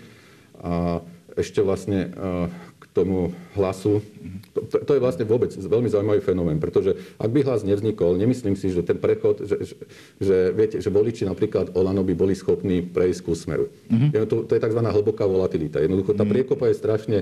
A 0.63 1.03
ešte 1.37 1.63
vlastne 1.63 2.11
uh, 2.15 2.47
tomu 2.91 3.31
hlasu. 3.55 4.03
To, 4.51 4.67
to 4.67 4.91
je 4.95 5.01
vlastne 5.01 5.23
vôbec 5.23 5.47
veľmi 5.55 5.87
zaujímavý 5.87 6.19
fenomén, 6.19 6.59
pretože 6.59 6.91
ak 7.15 7.31
by 7.31 7.39
hlas 7.47 7.63
nevznikol, 7.63 8.19
nemyslím 8.19 8.59
si, 8.59 8.67
že 8.67 8.83
ten 8.83 8.99
prechod, 8.99 9.47
že, 9.47 9.63
že, 9.63 9.75
že 10.19 10.37
viete, 10.51 10.77
že 10.83 10.91
voliči 10.91 11.23
napríklad 11.23 11.71
Olano 11.71 12.03
by 12.03 12.11
boli 12.11 12.35
schopní 12.35 12.83
prejsť 12.83 13.19
ku 13.23 13.31
smeru. 13.31 13.71
Mm-hmm. 13.87 14.27
To, 14.27 14.43
to 14.43 14.51
je 14.51 14.59
tzv. 14.59 14.81
hlboká 14.83 15.23
volatilita. 15.23 15.79
Jednoducho 15.79 16.11
tá 16.19 16.27
mhm. 16.27 16.31
priekopa 16.35 16.67
je 16.67 16.75
strašne, 16.75 17.17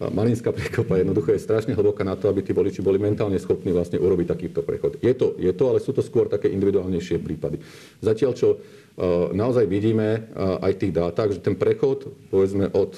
malinská 0.00 0.50
priekopa 0.56 0.96
jednoducho 0.96 1.36
je 1.36 1.40
strašne 1.44 1.76
hlboká 1.76 2.00
na 2.00 2.16
to, 2.16 2.32
aby 2.32 2.40
tí 2.40 2.56
voliči 2.56 2.80
boli 2.80 2.96
mentálne 2.96 3.36
schopní 3.36 3.76
vlastne 3.76 4.00
urobiť 4.00 4.26
takýto 4.32 4.64
prechod. 4.64 4.96
Je 5.04 5.12
to, 5.12 5.36
je 5.36 5.52
to, 5.52 5.64
ale 5.68 5.84
sú 5.84 5.92
to 5.92 6.00
skôr 6.00 6.32
také 6.32 6.48
individuálnejšie 6.48 7.20
prípady. 7.20 7.60
Zatiaľ, 8.00 8.32
čo 8.32 8.56
naozaj 9.32 9.64
vidíme 9.64 10.28
aj 10.36 10.76
v 10.76 10.80
tých 10.86 10.92
dátach, 10.92 11.28
že 11.32 11.40
ten 11.40 11.56
prechod, 11.56 12.12
povedzme, 12.28 12.68
od 12.72 12.96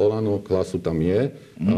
Olano 0.00 0.40
klasu 0.40 0.80
tam 0.80 1.00
je, 1.04 1.28
mm. 1.60 1.72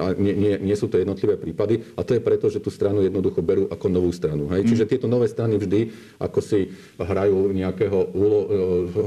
a 0.00 0.04
nie, 0.16 0.34
nie, 0.34 0.54
nie 0.56 0.76
sú 0.76 0.88
to 0.88 0.96
jednotlivé 0.96 1.36
prípady, 1.36 1.84
a 1.94 2.04
to 2.04 2.16
je 2.16 2.24
preto, 2.24 2.48
že 2.48 2.64
tú 2.64 2.72
stranu 2.72 3.04
jednoducho 3.04 3.44
berú 3.44 3.68
ako 3.68 3.86
novú 3.92 4.10
stranu. 4.10 4.48
Hej? 4.52 4.64
Mm. 4.64 4.68
Čiže 4.72 4.88
tieto 4.88 5.06
nové 5.06 5.28
strany 5.28 5.60
vždy, 5.60 5.92
ako 6.18 6.40
si 6.40 6.72
hrajú 6.96 7.52
nejakého, 7.52 7.98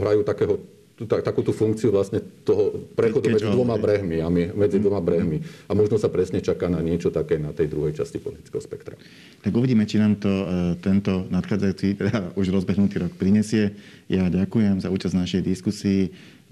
hrajú 0.02 0.22
takého 0.22 0.62
takú 1.00 1.42
tú 1.42 1.50
funkciu 1.50 1.90
vlastne 1.90 2.22
toho 2.46 2.88
prechodu 2.94 3.26
medzi 3.32 3.50
dvoma 3.50 3.78
brehmi 3.80 4.22
a 4.22 4.30
medzi 4.32 4.78
dvoma 4.78 5.02
brehmi. 5.02 5.42
A 5.66 5.74
možno 5.74 5.98
sa 5.98 6.14
presne 6.14 6.44
čaká 6.44 6.70
na 6.70 6.78
niečo 6.84 7.10
také 7.10 7.42
na 7.42 7.50
tej 7.56 7.74
druhej 7.74 7.98
časti 7.98 8.22
politického 8.22 8.62
spektra. 8.62 8.94
Tak 9.42 9.52
uvidíme, 9.54 9.90
či 9.90 9.98
nám 9.98 10.22
to 10.22 10.30
e, 10.30 10.46
tento 10.78 11.26
nadchádzajúci, 11.34 11.88
teda 11.98 12.38
už 12.38 12.54
rozbehnutý 12.54 13.02
rok 13.02 13.14
prinesie. 13.18 13.74
Ja 14.06 14.30
ďakujem 14.30 14.86
za 14.86 14.94
účasť 14.94 15.14
v 15.18 15.22
našej 15.26 15.42
diskusii 15.42 16.02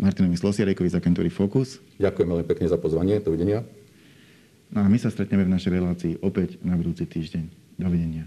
Martinovi 0.01 0.39
Slosiarekovi 0.39 0.89
z 0.89 0.97
agentúry 0.97 1.29
Focus. 1.29 1.77
Ďakujem 2.01 2.27
veľmi 2.33 2.45
pekne 2.47 2.65
za 2.65 2.81
pozvanie. 2.81 3.21
Dovidenia. 3.21 3.61
No 4.73 4.85
a 4.85 4.87
my 4.89 4.97
sa 4.97 5.13
stretneme 5.13 5.45
v 5.45 5.53
našej 5.53 5.71
relácii 5.73 6.13
opäť 6.25 6.57
na 6.65 6.77
budúci 6.77 7.05
týždeň. 7.05 7.45
Dovidenia. 7.77 8.25